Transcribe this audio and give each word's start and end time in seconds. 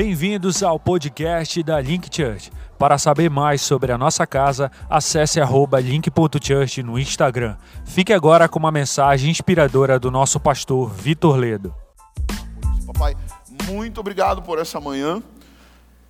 Bem-vindos 0.00 0.62
ao 0.62 0.78
podcast 0.78 1.60
da 1.60 1.80
Link 1.80 2.08
Church. 2.14 2.52
Para 2.78 2.98
saber 2.98 3.28
mais 3.28 3.60
sobre 3.60 3.90
a 3.90 3.98
nossa 3.98 4.24
casa, 4.24 4.70
acesse 4.88 5.40
link.church 5.82 6.84
no 6.84 6.96
Instagram. 6.96 7.56
Fique 7.84 8.12
agora 8.12 8.48
com 8.48 8.60
uma 8.60 8.70
mensagem 8.70 9.28
inspiradora 9.28 9.98
do 9.98 10.08
nosso 10.08 10.38
pastor 10.38 10.88
Vitor 10.88 11.34
Ledo. 11.34 11.74
Papai, 12.86 13.16
muito 13.66 13.98
obrigado 13.98 14.40
por 14.40 14.60
essa 14.60 14.80
manhã. 14.80 15.20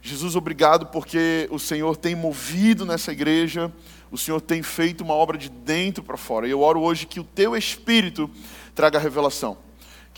Jesus, 0.03 0.37
obrigado 0.37 0.89
porque 0.89 1.49
o 1.51 1.59
Senhor 1.59 1.97
tem 1.97 2.15
movido 2.15 2.85
nessa 2.85 3.11
igreja, 3.11 3.73
o 4.11 4.19
Senhor 4.19 4.43
tem 4.43 4.63
feito 4.63 5.03
uma 5.03 5.15
obra 5.15 5.39
de 5.39 5.49
dentro 5.49 6.03
para 6.03 6.19
fora. 6.19 6.47
E 6.47 6.51
eu 6.51 6.61
oro 6.61 6.83
hoje 6.83 7.07
que 7.07 7.21
o 7.21 7.25
teu 7.25 7.57
espírito 7.57 8.31
traga 8.75 8.99
revelação. 8.99 9.57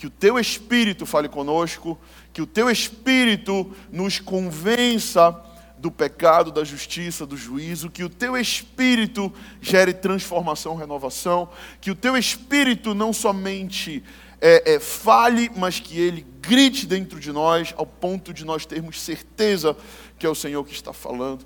Que 0.01 0.07
o 0.07 0.09
teu 0.09 0.39
espírito 0.39 1.05
fale 1.05 1.29
conosco, 1.29 1.95
que 2.33 2.41
o 2.41 2.47
teu 2.47 2.71
espírito 2.71 3.71
nos 3.91 4.17
convença 4.17 5.39
do 5.77 5.91
pecado, 5.91 6.51
da 6.51 6.63
justiça, 6.63 7.23
do 7.23 7.37
juízo, 7.37 7.87
que 7.87 8.03
o 8.03 8.09
teu 8.09 8.35
espírito 8.35 9.31
gere 9.61 9.93
transformação, 9.93 10.75
renovação, 10.75 11.47
que 11.79 11.91
o 11.91 11.95
teu 11.95 12.17
espírito 12.17 12.95
não 12.95 13.13
somente 13.13 14.03
é, 14.41 14.73
é, 14.73 14.79
fale, 14.79 15.51
mas 15.55 15.79
que 15.79 15.99
ele 15.99 16.25
grite 16.41 16.87
dentro 16.87 17.19
de 17.19 17.31
nós, 17.31 17.71
ao 17.77 17.85
ponto 17.85 18.33
de 18.33 18.43
nós 18.43 18.65
termos 18.65 18.99
certeza 18.99 19.77
que 20.17 20.25
é 20.25 20.29
o 20.29 20.33
Senhor 20.33 20.65
que 20.65 20.73
está 20.73 20.91
falando. 20.91 21.45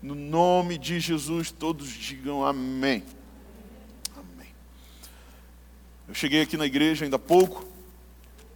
No 0.00 0.14
nome 0.14 0.78
de 0.78 1.00
Jesus, 1.00 1.50
todos 1.50 1.88
digam 1.88 2.46
amém. 2.46 3.02
Amém. 4.16 4.54
Eu 6.06 6.14
cheguei 6.14 6.42
aqui 6.42 6.56
na 6.56 6.66
igreja 6.66 7.04
ainda 7.04 7.16
há 7.16 7.18
pouco 7.18 7.74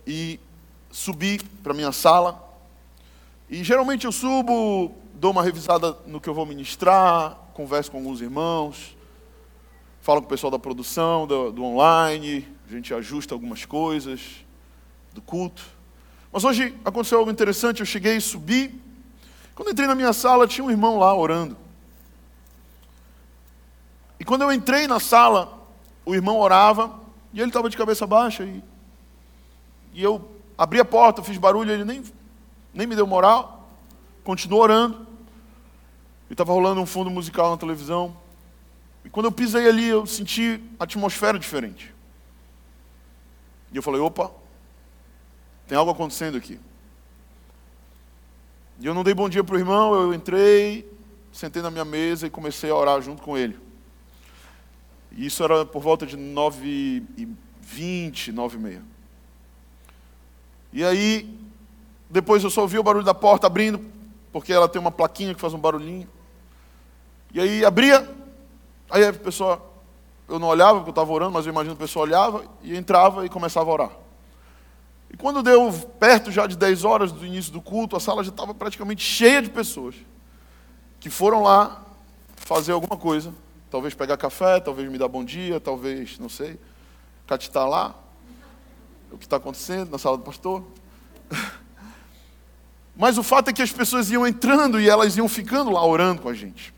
e 0.06 0.40
subi 0.90 1.38
para 1.62 1.74
minha 1.74 1.92
sala. 1.92 2.48
E 3.48 3.62
geralmente 3.64 4.04
eu 4.06 4.12
subo, 4.12 4.92
dou 5.14 5.32
uma 5.32 5.42
revisada 5.42 5.96
no 6.06 6.20
que 6.20 6.28
eu 6.28 6.34
vou 6.34 6.46
ministrar, 6.46 7.36
converso 7.54 7.90
com 7.90 7.98
alguns 7.98 8.20
irmãos, 8.20 8.96
falo 10.00 10.20
com 10.20 10.26
o 10.26 10.30
pessoal 10.30 10.50
da 10.50 10.58
produção, 10.58 11.26
do, 11.26 11.52
do 11.52 11.64
online, 11.64 12.46
a 12.68 12.72
gente 12.72 12.94
ajusta 12.94 13.34
algumas 13.34 13.64
coisas 13.64 14.44
do 15.12 15.20
culto. 15.20 15.62
Mas 16.32 16.44
hoje 16.44 16.74
aconteceu 16.84 17.18
algo 17.18 17.30
interessante, 17.30 17.80
eu 17.80 17.86
cheguei, 17.86 18.20
subi. 18.20 18.80
Quando 19.54 19.70
entrei 19.70 19.86
na 19.86 19.94
minha 19.94 20.12
sala, 20.12 20.46
tinha 20.46 20.64
um 20.64 20.70
irmão 20.70 20.98
lá 20.98 21.14
orando. 21.14 21.56
E 24.18 24.24
quando 24.24 24.42
eu 24.42 24.52
entrei 24.52 24.86
na 24.86 25.00
sala, 25.00 25.58
o 26.04 26.14
irmão 26.14 26.38
orava 26.38 27.00
e 27.32 27.40
ele 27.40 27.48
estava 27.48 27.68
de 27.68 27.76
cabeça 27.76 28.06
baixa. 28.06 28.44
E, 28.44 28.62
e 29.92 30.02
eu 30.02 30.30
abri 30.56 30.80
a 30.80 30.84
porta, 30.84 31.22
fiz 31.22 31.38
barulho, 31.38 31.72
ele 31.72 31.84
nem, 31.84 32.02
nem 32.72 32.86
me 32.86 32.94
deu 32.94 33.06
moral, 33.06 33.68
continuou 34.24 34.62
orando. 34.62 35.06
E 36.28 36.32
estava 36.32 36.52
rolando 36.52 36.80
um 36.80 36.86
fundo 36.86 37.10
musical 37.10 37.50
na 37.50 37.56
televisão. 37.56 38.16
E 39.04 39.10
quando 39.10 39.26
eu 39.26 39.32
pisei 39.32 39.68
ali, 39.68 39.86
eu 39.86 40.06
senti 40.06 40.60
a 40.78 40.84
atmosfera 40.84 41.38
diferente. 41.38 41.92
E 43.72 43.76
eu 43.76 43.82
falei: 43.82 44.00
opa, 44.00 44.30
tem 45.66 45.76
algo 45.76 45.90
acontecendo 45.90 46.36
aqui. 46.36 46.60
E 48.78 48.86
eu 48.86 48.94
não 48.94 49.04
dei 49.04 49.12
bom 49.12 49.28
dia 49.28 49.44
para 49.44 49.56
o 49.56 49.58
irmão, 49.58 49.94
eu 49.94 50.14
entrei, 50.14 50.90
sentei 51.32 51.60
na 51.60 51.70
minha 51.70 51.84
mesa 51.84 52.26
e 52.26 52.30
comecei 52.30 52.70
a 52.70 52.74
orar 52.74 53.00
junto 53.02 53.22
com 53.22 53.36
ele. 53.36 53.58
E 55.12 55.26
isso 55.26 55.42
era 55.42 55.66
por 55.66 55.82
volta 55.82 56.06
de 56.06 56.16
9 56.16 57.02
e 57.16 57.28
20, 57.60 58.32
9 58.32 58.58
e 60.72 60.84
aí, 60.84 61.38
depois 62.08 62.44
eu 62.44 62.50
só 62.50 62.62
ouvi 62.62 62.78
o 62.78 62.82
barulho 62.82 63.04
da 63.04 63.14
porta 63.14 63.46
abrindo, 63.46 63.84
porque 64.32 64.52
ela 64.52 64.68
tem 64.68 64.80
uma 64.80 64.92
plaquinha 64.92 65.34
que 65.34 65.40
faz 65.40 65.52
um 65.52 65.58
barulhinho. 65.58 66.08
E 67.32 67.40
aí 67.40 67.64
abria, 67.64 68.08
aí 68.88 69.04
a 69.04 69.12
pessoa, 69.12 69.60
eu 70.28 70.38
não 70.38 70.48
olhava 70.48 70.78
porque 70.78 70.90
eu 70.90 70.92
estava 70.92 71.12
orando, 71.12 71.32
mas 71.32 71.46
eu 71.46 71.52
imagino 71.52 71.74
que 71.76 71.82
a 71.82 71.86
pessoa 71.86 72.04
olhava 72.04 72.44
e 72.62 72.76
entrava 72.76 73.26
e 73.26 73.28
começava 73.28 73.68
a 73.68 73.72
orar. 73.72 73.90
E 75.12 75.16
quando 75.16 75.42
deu 75.42 75.72
perto 75.98 76.30
já 76.30 76.46
de 76.46 76.56
10 76.56 76.84
horas 76.84 77.10
do 77.10 77.26
início 77.26 77.52
do 77.52 77.60
culto, 77.60 77.96
a 77.96 78.00
sala 78.00 78.22
já 78.22 78.30
estava 78.30 78.54
praticamente 78.54 79.02
cheia 79.02 79.42
de 79.42 79.50
pessoas 79.50 79.96
que 81.00 81.10
foram 81.10 81.42
lá 81.42 81.82
fazer 82.36 82.72
alguma 82.72 82.96
coisa. 82.96 83.34
Talvez 83.70 83.94
pegar 83.94 84.16
café, 84.16 84.60
talvez 84.60 84.88
me 84.88 84.98
dar 84.98 85.08
bom 85.08 85.24
dia, 85.24 85.58
talvez, 85.58 86.18
não 86.18 86.28
sei, 86.28 86.58
catitar 87.26 87.68
lá 87.68 87.94
o 89.10 89.18
que 89.18 89.26
está 89.26 89.36
acontecendo 89.36 89.90
na 89.90 89.98
sala 89.98 90.16
do 90.16 90.22
pastor. 90.22 90.64
Mas 92.96 93.16
o 93.18 93.22
fato 93.22 93.48
é 93.48 93.52
que 93.52 93.62
as 93.62 93.72
pessoas 93.72 94.10
iam 94.10 94.26
entrando 94.26 94.80
e 94.80 94.88
elas 94.88 95.16
iam 95.16 95.28
ficando 95.28 95.70
lá 95.70 95.84
orando 95.84 96.22
com 96.22 96.28
a 96.28 96.34
gente. 96.34 96.74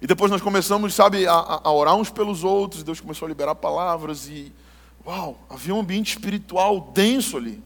E 0.00 0.06
depois 0.06 0.30
nós 0.30 0.40
começamos, 0.40 0.94
sabe, 0.94 1.26
a, 1.26 1.60
a 1.62 1.72
orar 1.72 1.94
uns 1.94 2.10
pelos 2.10 2.42
outros, 2.42 2.82
Deus 2.82 3.00
começou 3.00 3.26
a 3.26 3.28
liberar 3.28 3.54
palavras 3.54 4.28
e, 4.28 4.52
uau, 5.06 5.38
havia 5.48 5.74
um 5.74 5.80
ambiente 5.80 6.12
espiritual 6.12 6.90
denso 6.92 7.36
ali. 7.36 7.62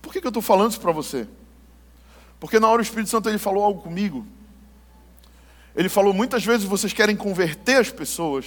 Por 0.00 0.12
que, 0.12 0.20
que 0.20 0.26
eu 0.26 0.30
estou 0.30 0.42
falando 0.42 0.70
isso 0.70 0.80
para 0.80 0.92
você? 0.92 1.28
Porque 2.40 2.58
na 2.58 2.68
hora 2.68 2.80
o 2.80 2.82
Espírito 2.82 3.10
Santo 3.10 3.28
ele 3.28 3.38
falou 3.38 3.62
algo 3.62 3.82
comigo. 3.82 4.26
Ele 5.76 5.88
falou: 5.88 6.12
muitas 6.12 6.44
vezes 6.44 6.66
vocês 6.66 6.92
querem 6.92 7.14
converter 7.14 7.76
as 7.76 7.90
pessoas, 7.90 8.46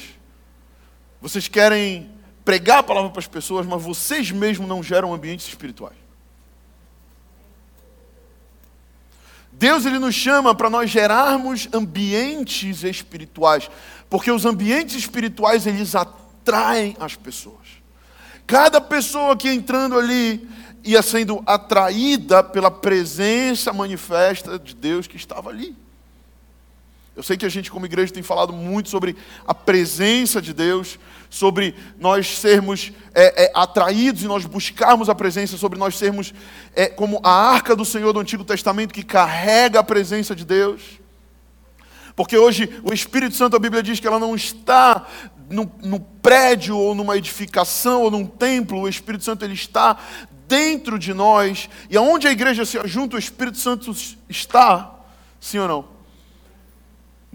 vocês 1.22 1.48
querem 1.48 2.15
pregar 2.46 2.78
a 2.78 2.84
palavra 2.84 3.10
para 3.10 3.20
as 3.20 3.28
pessoas, 3.28 3.66
mas 3.66 3.82
vocês 3.82 4.32
mesmos 4.32 4.70
não 4.70 4.84
geram 4.84 5.14
ambientes 5.14 5.48
espirituais. 5.48 5.98
Deus 9.52 9.86
ele 9.86 9.98
nos 10.00 10.14
chama 10.14 10.54
para 10.54 10.70
nós 10.70 10.90
gerarmos 10.90 11.68
ambientes 11.74 12.84
espirituais, 12.84 13.70
porque 14.10 14.30
os 14.30 14.46
ambientes 14.46 14.96
espirituais 14.96 15.66
eles 15.66 15.96
atraem 15.96 16.96
as 17.00 17.16
pessoas. 17.16 17.84
Cada 18.46 18.80
pessoa 18.80 19.36
que 19.36 19.50
entrando 19.50 19.98
ali 19.98 20.48
ia 20.84 21.02
sendo 21.02 21.42
atraída 21.48 22.44
pela 22.44 22.70
presença 22.70 23.74
manifesta 23.74 24.60
de 24.60 24.76
Deus 24.76 25.08
que 25.08 25.18
estava 25.18 25.50
ali. 25.50 25.76
Eu 27.16 27.24
sei 27.24 27.38
que 27.38 27.46
a 27.46 27.50
gente, 27.50 27.72
como 27.72 27.86
igreja, 27.86 28.14
tem 28.14 28.22
falado 28.22 28.52
muito 28.52 28.90
sobre 28.90 29.16
a 29.48 29.54
presença 29.54 30.42
de 30.42 30.54
Deus, 30.54 31.00
sobre 31.36 31.76
nós 32.00 32.38
sermos 32.38 32.94
é, 33.14 33.46
é, 33.46 33.52
atraídos 33.54 34.24
e 34.24 34.28
nós 34.28 34.46
buscarmos 34.46 35.10
a 35.10 35.16
presença, 35.16 35.58
sobre 35.58 35.78
nós 35.78 35.98
sermos 35.98 36.34
é, 36.74 36.88
como 36.88 37.20
a 37.24 37.30
arca 37.30 37.76
do 37.76 37.84
Senhor 37.84 38.14
do 38.14 38.20
Antigo 38.20 38.46
Testamento 38.46 38.94
que 38.94 39.04
carrega 39.04 39.80
a 39.80 39.84
presença 39.84 40.34
de 40.34 40.46
Deus. 40.46 40.82
Porque 42.16 42.38
hoje 42.38 42.80
o 42.84 42.94
Espírito 42.94 43.36
Santo, 43.36 43.58
a 43.58 43.60
Bíblia 43.60 43.84
diz 43.84 44.00
que 44.00 44.08
ela 44.08 44.20
não 44.20 44.34
está 44.36 45.06
no, 45.50 45.70
no 45.84 46.00
prédio 46.00 46.78
ou 46.78 46.96
numa 46.96 47.18
edificação 47.18 48.04
ou 48.04 48.12
num 48.12 48.26
templo, 48.26 48.82
o 48.82 48.88
Espírito 48.88 49.26
Santo 49.26 49.44
ele 49.44 49.56
está 49.56 49.98
dentro 50.48 50.98
de 50.98 51.14
nós, 51.14 51.68
e 51.90 51.98
aonde 51.98 52.28
a 52.28 52.32
igreja 52.32 52.66
se 52.66 52.78
ajunta, 52.78 53.16
o 53.16 53.20
Espírito 53.20 53.58
Santo 53.58 53.92
está, 54.30 54.94
sim 55.42 55.58
ou 55.58 55.68
não? 55.68 55.96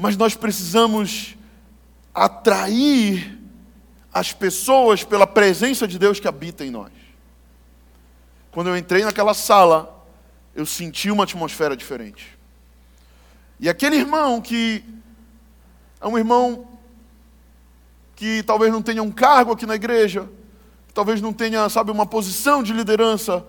mas 0.00 0.16
nós 0.16 0.34
precisamos 0.34 1.37
atrair 2.15 3.39
as 4.12 4.32
pessoas 4.32 5.04
pela 5.04 5.26
presença 5.26 5.87
de 5.87 5.98
Deus 5.98 6.19
que 6.19 6.28
habita 6.28 6.65
em 6.65 6.71
nós. 6.71 6.93
Quando 8.50 8.69
eu 8.69 8.76
entrei 8.76 9.04
naquela 9.04 9.34
sala, 9.34 10.04
eu 10.54 10.66
senti 10.66 11.10
uma 11.10 11.25
atmosfera 11.25 11.76
diferente. 11.76 12.37
E 13.60 13.69
aquele 13.69 13.97
irmão 13.97 14.41
que 14.41 14.84
é 16.00 16.09
um 16.09 16.19
irmão 16.19 16.66
que 18.16 18.43
talvez 18.43 18.72
não 18.72 18.82
tenha 18.82 19.03
um 19.03 19.10
cargo 19.10 19.53
aqui 19.53 19.65
na 19.65 19.75
igreja, 19.75 20.28
talvez 20.92 21.21
não 21.21 21.32
tenha, 21.32 21.68
sabe, 21.68 21.91
uma 21.91 22.04
posição 22.04 22.62
de 22.62 22.72
liderança, 22.72 23.47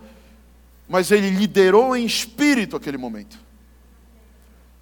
mas 0.87 1.11
ele 1.11 1.29
liderou 1.29 1.95
em 1.95 2.05
espírito 2.05 2.75
aquele 2.75 2.97
momento. 2.97 3.39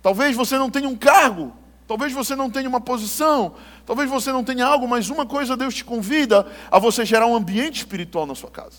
Talvez 0.02 0.36
você 0.36 0.58
não 0.58 0.70
tenha 0.70 0.90
um 0.90 0.96
cargo, 0.96 1.54
talvez 1.90 2.14
você 2.14 2.36
não 2.36 2.52
tenha 2.52 2.70
uma 2.70 2.80
posição, 2.80 3.56
talvez 3.84 4.08
você 4.08 4.32
não 4.32 4.44
tenha 4.44 4.64
algo, 4.64 4.88
mas 4.88 5.10
uma 5.10 5.26
coisa 5.26 5.58
Deus 5.58 5.74
te 5.74 5.84
convida 5.84 6.46
a 6.70 6.78
você 6.78 7.04
gerar 7.04 7.26
um 7.26 7.36
ambiente 7.36 7.78
espiritual 7.78 8.28
na 8.28 8.36
sua 8.36 8.52
casa. 8.52 8.78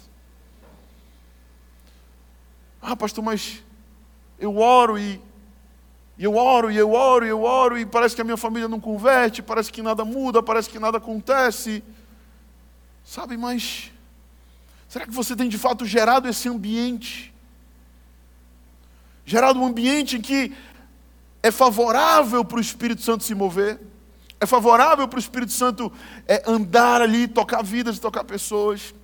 Ah, 2.81 2.95
pastor, 2.95 3.25
mas 3.25 3.65
eu 4.39 4.57
oro 4.59 4.97
e, 4.97 5.21
eu 6.17 6.37
oro 6.37 6.71
e 6.71 6.77
eu 6.77 6.93
oro 6.93 7.27
e 7.27 7.29
eu 7.29 7.43
oro 7.43 7.77
e 7.77 7.85
parece 7.85 8.15
que 8.15 8.21
a 8.21 8.25
minha 8.25 8.37
família 8.37 8.69
não 8.69 8.79
converte, 8.79 9.43
parece 9.43 9.73
que 9.73 9.83
nada 9.83 10.05
muda, 10.05 10.41
parece 10.41 10.71
que 10.71 10.79
nada 10.79 10.99
acontece. 10.99 11.83
Sabe, 13.05 13.37
mas 13.37 13.91
será 14.89 15.05
que 15.05 15.13
você 15.13 15.35
tem 15.35 15.49
de 15.49 15.59
fato 15.59 15.85
gerado 15.85 16.29
esse 16.29 16.49
ambiente? 16.49 17.35
Gerado 19.27 19.59
um 19.59 19.67
ambiente 19.67 20.17
em 20.17 20.21
que 20.21 20.55
é 21.43 21.51
favorável 21.51 22.45
para 22.45 22.59
o 22.59 22.61
Espírito 22.61 23.03
Santo 23.03 23.25
se 23.25 23.35
mover, 23.35 23.81
é 24.39 24.47
favorável 24.47 25.07
para 25.07 25.17
o 25.17 25.21
Espírito 25.21 25.53
Santo 25.53 25.93
é, 26.27 26.43
andar 26.47 27.03
ali, 27.03 27.29
tocar 27.29 27.63
vidas 27.63 27.99
tocar 27.99 28.25
pessoas. 28.25 28.95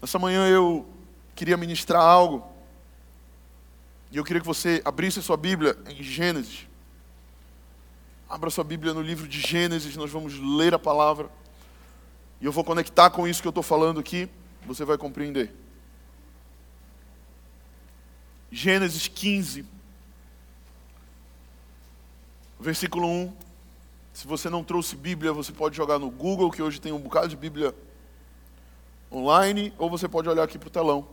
Nessa 0.00 0.18
manhã 0.18 0.48
eu 0.48 0.86
queria 1.34 1.56
ministrar 1.56 2.02
algo. 2.02 2.50
E 4.10 4.16
eu 4.16 4.24
queria 4.24 4.40
que 4.40 4.46
você 4.46 4.80
abrisse 4.84 5.18
a 5.18 5.22
sua 5.22 5.36
Bíblia 5.36 5.76
em 5.86 6.02
Gênesis. 6.02 6.66
Abra 8.28 8.48
sua 8.48 8.64
Bíblia 8.64 8.94
no 8.94 9.02
livro 9.02 9.28
de 9.28 9.40
Gênesis, 9.40 9.96
nós 9.96 10.10
vamos 10.10 10.38
ler 10.38 10.72
a 10.72 10.78
palavra. 10.78 11.28
E 12.40 12.46
eu 12.46 12.52
vou 12.52 12.64
conectar 12.64 13.10
com 13.10 13.28
isso 13.28 13.42
que 13.42 13.48
eu 13.48 13.50
estou 13.50 13.62
falando 13.62 14.00
aqui, 14.00 14.28
você 14.66 14.84
vai 14.84 14.96
compreender. 14.96 15.54
Gênesis 18.52 19.06
15, 19.06 19.64
versículo 22.58 23.06
1. 23.06 23.32
Se 24.12 24.26
você 24.26 24.50
não 24.50 24.64
trouxe 24.64 24.96
Bíblia, 24.96 25.32
você 25.32 25.52
pode 25.52 25.76
jogar 25.76 25.98
no 25.98 26.10
Google, 26.10 26.50
que 26.50 26.60
hoje 26.60 26.80
tem 26.80 26.92
um 26.92 26.98
bocado 26.98 27.28
de 27.28 27.36
Bíblia 27.36 27.74
online, 29.10 29.72
ou 29.78 29.88
você 29.88 30.08
pode 30.08 30.28
olhar 30.28 30.42
aqui 30.42 30.58
para 30.58 30.66
o 30.66 30.70
telão, 30.70 31.08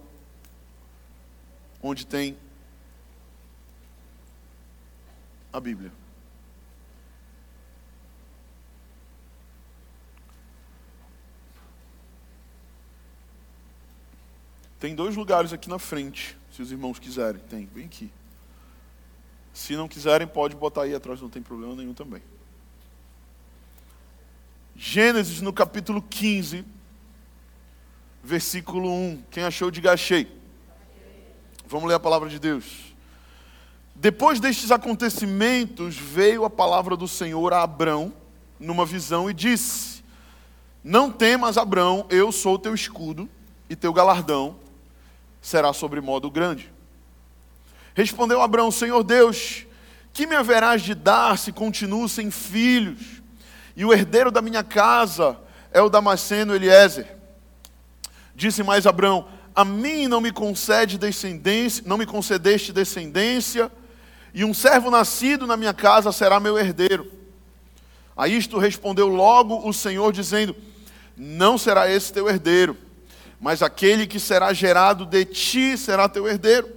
onde 1.82 2.06
tem 2.06 2.36
a 5.54 5.60
Bíblia. 5.60 5.92
Tem 14.80 14.94
dois 14.94 15.16
lugares 15.16 15.54
aqui 15.54 15.70
na 15.70 15.80
frente, 15.80 16.38
se 16.58 16.64
os 16.64 16.72
irmãos 16.72 16.98
quiserem. 16.98 17.40
Tem, 17.48 17.70
vem 17.72 17.86
aqui. 17.86 18.10
Se 19.54 19.76
não 19.76 19.88
quiserem, 19.88 20.28
pode 20.28 20.56
botar 20.56 20.84
aí 20.84 20.96
atrás, 20.96 21.22
não 21.22 21.30
tem 21.30 21.40
problema 21.40 21.76
nenhum 21.76 21.94
também. 21.94 22.22
Gênesis 24.76 25.40
no 25.40 25.54
capítulo 25.54 26.02
15, 26.02 26.66
versículo 28.24 28.90
1. 28.90 29.24
Quem 29.30 29.44
achou, 29.44 29.70
diga 29.70 29.92
achei. 29.92 30.36
Vamos 31.68 31.88
ler 31.88 31.96
a 31.96 32.00
palavra 32.00 32.28
de 32.28 32.40
Deus. 32.40 32.96
Depois 33.94 34.40
destes 34.40 34.72
acontecimentos, 34.72 35.96
veio 35.96 36.44
a 36.44 36.50
palavra 36.50 36.98
do 36.98 37.08
Senhor 37.08 37.54
a 37.54 37.62
Abrão, 37.62 38.12
numa 38.60 38.86
visão, 38.86 39.30
e 39.30 39.34
disse: 39.34 40.04
Não 40.84 41.12
temas, 41.12 41.56
Abrão, 41.56 42.08
eu 42.10 42.32
sou 42.32 42.58
teu 42.58 42.74
escudo, 42.74 43.30
e 43.70 43.76
teu 43.76 43.94
galardão 43.94 44.56
será 45.42 45.74
sobre 45.74 46.02
modo 46.02 46.30
grande. 46.30 46.72
Respondeu 47.94 48.42
Abrão: 48.42 48.72
Senhor 48.72 49.04
Deus, 49.04 49.66
que 50.14 50.26
me 50.26 50.36
haverás 50.36 50.82
de 50.82 50.94
dar 50.94 51.38
se 51.38 51.52
continuo 51.52 52.08
sem 52.08 52.32
filhos? 52.32 53.22
E 53.76 53.86
o 53.86 53.94
herdeiro 53.94 54.32
da 54.32 54.42
minha 54.42 54.64
casa 54.64 55.38
é 55.72 55.82
o 55.82 55.90
Damasceno 55.90 56.56
Eliezer. 56.56 57.18
Disse 58.36 58.64
mais 58.64 58.86
Abrão: 58.86 59.28
A 59.56 59.64
mim 59.66 60.08
não 60.08 60.22
me 60.22 60.32
concede 60.32 60.98
descendência, 60.98 61.84
não 61.86 61.98
me 61.98 62.06
concedeste 62.06 62.72
descendência 62.74 63.72
e 64.38 64.44
um 64.44 64.54
servo 64.54 64.92
nascido 64.92 65.48
na 65.48 65.58
minha 65.58 65.74
casa 65.74 66.12
será 66.12 66.40
meu 66.40 66.60
herdeiro. 66.60 67.12
A 68.16 68.28
isto 68.28 68.60
respondeu 68.60 69.08
logo 69.08 69.68
o 69.68 69.74
Senhor, 69.74 70.14
dizendo: 70.14 70.56
Não 71.18 71.58
será 71.58 71.90
esse 71.90 72.14
teu 72.14 72.30
herdeiro, 72.30 72.78
mas 73.40 73.62
aquele 73.62 74.08
que 74.08 74.20
será 74.20 74.52
gerado 74.54 75.06
de 75.06 75.26
ti 75.26 75.78
será 75.78 76.10
teu 76.10 76.28
herdeiro. 76.28 76.70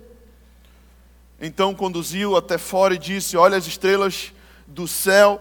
Então 1.40 1.74
conduziu 1.74 2.36
até 2.36 2.58
fora 2.58 2.94
e 2.94 2.98
disse: 2.98 3.36
Olha 3.36 3.56
as 3.56 3.66
estrelas 3.66 4.32
do 4.66 4.86
céu 4.86 5.40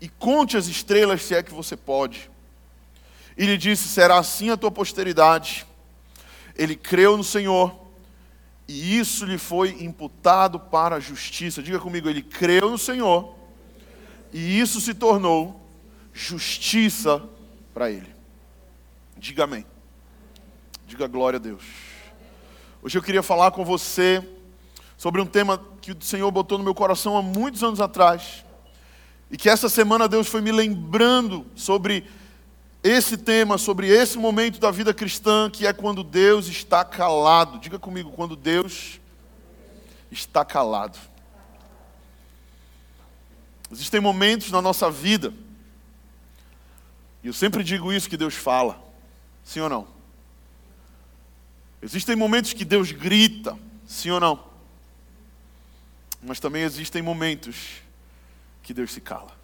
e 0.00 0.08
conte 0.08 0.56
as 0.56 0.66
estrelas 0.66 1.22
se 1.22 1.34
é 1.34 1.42
que 1.42 1.52
você 1.52 1.76
pode. 1.76 2.30
E 3.36 3.46
lhe 3.46 3.56
disse: 3.56 3.88
Será 3.88 4.18
assim 4.18 4.50
a 4.50 4.56
tua 4.56 4.70
posteridade. 4.70 5.66
Ele 6.56 6.76
creu 6.76 7.16
no 7.16 7.24
Senhor 7.24 7.84
e 8.66 8.98
isso 8.98 9.24
lhe 9.24 9.38
foi 9.38 9.82
imputado 9.82 10.58
para 10.58 10.96
a 10.96 11.00
justiça. 11.00 11.62
Diga 11.62 11.78
comigo, 11.78 12.08
ele 12.08 12.22
creu 12.22 12.70
no 12.70 12.78
Senhor, 12.78 13.34
e 14.32 14.58
isso 14.58 14.80
se 14.80 14.94
tornou 14.94 15.60
justiça 16.12 17.22
para 17.72 17.90
ele. 17.90 18.08
Diga 19.16 19.44
amém. 19.44 19.66
Diga 20.94 21.08
glória 21.08 21.38
a 21.38 21.40
Deus. 21.40 21.64
Hoje 22.80 22.96
eu 22.96 23.02
queria 23.02 23.20
falar 23.20 23.50
com 23.50 23.64
você 23.64 24.24
sobre 24.96 25.20
um 25.20 25.26
tema 25.26 25.60
que 25.82 25.90
o 25.90 25.96
Senhor 26.00 26.30
botou 26.30 26.56
no 26.56 26.62
meu 26.62 26.72
coração 26.72 27.16
há 27.16 27.20
muitos 27.20 27.64
anos 27.64 27.80
atrás. 27.80 28.44
E 29.28 29.36
que 29.36 29.48
essa 29.48 29.68
semana 29.68 30.06
Deus 30.06 30.28
foi 30.28 30.40
me 30.40 30.52
lembrando 30.52 31.44
sobre 31.56 32.08
esse 32.80 33.16
tema, 33.16 33.58
sobre 33.58 33.88
esse 33.88 34.16
momento 34.18 34.60
da 34.60 34.70
vida 34.70 34.94
cristã, 34.94 35.50
que 35.50 35.66
é 35.66 35.72
quando 35.72 36.04
Deus 36.04 36.46
está 36.46 36.84
calado. 36.84 37.58
Diga 37.58 37.76
comigo, 37.76 38.12
quando 38.12 38.36
Deus 38.36 39.00
está 40.12 40.44
calado. 40.44 40.96
Existem 43.68 44.00
momentos 44.00 44.52
na 44.52 44.62
nossa 44.62 44.88
vida, 44.92 45.34
e 47.20 47.26
eu 47.26 47.32
sempre 47.32 47.64
digo 47.64 47.92
isso 47.92 48.08
que 48.08 48.16
Deus 48.16 48.34
fala, 48.34 48.80
sim 49.42 49.58
ou 49.58 49.68
não? 49.68 49.93
Existem 51.84 52.16
momentos 52.16 52.54
que 52.54 52.64
Deus 52.64 52.92
grita, 52.92 53.58
sim 53.86 54.10
ou 54.10 54.18
não? 54.18 54.42
Mas 56.22 56.40
também 56.40 56.62
existem 56.62 57.02
momentos 57.02 57.82
que 58.62 58.72
Deus 58.72 58.90
se 58.90 59.02
cala. 59.02 59.36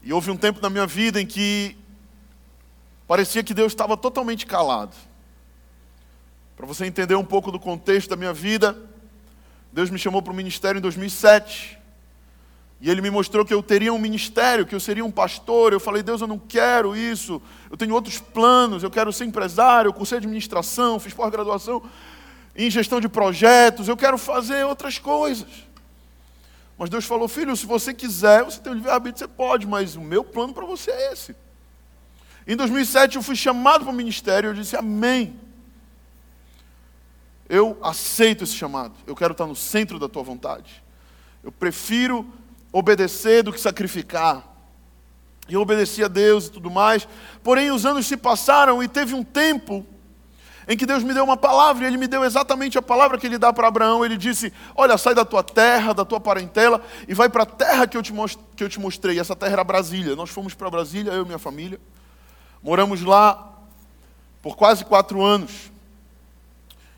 E 0.00 0.12
houve 0.12 0.30
um 0.30 0.36
tempo 0.36 0.60
na 0.60 0.70
minha 0.70 0.86
vida 0.86 1.20
em 1.20 1.26
que 1.26 1.76
parecia 3.08 3.42
que 3.42 3.52
Deus 3.52 3.72
estava 3.72 3.96
totalmente 3.96 4.46
calado. 4.46 4.94
Para 6.56 6.64
você 6.64 6.86
entender 6.86 7.16
um 7.16 7.24
pouco 7.24 7.50
do 7.50 7.58
contexto 7.58 8.10
da 8.10 8.16
minha 8.16 8.32
vida, 8.32 8.80
Deus 9.72 9.90
me 9.90 9.98
chamou 9.98 10.22
para 10.22 10.32
o 10.32 10.36
ministério 10.36 10.78
em 10.78 10.82
2007. 10.82 11.76
E 12.80 12.88
Ele 12.88 13.00
me 13.00 13.10
mostrou 13.10 13.44
que 13.44 13.52
eu 13.52 13.62
teria 13.62 13.92
um 13.92 13.98
ministério, 13.98 14.64
que 14.64 14.74
eu 14.74 14.80
seria 14.80 15.04
um 15.04 15.10
pastor. 15.10 15.72
Eu 15.72 15.80
falei, 15.80 16.02
Deus, 16.02 16.20
eu 16.20 16.26
não 16.26 16.38
quero 16.38 16.96
isso. 16.96 17.42
Eu 17.70 17.76
tenho 17.76 17.92
outros 17.92 18.18
planos. 18.18 18.82
Eu 18.82 18.90
quero 18.90 19.12
ser 19.12 19.24
empresário. 19.24 19.88
Eu 19.88 19.92
cursei 19.92 20.18
administração, 20.18 21.00
fiz 21.00 21.12
pós-graduação 21.12 21.82
em 22.54 22.70
gestão 22.70 23.00
de 23.00 23.08
projetos. 23.08 23.88
Eu 23.88 23.96
quero 23.96 24.16
fazer 24.16 24.64
outras 24.64 24.98
coisas. 24.98 25.48
Mas 26.78 26.88
Deus 26.88 27.04
falou, 27.04 27.26
filho, 27.26 27.56
se 27.56 27.66
você 27.66 27.92
quiser, 27.92 28.44
você 28.44 28.60
tem 28.60 28.72
o 28.72 28.74
livre-arbítrio, 28.76 29.18
você 29.18 29.28
pode, 29.28 29.66
mas 29.66 29.96
o 29.96 30.00
meu 30.00 30.22
plano 30.22 30.54
para 30.54 30.64
você 30.64 30.92
é 30.92 31.12
esse. 31.12 31.34
Em 32.46 32.56
2007 32.56 33.16
eu 33.16 33.22
fui 33.22 33.34
chamado 33.34 33.84
para 33.84 33.92
o 33.92 33.94
ministério 33.94 34.50
eu 34.50 34.54
disse, 34.54 34.76
amém. 34.76 35.38
Eu 37.48 37.76
aceito 37.82 38.44
esse 38.44 38.54
chamado, 38.54 38.94
eu 39.06 39.16
quero 39.16 39.32
estar 39.32 39.46
no 39.46 39.56
centro 39.56 39.98
da 39.98 40.08
tua 40.08 40.22
vontade. 40.22 40.82
Eu 41.42 41.50
prefiro 41.50 42.30
obedecer 42.72 43.42
do 43.42 43.52
que 43.52 43.60
sacrificar. 43.60 44.44
E 45.48 45.54
eu 45.54 45.60
obedeci 45.60 46.04
a 46.04 46.08
Deus 46.08 46.46
e 46.46 46.50
tudo 46.50 46.70
mais. 46.70 47.08
Porém, 47.42 47.70
os 47.70 47.86
anos 47.86 48.06
se 48.06 48.16
passaram 48.16 48.82
e 48.82 48.88
teve 48.88 49.14
um 49.14 49.24
tempo 49.24 49.86
em 50.70 50.76
que 50.76 50.84
Deus 50.84 51.02
me 51.02 51.14
deu 51.14 51.24
uma 51.24 51.36
palavra, 51.36 51.84
e 51.84 51.86
Ele 51.86 51.96
me 51.96 52.06
deu 52.06 52.22
exatamente 52.22 52.76
a 52.76 52.82
palavra 52.82 53.16
que 53.16 53.26
Ele 53.26 53.38
dá 53.38 53.50
para 53.50 53.66
Abraão. 53.66 54.04
Ele 54.04 54.18
disse: 54.18 54.52
Olha, 54.76 54.98
sai 54.98 55.14
da 55.14 55.24
tua 55.24 55.42
terra, 55.42 55.94
da 55.94 56.04
tua 56.04 56.20
parentela, 56.20 56.82
e 57.08 57.14
vai 57.14 57.30
para 57.30 57.44
a 57.44 57.46
terra 57.46 57.86
que 57.86 57.96
eu, 57.96 58.02
te 58.02 58.12
que 58.54 58.62
eu 58.62 58.68
te 58.68 58.78
mostrei. 58.78 59.18
Essa 59.18 59.34
terra 59.34 59.54
era 59.54 59.64
Brasília. 59.64 60.14
Nós 60.14 60.28
fomos 60.28 60.52
para 60.52 60.68
Brasília, 60.68 61.10
eu 61.12 61.22
e 61.22 61.24
minha 61.24 61.38
família. 61.38 61.80
Moramos 62.62 63.00
lá 63.02 63.50
por 64.42 64.56
quase 64.56 64.84
quatro 64.84 65.24
anos. 65.24 65.72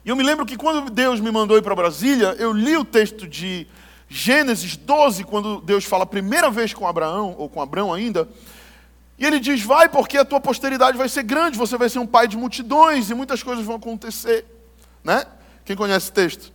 E 0.04 0.08
eu 0.08 0.16
me 0.16 0.24
lembro 0.24 0.44
que 0.44 0.56
quando 0.56 0.90
Deus 0.90 1.20
me 1.20 1.30
mandou 1.30 1.56
ir 1.56 1.62
para 1.62 1.76
Brasília, 1.76 2.34
eu 2.38 2.52
li 2.52 2.76
o 2.76 2.84
texto 2.84 3.28
de 3.28 3.68
Gênesis 4.12 4.76
12, 4.76 5.22
quando 5.22 5.60
Deus 5.60 5.84
fala 5.84 6.02
a 6.02 6.06
primeira 6.06 6.50
vez 6.50 6.74
com 6.74 6.84
Abraão, 6.84 7.36
ou 7.38 7.48
com 7.48 7.62
Abraão 7.62 7.94
ainda, 7.94 8.28
e 9.16 9.24
ele 9.24 9.38
diz: 9.38 9.62
Vai, 9.62 9.88
porque 9.88 10.18
a 10.18 10.24
tua 10.24 10.40
posteridade 10.40 10.98
vai 10.98 11.08
ser 11.08 11.22
grande, 11.22 11.56
você 11.56 11.78
vai 11.78 11.88
ser 11.88 12.00
um 12.00 12.06
pai 12.06 12.26
de 12.26 12.36
multidões 12.36 13.08
e 13.08 13.14
muitas 13.14 13.40
coisas 13.40 13.64
vão 13.64 13.76
acontecer. 13.76 14.44
Né? 15.04 15.24
Quem 15.64 15.76
conhece 15.76 16.06
esse 16.06 16.12
texto? 16.12 16.52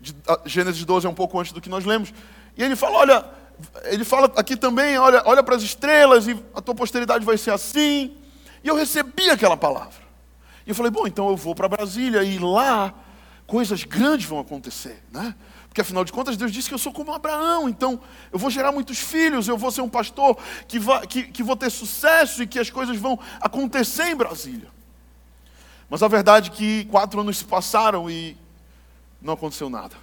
De, 0.00 0.16
Gênesis 0.46 0.82
12 0.82 1.06
é 1.06 1.10
um 1.10 1.14
pouco 1.14 1.38
antes 1.38 1.52
do 1.52 1.60
que 1.60 1.68
nós 1.68 1.84
lemos. 1.84 2.14
E 2.56 2.62
ele 2.62 2.74
fala: 2.74 2.96
Olha, 2.96 3.24
ele 3.84 4.02
fala 4.02 4.32
aqui 4.34 4.56
também: 4.56 4.96
Olha, 4.96 5.22
olha 5.26 5.42
para 5.42 5.56
as 5.56 5.62
estrelas 5.62 6.26
e 6.26 6.42
a 6.54 6.62
tua 6.62 6.74
posteridade 6.74 7.26
vai 7.26 7.36
ser 7.36 7.50
assim. 7.50 8.16
E 8.64 8.68
eu 8.68 8.74
recebi 8.74 9.28
aquela 9.28 9.56
palavra. 9.56 10.00
E 10.66 10.70
eu 10.70 10.74
falei: 10.74 10.90
Bom, 10.90 11.06
então 11.06 11.28
eu 11.28 11.36
vou 11.36 11.54
para 11.54 11.68
Brasília 11.68 12.22
e 12.22 12.38
lá 12.38 12.94
coisas 13.46 13.84
grandes 13.84 14.26
vão 14.26 14.38
acontecer. 14.38 15.02
Né? 15.12 15.34
Porque 15.70 15.82
afinal 15.82 16.04
de 16.04 16.12
contas, 16.12 16.36
Deus 16.36 16.50
disse 16.50 16.68
que 16.68 16.74
eu 16.74 16.78
sou 16.78 16.92
como 16.92 17.14
Abraão, 17.14 17.68
então 17.68 18.00
eu 18.32 18.40
vou 18.40 18.50
gerar 18.50 18.72
muitos 18.72 18.98
filhos, 18.98 19.46
eu 19.46 19.56
vou 19.56 19.70
ser 19.70 19.80
um 19.82 19.88
pastor 19.88 20.36
que, 20.66 20.80
que, 21.06 21.22
que 21.30 21.42
vou 21.44 21.56
ter 21.56 21.70
sucesso 21.70 22.42
e 22.42 22.46
que 22.46 22.58
as 22.58 22.68
coisas 22.68 22.96
vão 22.96 23.16
acontecer 23.40 24.08
em 24.08 24.16
Brasília. 24.16 24.68
Mas 25.88 26.02
a 26.02 26.08
verdade 26.08 26.50
é 26.50 26.52
que 26.52 26.84
quatro 26.86 27.20
anos 27.20 27.38
se 27.38 27.44
passaram 27.44 28.10
e 28.10 28.36
não 29.22 29.34
aconteceu 29.34 29.70
nada. 29.70 29.94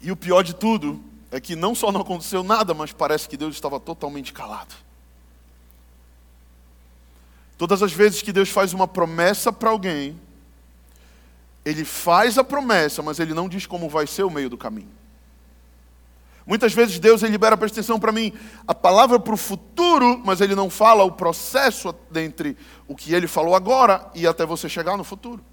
E 0.00 0.10
o 0.10 0.16
pior 0.16 0.42
de 0.42 0.52
tudo 0.52 1.00
é 1.30 1.40
que 1.40 1.54
não 1.54 1.76
só 1.76 1.92
não 1.92 2.00
aconteceu 2.00 2.42
nada, 2.42 2.74
mas 2.74 2.92
parece 2.92 3.28
que 3.28 3.36
Deus 3.36 3.54
estava 3.54 3.78
totalmente 3.78 4.32
calado. 4.32 4.74
Todas 7.56 7.84
as 7.84 7.92
vezes 7.92 8.20
que 8.20 8.32
Deus 8.32 8.48
faz 8.48 8.72
uma 8.72 8.88
promessa 8.88 9.52
para 9.52 9.70
alguém, 9.70 10.18
Ele 11.68 11.84
faz 11.84 12.38
a 12.38 12.44
promessa, 12.44 13.02
mas 13.02 13.20
Ele 13.20 13.34
não 13.34 13.46
diz 13.46 13.66
como 13.66 13.90
vai 13.90 14.06
ser 14.06 14.22
o 14.22 14.30
meio 14.30 14.48
do 14.48 14.56
caminho. 14.56 14.88
Muitas 16.46 16.72
vezes 16.72 16.98
Deus 16.98 17.22
ele 17.22 17.32
libera, 17.32 17.58
presta 17.58 17.78
atenção 17.78 18.00
para 18.00 18.10
mim, 18.10 18.32
a 18.66 18.74
palavra 18.74 19.20
para 19.20 19.34
o 19.34 19.36
futuro, 19.36 20.18
mas 20.24 20.40
Ele 20.40 20.54
não 20.54 20.70
fala 20.70 21.04
o 21.04 21.12
processo 21.12 21.94
entre 22.14 22.56
o 22.86 22.96
que 22.96 23.12
Ele 23.12 23.26
falou 23.26 23.54
agora 23.54 24.10
e 24.14 24.26
até 24.26 24.46
você 24.46 24.66
chegar 24.66 24.96
no 24.96 25.04
futuro. 25.04 25.44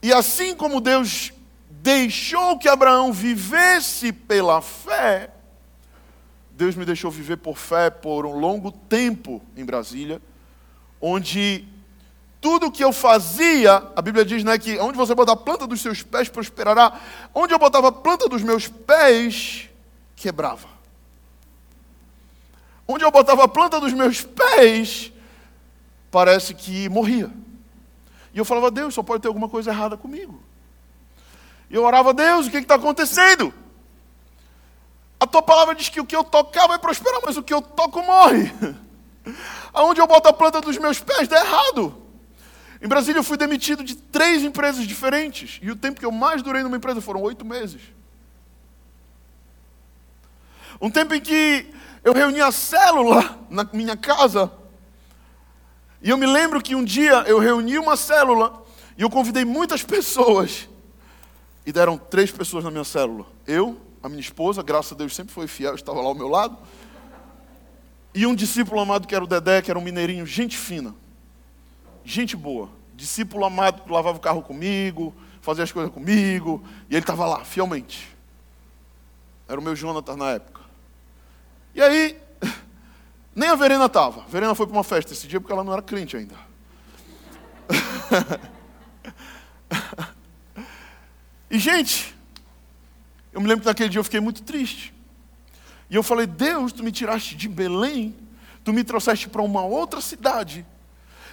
E 0.00 0.12
assim 0.12 0.54
como 0.54 0.80
Deus 0.80 1.32
deixou 1.68 2.60
que 2.60 2.68
Abraão 2.68 3.12
vivesse 3.12 4.12
pela 4.12 4.62
fé, 4.62 5.30
Deus 6.52 6.76
me 6.76 6.84
deixou 6.84 7.10
viver 7.10 7.38
por 7.38 7.58
fé 7.58 7.90
por 7.90 8.24
um 8.24 8.38
longo 8.38 8.70
tempo 8.70 9.42
em 9.56 9.64
Brasília, 9.64 10.22
onde 11.00 11.66
tudo 12.40 12.70
que 12.70 12.84
eu 12.84 12.92
fazia, 12.92 13.82
a 13.96 14.02
Bíblia 14.02 14.24
diz 14.24 14.44
né, 14.44 14.56
que 14.58 14.78
onde 14.78 14.96
você 14.96 15.14
botar 15.14 15.32
a 15.32 15.36
planta 15.36 15.66
dos 15.66 15.80
seus 15.80 16.02
pés 16.02 16.28
prosperará, 16.28 17.00
onde 17.34 17.52
eu 17.52 17.58
botava 17.58 17.88
a 17.88 17.92
planta 17.92 18.28
dos 18.28 18.42
meus 18.42 18.68
pés, 18.68 19.68
quebrava. 20.14 20.68
Onde 22.86 23.04
eu 23.04 23.10
botava 23.10 23.44
a 23.44 23.48
planta 23.48 23.80
dos 23.80 23.92
meus 23.92 24.22
pés, 24.22 25.12
parece 26.10 26.54
que 26.54 26.88
morria. 26.88 27.30
E 28.32 28.38
eu 28.38 28.44
falava, 28.44 28.70
Deus, 28.70 28.94
só 28.94 29.02
pode 29.02 29.20
ter 29.20 29.28
alguma 29.28 29.48
coisa 29.48 29.70
errada 29.70 29.96
comigo. 29.96 30.40
E 31.68 31.74
eu 31.74 31.84
orava, 31.84 32.14
Deus, 32.14 32.46
o 32.46 32.50
que 32.50 32.58
está 32.58 32.76
acontecendo? 32.76 33.52
A 35.20 35.26
tua 35.26 35.42
palavra 35.42 35.74
diz 35.74 35.88
que 35.88 36.00
o 36.00 36.06
que 36.06 36.14
eu 36.14 36.22
tocar 36.22 36.68
vai 36.68 36.78
prosperar, 36.78 37.20
mas 37.24 37.36
o 37.36 37.42
que 37.42 37.52
eu 37.52 37.60
toco 37.60 38.00
morre. 38.02 38.52
Aonde 39.74 40.00
eu 40.00 40.06
boto 40.06 40.28
a 40.28 40.32
planta 40.32 40.60
dos 40.60 40.78
meus 40.78 41.00
pés 41.00 41.26
dá 41.26 41.40
errado. 41.40 42.07
Em 42.80 42.86
Brasília 42.86 43.18
eu 43.18 43.24
fui 43.24 43.36
demitido 43.36 43.82
de 43.82 43.96
três 43.96 44.42
empresas 44.44 44.86
diferentes. 44.86 45.58
E 45.62 45.70
o 45.70 45.76
tempo 45.76 45.98
que 45.98 46.06
eu 46.06 46.12
mais 46.12 46.42
durei 46.42 46.62
numa 46.62 46.76
empresa 46.76 47.00
foram 47.00 47.22
oito 47.22 47.44
meses. 47.44 47.80
Um 50.80 50.90
tempo 50.90 51.14
em 51.14 51.20
que 51.20 51.66
eu 52.04 52.12
reuni 52.12 52.40
a 52.40 52.52
célula 52.52 53.38
na 53.50 53.68
minha 53.72 53.96
casa. 53.96 54.50
E 56.00 56.10
eu 56.10 56.16
me 56.16 56.26
lembro 56.26 56.62
que 56.62 56.76
um 56.76 56.84
dia 56.84 57.24
eu 57.26 57.40
reuni 57.40 57.78
uma 57.78 57.96
célula 57.96 58.64
e 58.96 59.02
eu 59.02 59.10
convidei 59.10 59.44
muitas 59.44 59.82
pessoas. 59.82 60.68
E 61.66 61.72
deram 61.72 61.98
três 61.98 62.30
pessoas 62.30 62.62
na 62.62 62.70
minha 62.70 62.84
célula. 62.84 63.26
Eu, 63.46 63.80
a 64.00 64.08
minha 64.08 64.20
esposa, 64.20 64.62
graças 64.62 64.92
a 64.92 64.94
Deus 64.94 65.14
sempre 65.14 65.34
foi 65.34 65.48
fiel, 65.48 65.74
estava 65.74 66.00
lá 66.00 66.06
ao 66.06 66.14
meu 66.14 66.28
lado. 66.28 66.56
E 68.14 68.24
um 68.24 68.34
discípulo 68.34 68.80
amado 68.80 69.06
que 69.06 69.14
era 69.14 69.24
o 69.24 69.26
Dedé, 69.26 69.60
que 69.60 69.70
era 69.70 69.78
um 69.78 69.82
mineirinho, 69.82 70.24
gente 70.24 70.56
fina, 70.56 70.94
gente 72.08 72.36
boa. 72.36 72.70
Discípulo 72.94 73.44
amado 73.44 73.82
que 73.82 73.92
lavava 73.92 74.16
o 74.16 74.20
carro 74.20 74.42
comigo, 74.42 75.14
fazia 75.42 75.62
as 75.62 75.70
coisas 75.70 75.92
comigo, 75.92 76.64
e 76.88 76.94
ele 76.94 77.00
estava 77.00 77.26
lá, 77.26 77.44
fielmente. 77.44 78.16
Era 79.46 79.60
o 79.60 79.62
meu 79.62 79.76
Jonathan 79.76 80.16
na 80.16 80.30
época. 80.30 80.62
E 81.74 81.82
aí, 81.82 82.18
nem 83.36 83.50
a 83.50 83.54
Verena 83.54 83.84
estava. 83.86 84.22
A 84.22 84.26
Verena 84.26 84.54
foi 84.54 84.66
para 84.66 84.76
uma 84.76 84.84
festa 84.84 85.12
esse 85.12 85.28
dia 85.28 85.40
porque 85.40 85.52
ela 85.52 85.62
não 85.62 85.72
era 85.72 85.82
crente 85.82 86.16
ainda. 86.16 86.34
e, 91.50 91.58
gente, 91.58 92.16
eu 93.32 93.40
me 93.40 93.46
lembro 93.46 93.62
que 93.62 93.68
naquele 93.68 93.90
dia 93.90 94.00
eu 94.00 94.04
fiquei 94.04 94.20
muito 94.20 94.42
triste. 94.42 94.94
E 95.90 95.94
eu 95.94 96.02
falei: 96.02 96.26
Deus, 96.26 96.72
tu 96.72 96.82
me 96.82 96.90
tiraste 96.90 97.36
de 97.36 97.48
Belém, 97.48 98.16
tu 98.64 98.72
me 98.72 98.82
trouxeste 98.82 99.28
para 99.28 99.42
uma 99.42 99.62
outra 99.62 100.00
cidade. 100.00 100.66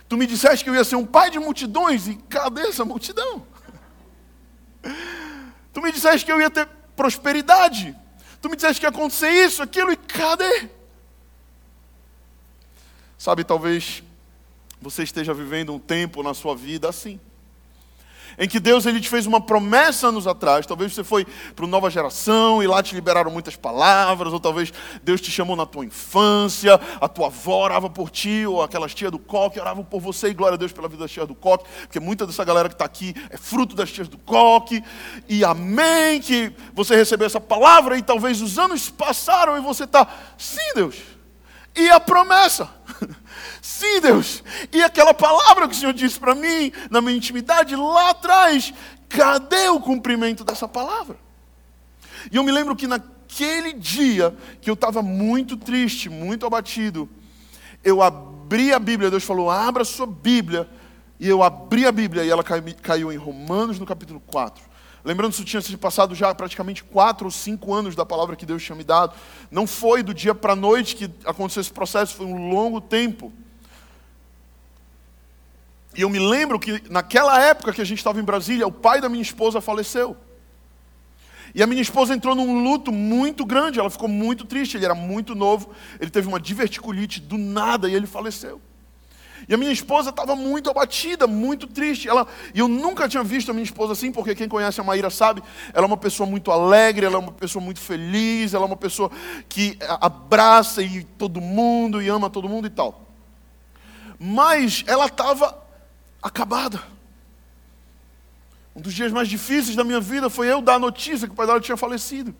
Tu 0.07 0.17
me 0.17 0.27
disseste 0.27 0.63
que 0.63 0.69
eu 0.69 0.75
ia 0.75 0.83
ser 0.83 0.95
um 0.95 1.05
pai 1.05 1.29
de 1.29 1.39
multidões, 1.39 2.07
e 2.07 2.15
cadê 2.15 2.61
essa 2.61 2.85
multidão? 2.85 3.45
Tu 5.73 5.81
me 5.81 5.91
disseste 5.91 6.25
que 6.25 6.31
eu 6.31 6.39
ia 6.39 6.49
ter 6.49 6.65
prosperidade. 6.95 7.93
Tu 8.41 8.49
me 8.49 8.55
disseste 8.55 8.79
que 8.79 8.85
ia 8.85 8.89
acontecer 8.89 9.29
isso, 9.29 9.61
aquilo, 9.61 9.91
e 9.91 9.97
cadê? 9.97 10.69
Sabe, 13.17 13.43
talvez 13.43 14.01
você 14.81 15.03
esteja 15.03 15.33
vivendo 15.33 15.73
um 15.73 15.79
tempo 15.79 16.23
na 16.23 16.33
sua 16.33 16.55
vida 16.55 16.87
assim 16.87 17.19
em 18.37 18.47
que 18.47 18.59
Deus 18.59 18.85
ele 18.85 18.99
te 18.99 19.09
fez 19.09 19.25
uma 19.25 19.41
promessa 19.41 20.07
anos 20.07 20.27
atrás. 20.27 20.65
Talvez 20.65 20.93
você 20.93 21.03
foi 21.03 21.25
para 21.55 21.65
uma 21.65 21.71
nova 21.71 21.89
geração 21.89 22.61
e 22.61 22.67
lá 22.67 22.81
te 22.81 22.95
liberaram 22.95 23.31
muitas 23.31 23.55
palavras, 23.55 24.33
ou 24.33 24.39
talvez 24.39 24.73
Deus 25.03 25.21
te 25.21 25.31
chamou 25.31 25.55
na 25.55 25.65
tua 25.65 25.85
infância, 25.85 26.79
a 26.99 27.07
tua 27.07 27.27
avó 27.27 27.63
orava 27.63 27.89
por 27.89 28.09
ti, 28.09 28.45
ou 28.45 28.61
aquelas 28.61 28.93
tias 28.93 29.11
do 29.11 29.19
coque 29.19 29.59
oravam 29.59 29.83
por 29.83 29.99
você, 29.99 30.29
e 30.29 30.33
glória 30.33 30.55
a 30.55 30.57
Deus 30.57 30.71
pela 30.71 30.87
vida 30.87 31.03
das 31.03 31.11
tias 31.11 31.27
do 31.27 31.35
coque, 31.35 31.65
porque 31.81 31.99
muita 31.99 32.25
dessa 32.25 32.43
galera 32.43 32.69
que 32.69 32.75
está 32.75 32.85
aqui 32.85 33.13
é 33.29 33.37
fruto 33.37 33.75
das 33.75 33.91
tias 33.91 34.07
do 34.07 34.17
coque, 34.17 34.83
e 35.27 35.43
amém, 35.43 36.19
que 36.19 36.51
você 36.73 36.95
recebeu 36.95 37.27
essa 37.27 37.39
palavra, 37.39 37.97
e 37.97 38.01
talvez 38.01 38.41
os 38.41 38.57
anos 38.57 38.89
passaram 38.89 39.57
e 39.57 39.61
você 39.61 39.83
está, 39.85 40.07
sim, 40.37 40.73
Deus, 40.75 41.14
e 41.75 41.89
a 41.89 41.99
promessa. 41.99 42.69
Sim, 43.61 43.99
Deus. 43.99 44.43
E 44.71 44.81
aquela 44.81 45.13
palavra 45.13 45.67
que 45.67 45.73
o 45.73 45.77
Senhor 45.77 45.93
disse 45.93 46.19
para 46.19 46.35
mim, 46.35 46.71
na 46.89 47.01
minha 47.01 47.17
intimidade, 47.17 47.75
lá 47.75 48.11
atrás, 48.11 48.73
cadê 49.09 49.67
o 49.69 49.79
cumprimento 49.79 50.43
dessa 50.43 50.67
palavra? 50.67 51.17
E 52.31 52.37
eu 52.37 52.43
me 52.43 52.51
lembro 52.51 52.75
que 52.75 52.87
naquele 52.87 53.73
dia, 53.73 54.35
que 54.61 54.69
eu 54.69 54.73
estava 54.75 55.01
muito 55.01 55.57
triste, 55.57 56.09
muito 56.09 56.45
abatido, 56.45 57.09
eu 57.83 58.01
abri 58.01 58.73
a 58.73 58.79
Bíblia, 58.79 59.11
Deus 59.11 59.23
falou: 59.23 59.49
abra 59.49 59.83
a 59.83 59.85
sua 59.85 60.07
Bíblia. 60.07 60.69
E 61.17 61.29
eu 61.29 61.41
abri 61.41 61.85
a 61.85 61.91
Bíblia 61.93 62.25
e 62.25 62.29
ela 62.29 62.43
caiu 62.43 63.11
em 63.11 63.15
Romanos 63.15 63.79
no 63.79 63.85
capítulo 63.85 64.19
4. 64.27 64.61
Lembrando 65.05 65.29
que 65.29 65.35
isso 65.35 65.45
tinha 65.45 65.61
se 65.61 65.77
passado 65.77 66.15
já 66.15 66.33
praticamente 66.33 66.83
quatro 66.83 67.25
ou 67.25 67.31
cinco 67.31 67.71
anos 67.71 67.95
da 67.95 68.03
palavra 68.03 68.35
que 68.35 68.45
Deus 68.45 68.63
tinha 68.63 68.75
me 68.75 68.83
dado. 68.83 69.13
Não 69.51 69.67
foi 69.67 70.01
do 70.01 70.15
dia 70.15 70.33
para 70.33 70.53
a 70.53 70.55
noite 70.55 70.95
que 70.95 71.11
aconteceu 71.23 71.61
esse 71.61 71.71
processo, 71.71 72.15
foi 72.15 72.25
um 72.25 72.49
longo 72.49 72.81
tempo. 72.81 73.31
E 75.95 76.01
eu 76.01 76.09
me 76.09 76.17
lembro 76.17 76.59
que 76.59 76.81
naquela 76.89 77.39
época 77.39 77.71
que 77.71 77.81
a 77.81 77.85
gente 77.85 77.99
estava 77.99 78.19
em 78.19 78.23
Brasília, 78.23 78.65
o 78.65 78.71
pai 78.71 78.99
da 78.99 79.07
minha 79.07 79.21
esposa 79.21 79.61
faleceu. 79.61 80.17
E 81.53 81.61
a 81.61 81.67
minha 81.67 81.83
esposa 81.83 82.15
entrou 82.15 82.33
num 82.33 82.63
luto 82.63 82.91
muito 82.91 83.45
grande, 83.45 83.79
ela 83.79 83.91
ficou 83.91 84.09
muito 84.09 84.43
triste, 84.43 84.75
ele 84.75 84.85
era 84.85 84.95
muito 84.95 85.35
novo, 85.35 85.69
ele 86.01 86.09
teve 86.09 86.27
uma 86.27 86.39
diverticulite 86.39 87.21
do 87.21 87.37
nada 87.37 87.87
e 87.87 87.93
ele 87.93 88.07
faleceu. 88.07 88.59
E 89.47 89.53
a 89.53 89.57
minha 89.57 89.71
esposa 89.71 90.09
estava 90.09 90.35
muito 90.35 90.69
abatida, 90.69 91.27
muito 91.27 91.67
triste. 91.67 92.07
Ela, 92.07 92.27
e 92.53 92.59
eu 92.59 92.67
nunca 92.67 93.07
tinha 93.07 93.23
visto 93.23 93.51
a 93.51 93.53
minha 93.53 93.63
esposa 93.63 93.93
assim, 93.93 94.11
porque 94.11 94.33
quem 94.33 94.49
conhece 94.49 94.81
a 94.81 94.83
Maíra 94.83 95.09
sabe, 95.09 95.43
ela 95.73 95.85
é 95.85 95.87
uma 95.87 95.97
pessoa 95.97 96.27
muito 96.27 96.51
alegre, 96.51 97.05
ela 97.05 97.15
é 97.15 97.19
uma 97.19 97.31
pessoa 97.31 97.63
muito 97.63 97.79
feliz, 97.79 98.53
ela 98.53 98.63
é 98.65 98.67
uma 98.67 98.77
pessoa 98.77 99.11
que 99.47 99.77
abraça 100.01 100.81
e 100.81 101.03
todo 101.03 101.39
mundo 101.39 102.01
e 102.01 102.09
ama 102.09 102.29
todo 102.29 102.49
mundo 102.49 102.67
e 102.67 102.69
tal. 102.69 103.05
Mas 104.19 104.83
ela 104.87 105.05
estava 105.05 105.63
acabada. 106.21 106.81
Um 108.75 108.81
dos 108.81 108.93
dias 108.93 109.11
mais 109.11 109.27
difíceis 109.27 109.75
da 109.75 109.83
minha 109.83 110.01
vida 110.01 110.29
foi 110.29 110.51
eu 110.51 110.61
dar 110.61 110.75
a 110.75 110.79
notícia 110.79 111.27
que 111.27 111.33
o 111.33 111.35
pai 111.35 111.45
dela 111.45 111.61
tinha 111.61 111.77
falecido. 111.77 112.35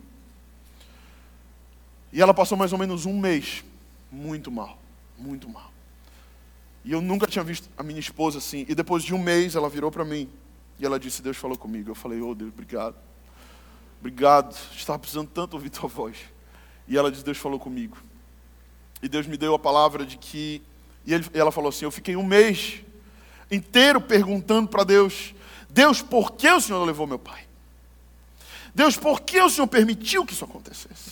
E 2.12 2.20
ela 2.20 2.34
passou 2.34 2.58
mais 2.58 2.72
ou 2.72 2.78
menos 2.78 3.06
um 3.06 3.18
mês 3.18 3.64
muito 4.10 4.50
mal, 4.50 4.78
muito 5.18 5.48
mal. 5.48 5.75
E 6.86 6.92
eu 6.92 7.00
nunca 7.00 7.26
tinha 7.26 7.42
visto 7.42 7.68
a 7.76 7.82
minha 7.82 7.98
esposa 7.98 8.38
assim. 8.38 8.64
E 8.68 8.74
depois 8.74 9.02
de 9.02 9.12
um 9.12 9.18
mês 9.18 9.56
ela 9.56 9.68
virou 9.68 9.90
para 9.90 10.04
mim 10.04 10.30
e 10.78 10.86
ela 10.86 11.00
disse: 11.00 11.20
Deus 11.20 11.36
falou 11.36 11.58
comigo. 11.58 11.90
Eu 11.90 11.96
falei: 11.96 12.22
Oh 12.22 12.32
Deus, 12.32 12.52
obrigado. 12.52 12.94
Obrigado. 13.98 14.56
Estava 14.72 14.96
precisando 14.96 15.28
tanto 15.28 15.54
ouvir 15.54 15.68
tua 15.68 15.88
voz. 15.88 16.16
E 16.86 16.96
ela 16.96 17.10
disse: 17.10 17.24
Deus 17.24 17.38
falou 17.38 17.58
comigo. 17.58 17.98
E 19.02 19.08
Deus 19.08 19.26
me 19.26 19.36
deu 19.36 19.52
a 19.52 19.58
palavra 19.58 20.06
de 20.06 20.16
que. 20.16 20.62
E, 21.04 21.12
ele, 21.12 21.26
e 21.34 21.38
ela 21.38 21.50
falou 21.50 21.70
assim: 21.70 21.84
Eu 21.84 21.90
fiquei 21.90 22.14
um 22.14 22.24
mês 22.24 22.84
inteiro 23.50 24.00
perguntando 24.00 24.68
para 24.68 24.84
Deus: 24.84 25.34
Deus, 25.68 26.00
por 26.00 26.32
que 26.32 26.48
o 26.48 26.60
Senhor 26.60 26.84
levou 26.84 27.04
meu 27.04 27.18
pai? 27.18 27.48
Deus, 28.72 28.96
por 28.96 29.22
que 29.22 29.40
o 29.40 29.50
Senhor 29.50 29.66
permitiu 29.66 30.24
que 30.24 30.34
isso 30.34 30.44
acontecesse? 30.44 31.10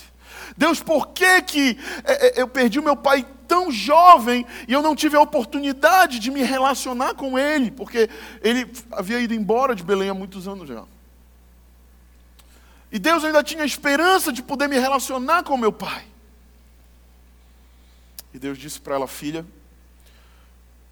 Deus, 0.56 0.82
por 0.82 1.08
que, 1.08 1.42
que 1.42 1.78
é, 2.04 2.26
é, 2.26 2.42
eu 2.42 2.48
perdi 2.48 2.78
o 2.78 2.82
meu 2.82 2.96
pai 2.96 3.26
tão 3.46 3.70
jovem 3.70 4.46
e 4.66 4.72
eu 4.72 4.82
não 4.82 4.96
tive 4.96 5.16
a 5.16 5.20
oportunidade 5.20 6.18
de 6.18 6.30
me 6.30 6.42
relacionar 6.42 7.14
com 7.14 7.38
ele? 7.38 7.70
Porque 7.70 8.08
ele 8.42 8.70
havia 8.92 9.20
ido 9.20 9.34
embora 9.34 9.74
de 9.74 9.82
Belém 9.82 10.10
há 10.10 10.14
muitos 10.14 10.48
anos 10.48 10.68
já. 10.68 10.84
E 12.90 12.98
Deus 12.98 13.24
ainda 13.24 13.42
tinha 13.42 13.64
esperança 13.64 14.32
de 14.32 14.42
poder 14.42 14.68
me 14.68 14.78
relacionar 14.78 15.42
com 15.42 15.56
meu 15.56 15.72
pai. 15.72 16.04
E 18.32 18.38
Deus 18.38 18.58
disse 18.58 18.80
para 18.80 18.94
ela, 18.94 19.06
filha, 19.06 19.44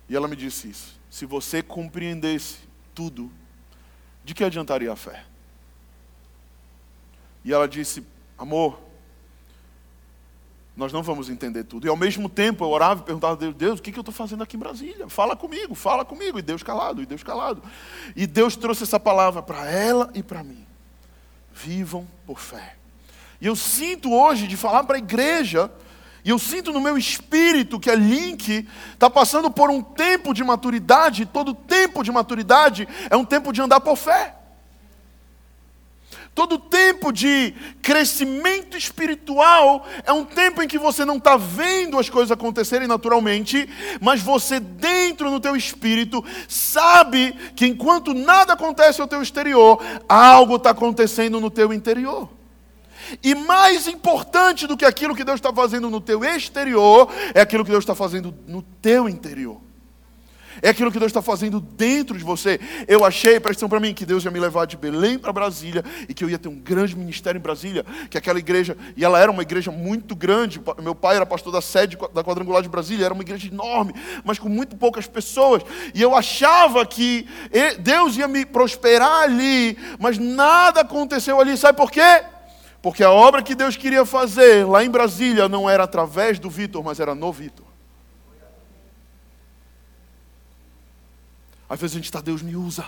e 0.08 0.16
ela 0.16 0.28
me 0.28 0.36
disse 0.36 0.68
isso: 0.68 1.00
se 1.10 1.26
você 1.26 1.62
compreendesse 1.62 2.58
tudo, 2.94 3.30
de 4.24 4.34
que 4.34 4.44
adiantaria 4.44 4.92
a 4.92 4.96
fé? 4.96 5.24
E 7.44 7.52
ela 7.52 7.66
disse: 7.66 8.04
Amor, 8.38 8.80
Nós 10.74 10.92
não 10.92 11.02
vamos 11.02 11.28
entender 11.28 11.64
tudo. 11.64 11.86
E 11.86 11.90
ao 11.90 11.96
mesmo 11.96 12.28
tempo 12.28 12.64
eu 12.64 12.70
orava 12.70 13.02
e 13.02 13.04
perguntava 13.04 13.34
a 13.34 13.36
Deus, 13.36 13.54
Deus, 13.54 13.78
o 13.78 13.82
que 13.82 13.90
eu 13.90 14.00
estou 14.00 14.14
fazendo 14.14 14.42
aqui 14.42 14.56
em 14.56 14.58
Brasília? 14.58 15.08
Fala 15.08 15.36
comigo, 15.36 15.74
fala 15.74 16.04
comigo. 16.04 16.38
E 16.38 16.42
Deus 16.42 16.62
calado, 16.62 17.02
e 17.02 17.06
Deus 17.06 17.22
calado. 17.22 17.62
E 18.16 18.26
Deus 18.26 18.56
trouxe 18.56 18.82
essa 18.82 18.98
palavra 18.98 19.42
para 19.42 19.70
ela 19.70 20.10
e 20.14 20.22
para 20.22 20.42
mim. 20.42 20.66
Vivam 21.52 22.06
por 22.26 22.40
fé. 22.40 22.76
E 23.38 23.46
eu 23.46 23.54
sinto 23.54 24.12
hoje 24.12 24.46
de 24.46 24.56
falar 24.56 24.84
para 24.84 24.96
a 24.96 24.98
igreja, 24.98 25.70
e 26.24 26.30
eu 26.30 26.38
sinto 26.38 26.72
no 26.72 26.80
meu 26.80 26.96
espírito 26.96 27.80
que 27.80 27.90
a 27.90 27.94
Link 27.94 28.66
está 28.94 29.10
passando 29.10 29.50
por 29.50 29.68
um 29.68 29.82
tempo 29.82 30.32
de 30.32 30.42
maturidade, 30.44 31.26
todo 31.26 31.52
tempo 31.52 32.02
de 32.02 32.12
maturidade 32.12 32.88
é 33.10 33.16
um 33.16 33.24
tempo 33.24 33.52
de 33.52 33.60
andar 33.60 33.80
por 33.80 33.96
fé. 33.96 34.36
Todo 36.34 36.58
tempo 36.58 37.12
de 37.12 37.54
crescimento 37.82 38.74
espiritual 38.74 39.86
é 40.02 40.12
um 40.12 40.24
tempo 40.24 40.62
em 40.62 40.68
que 40.68 40.78
você 40.78 41.04
não 41.04 41.18
está 41.18 41.36
vendo 41.36 41.98
as 41.98 42.08
coisas 42.08 42.32
acontecerem 42.32 42.88
naturalmente, 42.88 43.68
mas 44.00 44.22
você 44.22 44.58
dentro 44.58 45.30
no 45.30 45.38
teu 45.38 45.54
espírito 45.54 46.24
sabe 46.48 47.32
que 47.54 47.66
enquanto 47.66 48.14
nada 48.14 48.54
acontece 48.54 49.00
ao 49.00 49.06
teu 49.06 49.22
exterior, 49.22 49.78
algo 50.08 50.56
está 50.56 50.70
acontecendo 50.70 51.38
no 51.38 51.50
teu 51.50 51.70
interior. 51.70 52.30
E 53.22 53.34
mais 53.34 53.86
importante 53.86 54.66
do 54.66 54.76
que 54.76 54.84
aquilo 54.84 55.14
que 55.14 55.24
Deus 55.24 55.36
está 55.36 55.52
fazendo 55.52 55.90
no 55.90 56.00
teu 56.00 56.24
exterior, 56.24 57.10
é 57.34 57.42
aquilo 57.42 57.64
que 57.64 57.70
Deus 57.70 57.82
está 57.82 57.94
fazendo 57.94 58.34
no 58.46 58.62
teu 58.62 59.08
interior. 59.08 59.60
É 60.60 60.68
aquilo 60.68 60.92
que 60.92 60.98
Deus 60.98 61.10
está 61.10 61.22
fazendo 61.22 61.60
dentro 61.60 62.18
de 62.18 62.24
você. 62.24 62.60
Eu 62.86 63.04
achei, 63.04 63.40
presta 63.40 63.68
para 63.68 63.80
mim, 63.80 63.94
que 63.94 64.04
Deus 64.04 64.24
ia 64.24 64.30
me 64.30 64.40
levar 64.40 64.66
de 64.66 64.76
Belém 64.76 65.18
para 65.18 65.32
Brasília 65.32 65.84
e 66.08 66.12
que 66.12 66.24
eu 66.24 66.28
ia 66.28 66.38
ter 66.38 66.48
um 66.48 66.58
grande 66.58 66.96
ministério 66.96 67.38
em 67.38 67.42
Brasília, 67.42 67.86
que 68.10 68.18
aquela 68.18 68.38
igreja, 68.38 68.76
e 68.96 69.04
ela 69.04 69.18
era 69.18 69.30
uma 69.30 69.42
igreja 69.42 69.70
muito 69.70 70.14
grande. 70.14 70.60
Meu 70.82 70.94
pai 70.94 71.16
era 71.16 71.24
pastor 71.24 71.52
da 71.52 71.60
sede 71.60 71.96
da 72.12 72.22
quadrangular 72.22 72.62
de 72.62 72.68
Brasília, 72.68 73.04
era 73.04 73.14
uma 73.14 73.22
igreja 73.22 73.48
enorme, 73.48 73.94
mas 74.24 74.38
com 74.38 74.48
muito 74.48 74.76
poucas 74.76 75.06
pessoas. 75.06 75.62
E 75.94 76.02
eu 76.02 76.14
achava 76.14 76.84
que 76.84 77.26
Deus 77.80 78.16
ia 78.16 78.28
me 78.28 78.44
prosperar 78.44 79.22
ali, 79.22 79.78
mas 79.98 80.18
nada 80.18 80.80
aconteceu 80.80 81.40
ali. 81.40 81.56
Sabe 81.56 81.78
por 81.78 81.90
quê? 81.90 82.24
Porque 82.80 83.04
a 83.04 83.10
obra 83.10 83.42
que 83.42 83.54
Deus 83.54 83.76
queria 83.76 84.04
fazer 84.04 84.66
lá 84.66 84.84
em 84.84 84.90
Brasília 84.90 85.48
não 85.48 85.70
era 85.70 85.84
através 85.84 86.38
do 86.40 86.50
Vitor, 86.50 86.82
mas 86.82 86.98
era 86.98 87.14
no 87.14 87.32
Vitor. 87.32 87.71
Às 91.72 91.80
vezes 91.80 91.96
a 91.96 91.98
gente 91.98 92.04
está, 92.04 92.20
Deus 92.20 92.42
me 92.42 92.54
usa. 92.54 92.84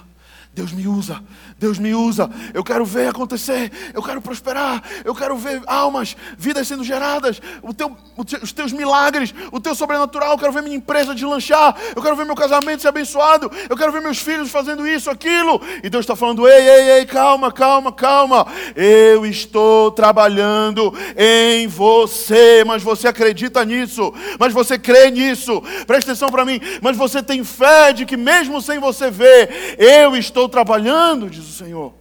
Deus 0.54 0.70
me 0.70 0.86
usa, 0.86 1.20
Deus 1.58 1.80
me 1.80 1.92
usa. 1.96 2.30
Eu 2.52 2.62
quero 2.62 2.84
ver 2.84 3.08
acontecer, 3.08 3.72
eu 3.92 4.00
quero 4.00 4.22
prosperar, 4.22 4.80
eu 5.04 5.12
quero 5.12 5.36
ver 5.36 5.60
almas, 5.66 6.16
vidas 6.38 6.68
sendo 6.68 6.84
geradas, 6.84 7.42
teu, 7.76 7.96
os 8.40 8.52
teus 8.52 8.72
milagres, 8.72 9.34
o 9.50 9.58
teu 9.58 9.74
sobrenatural. 9.74 10.32
Eu 10.32 10.38
quero 10.38 10.52
ver 10.52 10.62
minha 10.62 10.76
empresa 10.76 11.12
de 11.12 11.26
lanchar, 11.26 11.76
eu 11.96 12.00
quero 12.00 12.14
ver 12.14 12.24
meu 12.24 12.36
casamento 12.36 12.82
ser 12.82 12.88
abençoado, 12.88 13.50
eu 13.68 13.76
quero 13.76 13.90
ver 13.90 14.00
meus 14.00 14.18
filhos 14.18 14.48
fazendo 14.48 14.86
isso, 14.86 15.10
aquilo. 15.10 15.60
E 15.82 15.90
Deus 15.90 16.04
está 16.04 16.14
falando: 16.14 16.46
ei, 16.46 16.68
ei, 16.68 16.90
ei, 16.98 17.06
calma, 17.06 17.50
calma, 17.50 17.90
calma. 17.90 18.46
Eu 18.76 19.26
estou 19.26 19.90
trabalhando 19.90 20.94
em 21.16 21.66
você, 21.66 22.62
mas 22.64 22.80
você 22.80 23.08
acredita 23.08 23.64
nisso, 23.64 24.14
mas 24.38 24.52
você 24.52 24.78
crê 24.78 25.10
nisso. 25.10 25.60
Presta 25.84 26.12
atenção 26.12 26.30
para 26.30 26.44
mim, 26.44 26.60
mas 26.80 26.96
você 26.96 27.20
tem 27.20 27.42
fé 27.42 27.92
de 27.92 28.06
que 28.06 28.16
mesmo 28.16 28.62
sem 28.62 28.78
você 28.78 29.10
ver, 29.10 29.76
eu 29.78 30.14
estou 30.14 30.43
estou 30.44 30.48
trabalhando, 30.48 31.30
diz 31.30 31.44
o 31.48 31.52
Senhor. 31.52 31.94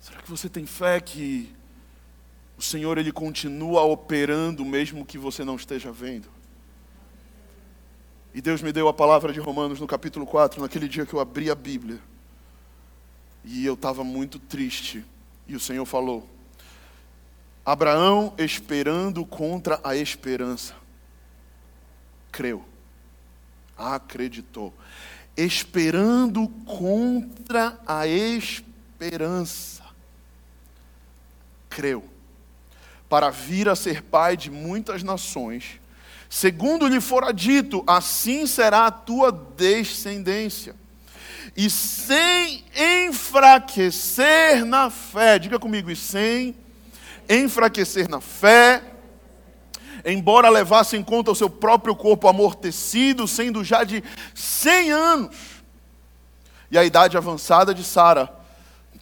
Será 0.00 0.20
que 0.20 0.30
você 0.30 0.48
tem 0.48 0.66
fé 0.66 1.00
que 1.00 1.54
o 2.58 2.62
Senhor 2.62 2.98
ele 2.98 3.12
continua 3.12 3.82
operando 3.82 4.64
mesmo 4.64 5.04
que 5.04 5.16
você 5.16 5.44
não 5.44 5.56
esteja 5.56 5.90
vendo? 5.90 6.28
E 8.34 8.40
Deus 8.40 8.62
me 8.62 8.72
deu 8.72 8.86
a 8.86 8.92
palavra 8.92 9.32
de 9.32 9.40
Romanos 9.40 9.80
no 9.80 9.86
capítulo 9.86 10.26
4, 10.26 10.60
naquele 10.60 10.88
dia 10.88 11.04
que 11.04 11.14
eu 11.14 11.20
abri 11.20 11.50
a 11.50 11.54
Bíblia. 11.54 11.98
E 13.44 13.64
eu 13.64 13.74
estava 13.74 14.04
muito 14.04 14.38
triste. 14.38 15.04
E 15.48 15.56
o 15.56 15.60
Senhor 15.60 15.84
falou: 15.84 16.28
Abraão 17.64 18.34
esperando 18.38 19.24
contra 19.24 19.80
a 19.82 19.96
esperança, 19.96 20.74
creu 22.30 22.69
acreditou, 23.80 24.74
esperando 25.36 26.48
contra 26.66 27.78
a 27.86 28.06
esperança. 28.06 29.82
Creu, 31.68 32.04
para 33.08 33.30
vir 33.30 33.68
a 33.68 33.74
ser 33.74 34.02
pai 34.02 34.36
de 34.36 34.50
muitas 34.50 35.02
nações, 35.02 35.80
segundo 36.28 36.86
lhe 36.86 37.00
fora 37.00 37.32
dito, 37.32 37.82
assim 37.86 38.46
será 38.46 38.86
a 38.86 38.90
tua 38.90 39.32
descendência. 39.32 40.74
E 41.56 41.68
sem 41.70 42.64
enfraquecer 43.06 44.64
na 44.64 44.90
fé, 44.90 45.38
diga 45.38 45.58
comigo, 45.58 45.90
e 45.90 45.96
sem 45.96 46.54
enfraquecer 47.28 48.08
na 48.08 48.20
fé, 48.20 48.82
embora 50.04 50.48
levasse 50.48 50.96
em 50.96 51.02
conta 51.02 51.30
o 51.30 51.34
seu 51.34 51.50
próprio 51.50 51.94
corpo 51.94 52.28
amortecido, 52.28 53.26
sendo 53.26 53.64
já 53.64 53.84
de 53.84 54.02
100 54.34 54.92
anos, 54.92 55.36
e 56.70 56.78
a 56.78 56.84
idade 56.84 57.16
avançada 57.16 57.74
de 57.74 57.82
Sara, 57.82 58.32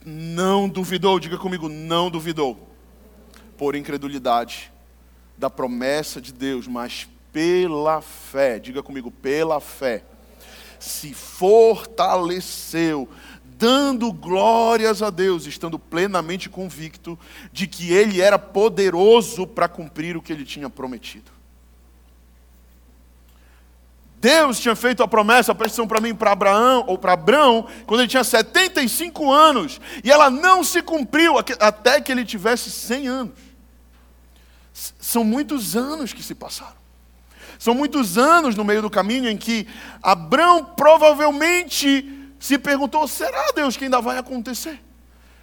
não 0.04 0.68
duvidou, 0.68 1.20
diga 1.20 1.36
comigo, 1.36 1.68
não 1.68 2.10
duvidou, 2.10 2.68
por 3.56 3.74
incredulidade 3.74 4.72
da 5.36 5.50
promessa 5.50 6.20
de 6.20 6.32
Deus, 6.32 6.66
mas 6.66 7.06
pela 7.32 8.00
fé, 8.00 8.58
diga 8.58 8.82
comigo, 8.82 9.10
pela 9.10 9.60
fé, 9.60 10.02
se 10.78 11.12
fortaleceu 11.12 13.08
dando 13.58 14.12
glórias 14.12 15.02
a 15.02 15.10
Deus, 15.10 15.44
estando 15.44 15.78
plenamente 15.78 16.48
convicto 16.48 17.18
de 17.52 17.66
que 17.66 17.92
ele 17.92 18.20
era 18.20 18.38
poderoso 18.38 19.46
para 19.48 19.68
cumprir 19.68 20.16
o 20.16 20.22
que 20.22 20.32
ele 20.32 20.44
tinha 20.44 20.70
prometido. 20.70 21.32
Deus 24.20 24.58
tinha 24.60 24.74
feito 24.74 25.02
a 25.02 25.08
promessa, 25.08 25.54
presta 25.54 25.84
para 25.86 26.00
mim, 26.00 26.14
para 26.14 26.32
Abraão, 26.32 26.84
ou 26.86 26.96
para 26.96 27.12
Abraão, 27.12 27.66
quando 27.86 28.00
ele 28.00 28.08
tinha 28.08 28.24
75 28.24 29.30
anos, 29.30 29.80
e 30.02 30.10
ela 30.10 30.30
não 30.30 30.62
se 30.62 30.80
cumpriu 30.80 31.34
até 31.38 32.00
que 32.00 32.10
ele 32.10 32.24
tivesse 32.24 32.70
100 32.70 33.08
anos. 33.08 33.38
São 34.72 35.24
muitos 35.24 35.76
anos 35.76 36.12
que 36.12 36.22
se 36.22 36.34
passaram. 36.34 36.78
São 37.58 37.74
muitos 37.74 38.16
anos 38.16 38.54
no 38.54 38.64
meio 38.64 38.82
do 38.82 38.90
caminho 38.90 39.28
em 39.28 39.36
que 39.36 39.66
Abraão 40.00 40.64
provavelmente 40.64 42.17
se 42.38 42.58
perguntou: 42.58 43.06
será 43.08 43.52
Deus 43.54 43.76
que 43.76 43.84
ainda 43.84 44.00
vai 44.00 44.18
acontecer? 44.18 44.80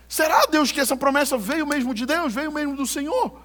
Será 0.08 0.46
Deus 0.46 0.72
que 0.72 0.80
essa 0.80 0.96
promessa 0.96 1.38
veio 1.38 1.66
mesmo 1.66 1.94
de 1.94 2.06
Deus, 2.06 2.34
veio 2.34 2.52
mesmo 2.52 2.76
do 2.76 2.86
Senhor? 2.86 3.42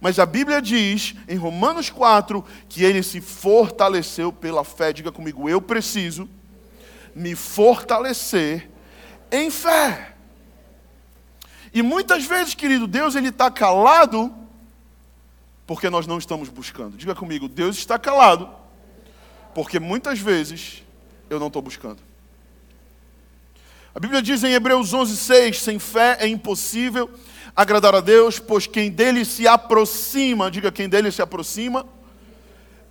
Mas 0.00 0.18
a 0.18 0.26
Bíblia 0.26 0.60
diz, 0.60 1.14
em 1.28 1.36
Romanos 1.36 1.90
4, 1.90 2.44
que 2.68 2.84
ele 2.84 3.02
se 3.02 3.20
fortaleceu 3.20 4.32
pela 4.32 4.64
fé. 4.64 4.92
Diga 4.92 5.10
comigo, 5.10 5.48
eu 5.48 5.60
preciso 5.60 6.28
me 7.14 7.34
fortalecer 7.34 8.70
em 9.30 9.50
fé. 9.50 10.14
E 11.72 11.82
muitas 11.82 12.24
vezes, 12.24 12.54
querido, 12.54 12.86
Deus 12.86 13.14
ele 13.14 13.28
está 13.28 13.50
calado 13.50 14.32
porque 15.66 15.88
nós 15.88 16.06
não 16.06 16.18
estamos 16.18 16.48
buscando. 16.48 16.96
Diga 16.96 17.14
comigo, 17.14 17.48
Deus 17.48 17.76
está 17.76 17.98
calado 17.98 18.48
porque 19.54 19.78
muitas 19.80 20.18
vezes 20.18 20.82
eu 21.30 21.40
não 21.40 21.46
estou 21.46 21.62
buscando. 21.62 21.98
A 23.94 24.00
Bíblia 24.00 24.20
diz 24.20 24.42
em 24.42 24.52
Hebreus 24.52 24.92
11, 24.92 25.16
6: 25.16 25.60
sem 25.62 25.78
fé 25.78 26.16
é 26.18 26.26
impossível 26.26 27.08
agradar 27.54 27.94
a 27.94 28.00
Deus, 28.00 28.40
pois 28.40 28.66
quem 28.66 28.90
dele 28.90 29.24
se 29.24 29.46
aproxima, 29.46 30.50
diga 30.50 30.72
quem 30.72 30.88
dele 30.88 31.12
se 31.12 31.22
aproxima, 31.22 31.86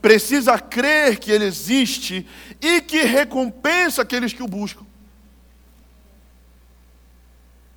precisa 0.02 0.58
crer 0.58 1.20
que 1.20 1.30
ele 1.30 1.44
existe 1.44 2.26
e 2.62 2.80
que 2.80 3.02
recompensa 3.02 4.02
aqueles 4.02 4.32
que 4.32 4.42
o 4.42 4.48
buscam. 4.48 4.86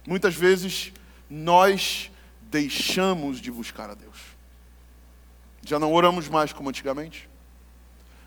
Muitas 0.07 0.37
vezes 0.37 0.93
nós 1.29 2.13
deixamos 2.43 3.41
de 3.41 3.51
buscar 3.51 3.91
a 3.91 3.95
Deus. 3.95 4.19
Já 5.67 5.81
não 5.81 5.93
oramos 5.93 6.29
mais 6.29 6.53
como 6.53 6.69
antigamente. 6.69 7.29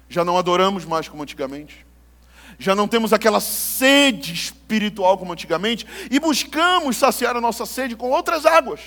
Já 0.09 0.25
não 0.25 0.37
adoramos 0.37 0.83
mais 0.83 1.07
como 1.07 1.23
antigamente 1.23 1.87
já 2.57 2.73
não 2.73 2.87
temos 2.87 3.13
aquela 3.13 3.39
sede 3.39 4.33
espiritual 4.33 5.17
como 5.17 5.33
antigamente, 5.33 5.85
e 6.09 6.19
buscamos 6.19 6.97
saciar 6.97 7.35
a 7.35 7.41
nossa 7.41 7.65
sede 7.65 7.95
com 7.95 8.09
outras 8.09 8.45
águas. 8.45 8.81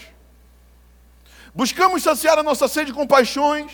Buscamos 1.55 2.03
saciar 2.03 2.39
a 2.39 2.43
nossa 2.43 2.67
sede 2.67 2.93
com 2.93 3.07
paixões, 3.07 3.71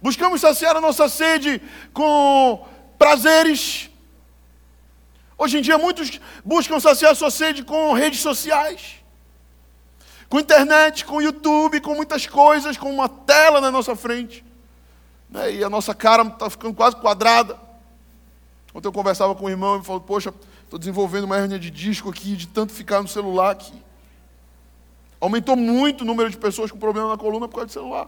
buscamos 0.00 0.40
saciar 0.40 0.76
a 0.76 0.80
nossa 0.80 1.08
sede 1.08 1.60
com 1.92 2.66
prazeres. 2.98 3.90
Hoje 5.38 5.58
em 5.58 5.60
dia, 5.62 5.76
muitos 5.76 6.18
buscam 6.42 6.80
saciar 6.80 7.12
a 7.12 7.14
sua 7.14 7.30
sede 7.30 7.62
com 7.62 7.92
redes 7.92 8.20
sociais, 8.20 8.96
Com 10.28 10.40
internet, 10.40 11.04
com 11.04 11.22
YouTube, 11.22 11.80
com 11.80 11.94
muitas 11.94 12.26
coisas, 12.26 12.76
com 12.76 12.90
uma 12.90 13.08
tela 13.08 13.60
na 13.60 13.70
nossa 13.70 13.94
frente. 13.94 14.44
Né? 15.30 15.56
E 15.56 15.64
a 15.64 15.70
nossa 15.70 15.94
cara 15.94 16.24
está 16.24 16.50
ficando 16.50 16.74
quase 16.74 16.96
quadrada. 16.96 17.65
Ontem 18.76 18.88
eu 18.88 18.92
conversava 18.92 19.34
com 19.34 19.46
o 19.46 19.48
irmão 19.48 19.80
e 19.80 19.82
falou: 19.82 20.02
Poxa, 20.02 20.34
estou 20.62 20.78
desenvolvendo 20.78 21.24
uma 21.24 21.38
hernia 21.38 21.58
de 21.58 21.70
disco 21.70 22.10
aqui, 22.10 22.36
de 22.36 22.46
tanto 22.46 22.74
ficar 22.74 23.00
no 23.00 23.08
celular 23.08 23.52
aqui. 23.52 23.72
Aumentou 25.18 25.56
muito 25.56 26.02
o 26.02 26.04
número 26.04 26.28
de 26.28 26.36
pessoas 26.36 26.70
com 26.70 26.78
problema 26.78 27.08
na 27.08 27.16
coluna 27.16 27.48
por 27.48 27.54
causa 27.54 27.68
do 27.68 27.72
celular. 27.72 28.06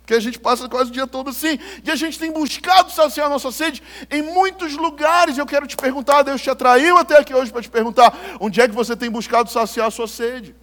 Porque 0.00 0.14
a 0.14 0.18
gente 0.18 0.36
passa 0.40 0.68
quase 0.68 0.90
o 0.90 0.92
dia 0.92 1.06
todo 1.06 1.30
assim. 1.30 1.60
E 1.84 1.92
a 1.92 1.94
gente 1.94 2.18
tem 2.18 2.32
buscado 2.32 2.90
saciar 2.90 3.26
a 3.26 3.30
nossa 3.30 3.52
sede 3.52 3.84
em 4.10 4.20
muitos 4.20 4.72
lugares. 4.76 5.38
Eu 5.38 5.46
quero 5.46 5.64
te 5.64 5.76
perguntar, 5.76 6.24
Deus 6.24 6.42
te 6.42 6.50
atraiu 6.50 6.98
até 6.98 7.16
aqui 7.16 7.32
hoje 7.32 7.52
para 7.52 7.62
te 7.62 7.70
perguntar: 7.70 8.12
onde 8.40 8.60
é 8.60 8.66
que 8.66 8.74
você 8.74 8.96
tem 8.96 9.08
buscado 9.08 9.48
saciar 9.48 9.86
a 9.86 9.92
sua 9.92 10.08
sede? 10.08 10.56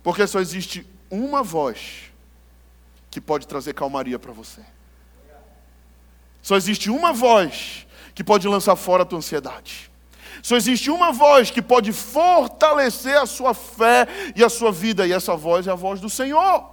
Porque 0.00 0.24
só 0.28 0.38
existe 0.38 0.86
uma 1.10 1.42
voz 1.42 2.12
que 3.10 3.20
pode 3.20 3.48
trazer 3.48 3.74
calmaria 3.74 4.16
para 4.16 4.30
você. 4.30 4.62
Só 6.42 6.56
existe 6.56 6.90
uma 6.90 7.12
voz 7.12 7.86
que 8.14 8.24
pode 8.24 8.46
lançar 8.48 8.76
fora 8.76 9.04
a 9.04 9.06
tua 9.06 9.18
ansiedade. 9.18 9.90
Só 10.42 10.56
existe 10.56 10.90
uma 10.90 11.12
voz 11.12 11.50
que 11.50 11.62
pode 11.62 11.92
fortalecer 11.92 13.16
a 13.16 13.26
sua 13.26 13.54
fé 13.54 14.08
e 14.34 14.42
a 14.42 14.48
sua 14.48 14.72
vida, 14.72 15.06
e 15.06 15.12
essa 15.12 15.36
voz 15.36 15.68
é 15.68 15.70
a 15.70 15.76
voz 15.76 16.00
do 16.00 16.10
Senhor. 16.10 16.68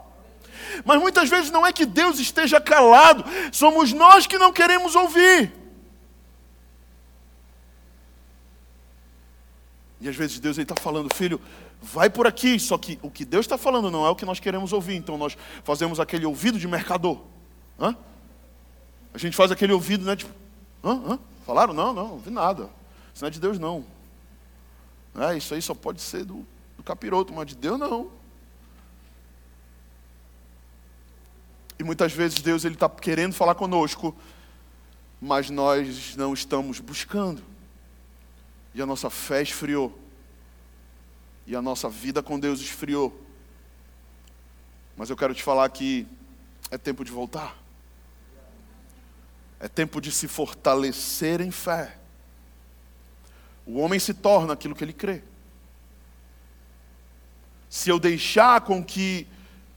Mas 0.84 0.99
muitas 0.99 1.29
vezes 1.29 1.51
não 1.51 1.65
é 1.65 1.71
que 1.71 1.86
Deus 1.86 2.19
esteja 2.19 2.60
calado, 2.60 3.23
somos 3.51 3.93
nós 3.93 4.25
que 4.25 4.39
não 4.39 4.51
queremos 4.51 4.95
ouvir. 4.95 5.53
E 10.01 10.08
às 10.08 10.15
vezes 10.15 10.39
Deus 10.39 10.58
está 10.58 10.75
falando, 10.75 11.13
filho, 11.13 11.39
vai 11.82 12.10
por 12.10 12.25
aqui, 12.25 12.60
só 12.60 12.77
que 12.77 12.97
o 13.01 13.12
que 13.12 13.25
Deus 13.25 13.45
está 13.45 13.58
falando 13.58 13.91
não 13.91 14.05
é 14.05 14.10
o 14.10 14.15
que 14.15 14.25
nós 14.25 14.39
queremos 14.39 14.73
ouvir, 14.73 14.95
então 14.95 15.17
nós 15.17 15.38
fazemos 15.63 15.99
aquele 15.99 16.25
ouvido 16.25 16.58
de 16.58 16.67
mercador. 16.67 17.21
Hã? 17.79 17.95
A 19.13 19.17
gente 19.17 19.35
faz 19.35 19.51
aquele 19.51 19.73
ouvido, 19.73 20.05
né? 20.05 20.15
Tipo, 20.15 20.31
hã? 20.83 21.13
Hã? 21.13 21.19
Falaram? 21.45 21.73
Não, 21.73 21.93
não, 21.93 22.07
não 22.09 22.19
vi 22.19 22.29
nada. 22.29 22.69
Isso 23.13 23.23
não 23.23 23.27
é 23.27 23.31
de 23.31 23.39
Deus, 23.39 23.57
não. 23.57 23.85
É, 25.15 25.35
isso 25.35 25.53
aí 25.53 25.61
só 25.61 25.73
pode 25.73 26.01
ser 26.01 26.23
do, 26.23 26.45
do 26.77 26.83
capiroto, 26.83 27.33
mas 27.33 27.47
de 27.47 27.55
Deus 27.55 27.79
não. 27.79 28.11
E 31.79 31.83
muitas 31.83 32.11
vezes 32.11 32.39
Deus 32.39 32.65
ele 32.65 32.75
está 32.75 32.89
querendo 32.89 33.33
falar 33.33 33.55
conosco, 33.55 34.15
mas 35.19 35.49
nós 35.49 36.15
não 36.15 36.33
estamos 36.33 36.79
buscando. 36.79 37.41
E 38.73 38.81
a 38.81 38.85
nossa 38.85 39.09
fé 39.09 39.41
esfriou. 39.41 39.97
E 41.47 41.55
a 41.55 41.61
nossa 41.61 41.89
vida 41.89 42.21
com 42.21 42.39
Deus 42.39 42.59
esfriou. 42.59 43.17
Mas 44.95 45.09
eu 45.09 45.17
quero 45.17 45.33
te 45.33 45.41
falar 45.41 45.67
que 45.69 46.05
é 46.69 46.77
tempo 46.77 47.03
de 47.03 47.11
voltar. 47.11 47.57
É 49.59 49.67
tempo 49.67 49.99
de 49.99 50.11
se 50.11 50.27
fortalecer 50.27 51.41
em 51.41 51.51
fé. 51.51 51.97
O 53.65 53.79
homem 53.79 53.99
se 53.99 54.13
torna 54.13 54.53
aquilo 54.53 54.73
que 54.73 54.83
ele 54.83 54.93
crê. 54.93 55.21
Se 57.69 57.89
eu 57.89 57.99
deixar 57.99 58.61
com 58.61 58.83
que 58.83 59.27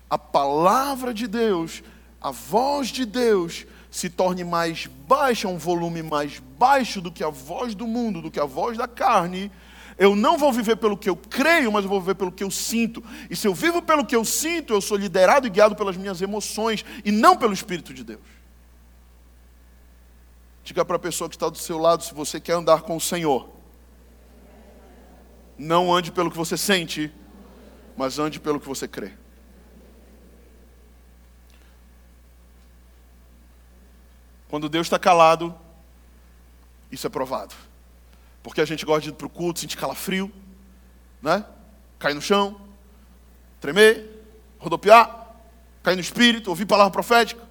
a 0.08 0.16
palavra 0.16 1.12
de 1.12 1.26
Deus, 1.26 1.82
a 2.20 2.30
voz 2.30 2.88
de 2.88 3.04
Deus, 3.04 3.66
se 3.90 4.08
torne 4.08 4.44
mais 4.44 4.86
baixa, 4.86 5.48
um 5.48 5.58
volume 5.58 6.02
mais 6.02 6.38
baixo 6.58 7.00
do 7.00 7.12
que 7.12 7.22
a 7.22 7.28
voz 7.28 7.74
do 7.74 7.86
mundo, 7.86 8.22
do 8.22 8.30
que 8.30 8.40
a 8.40 8.46
voz 8.46 8.78
da 8.78 8.88
carne, 8.88 9.52
eu 9.98 10.16
não 10.16 10.38
vou 10.38 10.52
viver 10.52 10.76
pelo 10.76 10.96
que 10.96 11.08
eu 11.08 11.16
creio, 11.16 11.70
mas 11.70 11.84
eu 11.84 11.90
vou 11.90 12.00
viver 12.00 12.14
pelo 12.14 12.32
que 12.32 12.42
eu 12.42 12.50
sinto. 12.50 13.04
E 13.28 13.36
se 13.36 13.46
eu 13.46 13.54
vivo 13.54 13.82
pelo 13.82 14.06
que 14.06 14.16
eu 14.16 14.24
sinto, 14.24 14.72
eu 14.72 14.80
sou 14.80 14.96
liderado 14.96 15.46
e 15.46 15.50
guiado 15.50 15.76
pelas 15.76 15.96
minhas 15.96 16.22
emoções 16.22 16.84
e 17.04 17.12
não 17.12 17.36
pelo 17.36 17.52
Espírito 17.52 17.92
de 17.92 18.02
Deus. 18.02 18.41
Diga 20.64 20.84
para 20.84 20.96
a 20.96 20.98
pessoa 20.98 21.28
que 21.28 21.36
está 21.36 21.48
do 21.48 21.58
seu 21.58 21.78
lado 21.78 22.04
se 22.04 22.14
você 22.14 22.40
quer 22.40 22.54
andar 22.54 22.82
com 22.82 22.96
o 22.96 23.00
Senhor. 23.00 23.48
Não 25.58 25.92
ande 25.92 26.12
pelo 26.12 26.30
que 26.30 26.36
você 26.36 26.56
sente, 26.56 27.12
mas 27.96 28.18
ande 28.18 28.38
pelo 28.38 28.60
que 28.60 28.68
você 28.68 28.86
crê. 28.86 29.12
Quando 34.48 34.68
Deus 34.68 34.86
está 34.86 34.98
calado, 34.98 35.54
isso 36.90 37.06
é 37.06 37.10
provado. 37.10 37.54
Porque 38.42 38.60
a 38.60 38.64
gente 38.64 38.84
gosta 38.84 39.02
de 39.02 39.08
ir 39.10 39.12
para 39.14 39.26
o 39.26 39.30
culto, 39.30 39.60
sentir 39.60 39.76
calafrio, 39.76 40.30
né? 41.22 41.44
cair 41.98 42.14
no 42.14 42.20
chão, 42.20 42.60
tremer, 43.60 44.22
rodopiar, 44.58 45.36
cair 45.82 45.94
no 45.94 46.00
espírito, 46.00 46.50
ouvir 46.50 46.66
palavra 46.66 46.92
profética. 46.92 47.42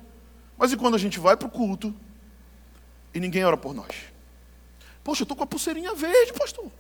Mas 0.58 0.72
e 0.72 0.78
quando 0.78 0.96
a 0.96 1.00
gente 1.00 1.20
vai 1.20 1.36
para 1.36 1.48
o 1.48 1.52
culto 1.52 1.96
e 3.14 3.20
ninguém 3.20 3.44
ora 3.44 3.58
por 3.58 3.74
nós? 3.74 3.96
Poxa, 5.04 5.22
eu 5.22 5.26
estou 5.26 5.36
com 5.36 5.44
a 5.44 5.48
pulseirinha 5.48 5.94
verde, 5.96 6.34
pastor. 6.34 6.72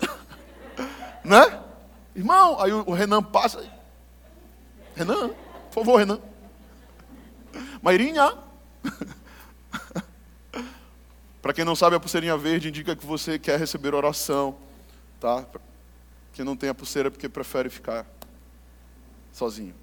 né? 1.24 1.62
Irmão, 2.14 2.60
aí 2.60 2.72
o 2.72 2.92
Renan 2.92 3.22
passa. 3.22 3.68
Renan, 4.94 5.28
por 5.28 5.84
favor, 5.84 5.96
Renan. 5.98 6.20
Mairinha. 7.82 8.38
Para 11.42 11.52
quem 11.52 11.64
não 11.64 11.76
sabe, 11.76 11.96
a 11.96 12.00
pulseirinha 12.00 12.36
verde 12.36 12.68
indica 12.68 12.96
que 12.96 13.06
você 13.06 13.38
quer 13.38 13.58
receber 13.58 13.94
oração, 13.94 14.56
tá? 15.20 15.44
Quem 16.32 16.44
não 16.44 16.56
tem 16.56 16.68
a 16.68 16.74
pulseira 16.74 17.08
é 17.08 17.10
porque 17.10 17.28
prefere 17.28 17.68
ficar 17.70 18.06
sozinho. 19.32 19.74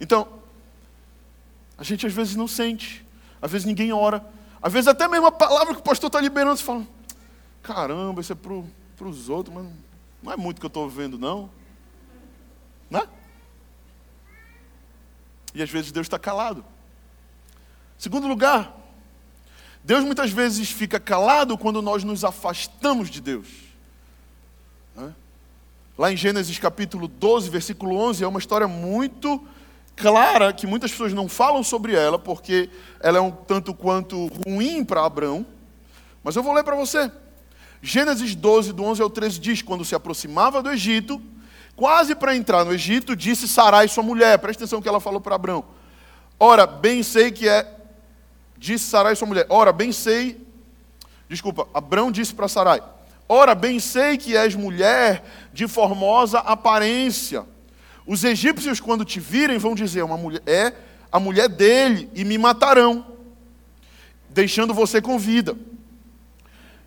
Então, 0.00 0.41
a 1.78 1.82
gente 1.82 2.06
às 2.06 2.12
vezes 2.12 2.36
não 2.36 2.46
sente, 2.46 3.04
às 3.40 3.50
vezes 3.50 3.66
ninguém 3.66 3.92
ora, 3.92 4.24
às 4.62 4.72
vezes 4.72 4.88
até 4.88 5.08
mesmo 5.08 5.26
a 5.26 5.32
palavra 5.32 5.74
que 5.74 5.80
o 5.80 5.84
pastor 5.84 6.08
está 6.08 6.20
liberando, 6.20 6.56
você 6.56 6.64
fala, 6.64 6.86
caramba, 7.62 8.20
isso 8.20 8.32
é 8.32 8.36
para 8.36 9.08
os 9.08 9.28
outros, 9.28 9.54
mas 9.54 9.66
não 10.22 10.32
é 10.32 10.36
muito 10.36 10.60
que 10.60 10.66
eu 10.66 10.68
estou 10.68 10.88
vendo, 10.88 11.18
não. 11.18 11.50
Né? 12.88 13.02
E 15.54 15.62
às 15.62 15.70
vezes 15.70 15.90
Deus 15.90 16.06
está 16.06 16.18
calado. 16.18 16.64
Segundo 17.98 18.26
lugar, 18.26 18.76
Deus 19.84 20.04
muitas 20.04 20.30
vezes 20.30 20.70
fica 20.70 21.00
calado 21.00 21.58
quando 21.58 21.82
nós 21.82 22.04
nos 22.04 22.24
afastamos 22.24 23.10
de 23.10 23.20
Deus. 23.20 23.48
Né? 24.94 25.12
Lá 25.98 26.12
em 26.12 26.16
Gênesis 26.16 26.58
capítulo 26.58 27.08
12, 27.08 27.50
versículo 27.50 27.96
11, 27.96 28.22
é 28.22 28.28
uma 28.28 28.38
história 28.38 28.68
muito 28.68 29.44
clara, 29.96 30.52
que 30.52 30.66
muitas 30.66 30.90
pessoas 30.90 31.12
não 31.12 31.28
falam 31.28 31.62
sobre 31.62 31.94
ela, 31.94 32.18
porque 32.18 32.70
ela 33.00 33.18
é 33.18 33.20
um 33.20 33.30
tanto 33.30 33.74
quanto 33.74 34.26
ruim 34.46 34.84
para 34.84 35.04
Abraão. 35.04 35.46
Mas 36.22 36.36
eu 36.36 36.42
vou 36.42 36.52
ler 36.52 36.64
para 36.64 36.76
você. 36.76 37.10
Gênesis 37.80 38.34
12, 38.34 38.72
do 38.72 38.84
11 38.84 39.02
ao 39.02 39.10
13 39.10 39.38
diz: 39.38 39.62
Quando 39.62 39.84
se 39.84 39.94
aproximava 39.94 40.62
do 40.62 40.70
Egito, 40.70 41.20
Quase 41.74 42.14
para 42.14 42.36
entrar 42.36 42.64
no 42.64 42.72
Egito, 42.72 43.16
disse 43.16 43.48
Sarai, 43.48 43.88
sua 43.88 44.02
mulher, 44.02 44.38
presta 44.38 44.62
atenção 44.62 44.82
que 44.82 44.88
ela 44.88 45.00
falou 45.00 45.20
para 45.20 45.34
Abraão. 45.34 45.64
Ora, 46.38 46.66
bem 46.66 47.02
sei 47.02 47.30
que 47.30 47.48
é. 47.48 47.66
Disse 48.56 48.84
Sarai, 48.84 49.16
sua 49.16 49.26
mulher. 49.26 49.46
Ora, 49.48 49.72
bem 49.72 49.90
sei. 49.90 50.46
Desculpa, 51.28 51.66
Abraão 51.72 52.12
disse 52.12 52.34
para 52.34 52.46
Sarai: 52.46 52.82
Ora, 53.28 53.54
bem 53.54 53.80
sei 53.80 54.18
que 54.18 54.36
és 54.36 54.54
mulher 54.54 55.24
de 55.52 55.66
formosa 55.66 56.40
aparência. 56.40 57.44
Os 58.06 58.24
egípcios, 58.24 58.80
quando 58.80 59.04
te 59.04 59.20
virem, 59.20 59.58
vão 59.58 59.74
dizer: 59.74 60.02
uma 60.02 60.16
mulher, 60.16 60.42
É 60.46 60.72
a 61.10 61.20
mulher 61.20 61.48
dele, 61.48 62.10
e 62.14 62.24
me 62.24 62.38
matarão, 62.38 63.06
deixando 64.30 64.72
você 64.72 65.00
com 65.00 65.18
vida. 65.18 65.54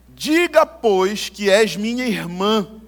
Diga, 0.10 0.66
pois, 0.66 1.30
que 1.30 1.50
és 1.50 1.76
minha 1.76 2.08
irmã 2.08 2.82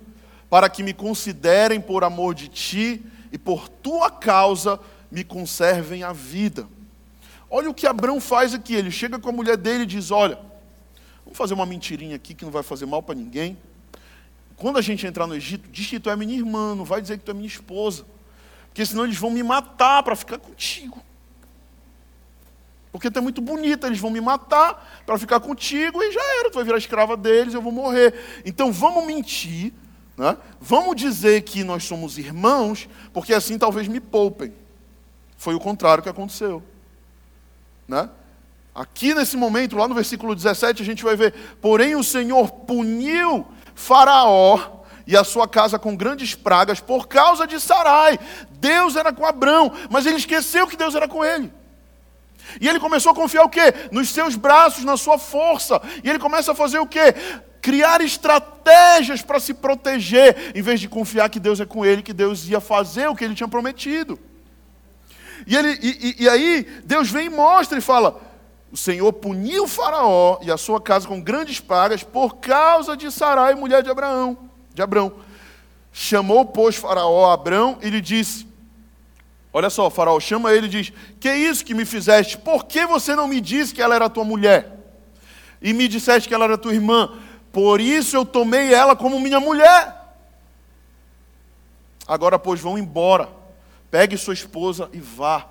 para 0.49 0.69
que 0.69 0.81
me 0.81 0.93
considerem 0.93 1.79
por 1.79 2.03
amor 2.03 2.33
de 2.33 2.47
ti 2.47 3.05
e 3.31 3.37
por 3.37 3.69
tua 3.69 4.09
causa 4.09 4.79
me 5.11 5.23
conservem 5.23 6.03
a 6.03 6.11
vida. 6.11 6.67
Olha 7.49 7.69
o 7.69 7.73
que 7.73 7.85
Abraão 7.85 8.19
faz 8.19 8.53
aqui. 8.53 8.73
Ele 8.73 8.89
chega 8.89 9.19
com 9.19 9.29
a 9.29 9.33
mulher 9.33 9.57
dele 9.57 9.83
e 9.83 9.85
diz: 9.85 10.09
Olha, 10.09 10.39
vamos 11.23 11.37
fazer 11.37 11.53
uma 11.53 11.65
mentirinha 11.65 12.15
aqui 12.15 12.33
que 12.33 12.45
não 12.45 12.51
vai 12.51 12.63
fazer 12.63 12.85
mal 12.85 13.03
para 13.03 13.15
ninguém. 13.15 13.57
Quando 14.55 14.77
a 14.77 14.81
gente 14.81 15.05
entrar 15.05 15.27
no 15.27 15.35
Egito, 15.35 15.69
diz 15.69 15.85
que 15.85 15.99
tu 15.99 16.09
é 16.09 16.15
minha 16.15 16.35
irmã, 16.35 16.73
não 16.73 16.83
vai 16.83 16.99
dizer 16.99 17.19
que 17.19 17.23
tu 17.23 17.31
é 17.31 17.33
minha 17.33 17.47
esposa. 17.47 18.05
Porque 18.77 18.85
senão 18.85 19.05
eles 19.05 19.17
vão 19.17 19.31
me 19.31 19.41
matar 19.41 20.03
para 20.03 20.15
ficar 20.15 20.37
contigo. 20.37 21.01
Porque 22.91 23.09
tu 23.09 23.17
é 23.17 23.21
muito 23.23 23.41
bonita, 23.41 23.87
eles 23.87 23.97
vão 23.97 24.11
me 24.11 24.21
matar 24.21 25.01
para 25.03 25.17
ficar 25.17 25.39
contigo 25.39 26.03
e 26.03 26.11
já 26.11 26.21
era, 26.39 26.51
tu 26.51 26.53
vai 26.53 26.63
virar 26.63 26.77
escrava 26.77 27.17
deles, 27.17 27.55
eu 27.55 27.61
vou 27.61 27.71
morrer. 27.71 28.13
Então 28.45 28.71
vamos 28.71 29.03
mentir 29.03 29.73
né? 30.15 30.37
Vamos 30.61 30.95
dizer 30.95 31.41
que 31.41 31.63
nós 31.63 31.85
somos 31.85 32.19
irmãos, 32.19 32.87
porque 33.11 33.33
assim 33.33 33.57
talvez 33.57 33.87
me 33.87 33.99
poupem. 33.99 34.53
Foi 35.37 35.55
o 35.55 35.59
contrário 35.59 36.03
que 36.03 36.09
aconteceu. 36.09 36.61
Né? 37.87 38.07
Aqui 38.75 39.15
nesse 39.15 39.35
momento, 39.35 39.75
lá 39.75 39.87
no 39.87 39.95
versículo 39.95 40.35
17, 40.35 40.83
a 40.83 40.85
gente 40.85 41.03
vai 41.03 41.15
ver: 41.15 41.33
Porém 41.59 41.95
o 41.95 42.03
Senhor 42.03 42.51
puniu 42.51 43.47
Faraó 43.73 44.76
e 45.07 45.15
a 45.15 45.23
sua 45.23 45.47
casa 45.47 45.79
com 45.79 45.95
grandes 45.95 46.35
pragas 46.35 46.81
por 46.81 47.07
causa 47.07 47.47
de 47.47 47.59
Sarai. 47.59 48.19
Deus 48.59 48.97
era 48.97 49.13
com 49.13 49.25
Abrão, 49.25 49.71
mas 49.89 50.05
ele 50.05 50.17
esqueceu 50.17 50.67
que 50.67 50.75
Deus 50.75 50.93
era 50.93 51.07
com 51.07 51.23
ele. 51.23 51.51
E 52.59 52.67
ele 52.67 52.79
começou 52.79 53.11
a 53.11 53.15
confiar 53.15 53.43
o 53.43 53.49
quê? 53.49 53.73
Nos 53.91 54.09
seus 54.09 54.35
braços, 54.35 54.83
na 54.83 54.97
sua 54.97 55.17
força. 55.17 55.81
E 56.03 56.09
ele 56.09 56.19
começa 56.19 56.51
a 56.51 56.55
fazer 56.55 56.79
o 56.79 56.85
quê? 56.85 57.13
Criar 57.61 58.01
estratégias 58.01 59.21
para 59.21 59.39
se 59.39 59.53
proteger, 59.53 60.51
em 60.53 60.61
vez 60.61 60.79
de 60.79 60.87
confiar 60.87 61.29
que 61.29 61.39
Deus 61.39 61.59
é 61.59 61.65
com 61.65 61.85
ele, 61.85 62.03
que 62.03 62.13
Deus 62.13 62.47
ia 62.47 62.59
fazer 62.59 63.07
o 63.07 63.15
que 63.15 63.23
ele 63.23 63.35
tinha 63.35 63.47
prometido. 63.47 64.19
E, 65.45 65.55
ele, 65.55 65.77
e, 65.81 66.15
e, 66.19 66.23
e 66.23 66.29
aí 66.29 66.67
Deus 66.83 67.09
vem 67.09 67.27
e 67.27 67.29
mostra 67.29 67.77
e 67.77 67.81
fala: 67.81 68.19
o 68.71 68.77
Senhor 68.77 69.11
puniu 69.13 69.63
o 69.63 69.67
Faraó 69.67 70.39
e 70.41 70.51
a 70.51 70.57
sua 70.57 70.81
casa 70.81 71.07
com 71.07 71.21
grandes 71.21 71.59
pragas 71.59 72.03
por 72.03 72.37
causa 72.37 72.97
de 72.97 73.11
Sarai, 73.11 73.55
mulher 73.55 73.83
de 73.83 73.89
Abraão, 73.89 74.46
de 74.77 74.81
Abrão. 74.83 75.11
Chamou, 75.91 76.45
pois, 76.45 76.75
Faraó 76.75 77.31
Abrão 77.31 77.79
e 77.81 77.89
lhe 77.89 77.99
disse: 77.99 78.47
Olha 79.51 79.71
só, 79.71 79.89
Faraó 79.89 80.19
chama 80.19 80.53
ele 80.53 80.67
e 80.67 80.69
diz: 80.69 80.93
Que 81.19 81.27
é 81.27 81.35
isso 81.35 81.65
que 81.65 81.73
me 81.73 81.83
fizeste? 81.83 82.37
Por 82.37 82.65
que 82.65 82.85
você 82.85 83.15
não 83.15 83.27
me 83.27 83.41
disse 83.41 83.73
que 83.73 83.81
ela 83.81 83.95
era 83.95 84.07
tua 84.07 84.23
mulher? 84.23 84.71
E 85.59 85.73
me 85.73 85.87
disseste 85.87 86.29
que 86.29 86.35
ela 86.35 86.45
era 86.45 86.59
tua 86.59 86.75
irmã? 86.75 87.17
Por 87.51 87.81
isso 87.81 88.15
eu 88.15 88.23
tomei 88.23 88.71
ela 88.71 88.95
como 88.95 89.19
minha 89.19 89.39
mulher. 89.39 89.95
Agora, 92.07 92.37
pois, 92.37 92.61
vão 92.61 92.77
embora. 92.77 93.29
Pegue 93.89 94.15
sua 94.15 94.35
esposa 94.35 94.87
e 94.93 94.99
vá. 94.99 95.47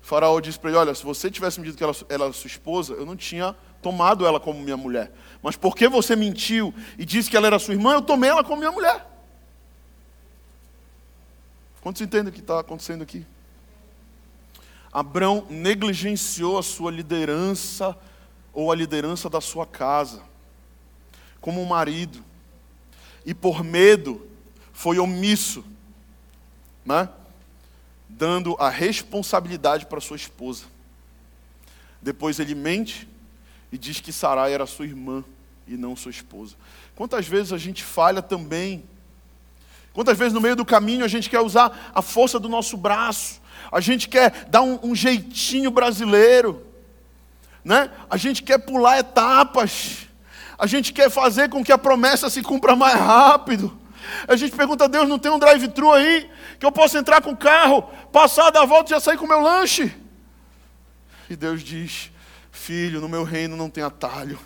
Faraó 0.00 0.40
disse 0.40 0.58
para 0.58 0.70
ele: 0.70 0.78
Olha, 0.78 0.94
se 0.94 1.04
você 1.04 1.30
tivesse 1.30 1.60
me 1.60 1.66
dito 1.66 1.76
que 1.76 1.84
ela 1.84 1.94
era 2.08 2.32
sua 2.32 2.48
esposa, 2.48 2.94
eu 2.94 3.04
não 3.04 3.14
tinha 3.14 3.54
tomado 3.82 4.24
ela 4.24 4.40
como 4.40 4.60
minha 4.60 4.76
mulher. 4.76 5.12
Mas 5.42 5.56
porque 5.56 5.88
você 5.88 6.14
mentiu 6.14 6.72
e 6.96 7.04
disse 7.04 7.28
que 7.28 7.36
ela 7.36 7.48
era 7.48 7.58
sua 7.58 7.74
irmã, 7.74 7.94
eu 7.94 8.02
tomei 8.02 8.30
ela 8.30 8.44
como 8.44 8.58
minha 8.58 8.72
mulher. 8.72 9.06
Quantos 11.80 12.00
entendem 12.00 12.30
o 12.30 12.32
que 12.32 12.40
está 12.40 12.60
acontecendo 12.60 13.02
aqui? 13.02 13.26
Abrão 14.92 15.46
negligenciou 15.50 16.58
a 16.58 16.62
sua 16.62 16.90
liderança 16.90 17.96
ou 18.52 18.70
a 18.70 18.74
liderança 18.74 19.28
da 19.28 19.40
sua 19.40 19.66
casa, 19.66 20.22
como 21.40 21.64
marido, 21.66 22.22
e 23.26 23.34
por 23.34 23.64
medo 23.64 24.28
foi 24.72 24.98
omisso, 24.98 25.64
né? 26.84 27.08
dando 28.08 28.54
a 28.60 28.68
responsabilidade 28.68 29.86
para 29.86 30.00
sua 30.00 30.16
esposa. 30.16 30.64
Depois 32.00 32.38
ele 32.38 32.54
mente 32.54 33.08
e 33.72 33.78
diz 33.78 33.98
que 34.00 34.12
Sarai 34.12 34.52
era 34.52 34.66
sua 34.66 34.84
irmã 34.84 35.24
e 35.66 35.76
não 35.78 35.96
sua 35.96 36.10
esposa. 36.10 36.54
Quantas 36.94 37.26
vezes 37.26 37.52
a 37.54 37.58
gente 37.58 37.82
falha 37.82 38.20
também? 38.20 38.84
Quantas 39.94 40.16
vezes 40.16 40.34
no 40.34 40.40
meio 40.40 40.54
do 40.54 40.64
caminho 40.64 41.04
a 41.04 41.08
gente 41.08 41.30
quer 41.30 41.40
usar 41.40 41.90
a 41.94 42.02
força 42.02 42.38
do 42.38 42.48
nosso 42.48 42.76
braço, 42.76 43.40
a 43.70 43.80
gente 43.80 44.08
quer 44.08 44.46
dar 44.48 44.60
um, 44.60 44.78
um 44.82 44.94
jeitinho 44.94 45.70
brasileiro, 45.70 46.66
né? 47.64 47.90
a 48.10 48.16
gente 48.18 48.42
quer 48.42 48.58
pular 48.58 48.98
etapas, 48.98 50.06
a 50.58 50.66
gente 50.66 50.92
quer 50.92 51.10
fazer 51.10 51.48
com 51.48 51.64
que 51.64 51.72
a 51.72 51.78
promessa 51.78 52.28
se 52.28 52.42
cumpra 52.42 52.76
mais 52.76 52.98
rápido. 52.98 53.78
A 54.28 54.36
gente 54.36 54.54
pergunta 54.54 54.84
a 54.84 54.88
Deus: 54.88 55.08
não 55.08 55.18
tem 55.18 55.30
um 55.30 55.38
drive-thru 55.38 55.92
aí 55.92 56.30
que 56.58 56.66
eu 56.66 56.72
possa 56.72 56.98
entrar 56.98 57.22
com 57.22 57.30
o 57.30 57.36
carro, 57.36 57.82
passar, 58.12 58.50
dar 58.50 58.62
a 58.62 58.66
volta 58.66 58.90
e 58.90 58.94
já 58.94 59.00
sair 59.00 59.16
com 59.16 59.24
o 59.24 59.28
meu 59.28 59.40
lanche? 59.40 59.94
E 61.30 61.36
Deus 61.36 61.62
diz: 61.62 62.11
Filho, 62.62 63.00
no 63.00 63.08
meu 63.08 63.24
reino 63.24 63.56
não 63.56 63.68
tem 63.68 63.82
atalho. 63.82 64.38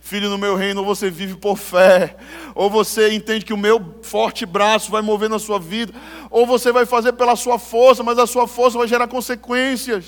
Filho, 0.00 0.28
no 0.28 0.36
meu 0.36 0.56
reino, 0.56 0.84
você 0.84 1.08
vive 1.08 1.36
por 1.36 1.56
fé, 1.56 2.16
ou 2.52 2.68
você 2.68 3.12
entende 3.12 3.44
que 3.44 3.52
o 3.52 3.56
meu 3.56 4.00
forte 4.02 4.44
braço 4.44 4.90
vai 4.90 5.00
mover 5.00 5.30
na 5.30 5.38
sua 5.38 5.60
vida, 5.60 5.92
ou 6.30 6.44
você 6.44 6.72
vai 6.72 6.84
fazer 6.84 7.12
pela 7.12 7.36
sua 7.36 7.60
força, 7.60 8.02
mas 8.02 8.18
a 8.18 8.26
sua 8.26 8.48
força 8.48 8.76
vai 8.76 8.88
gerar 8.88 9.06
consequências. 9.06 10.04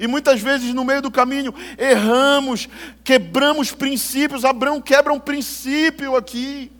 E 0.00 0.08
muitas 0.08 0.40
vezes 0.40 0.74
no 0.74 0.84
meio 0.84 1.00
do 1.00 1.10
caminho 1.10 1.54
erramos, 1.78 2.68
quebramos 3.04 3.70
princípios. 3.70 4.44
Abraão 4.44 4.80
quebra 4.80 5.12
um 5.12 5.20
princípio 5.20 6.16
aqui. 6.16 6.72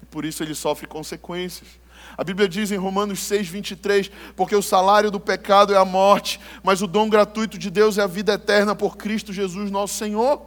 E 0.00 0.06
por 0.06 0.24
isso 0.24 0.40
ele 0.44 0.54
sofre 0.54 0.86
consequências. 0.86 1.66
A 2.16 2.24
Bíblia 2.24 2.48
diz 2.48 2.70
em 2.70 2.76
Romanos 2.76 3.20
6, 3.20 3.48
23: 3.48 4.10
Porque 4.34 4.56
o 4.56 4.62
salário 4.62 5.10
do 5.10 5.20
pecado 5.20 5.74
é 5.74 5.76
a 5.76 5.84
morte, 5.84 6.40
mas 6.62 6.82
o 6.82 6.86
dom 6.86 7.08
gratuito 7.08 7.58
de 7.58 7.70
Deus 7.70 7.98
é 7.98 8.02
a 8.02 8.06
vida 8.06 8.34
eterna 8.34 8.74
por 8.74 8.96
Cristo 8.96 9.32
Jesus, 9.32 9.70
nosso 9.70 9.94
Senhor. 9.94 10.40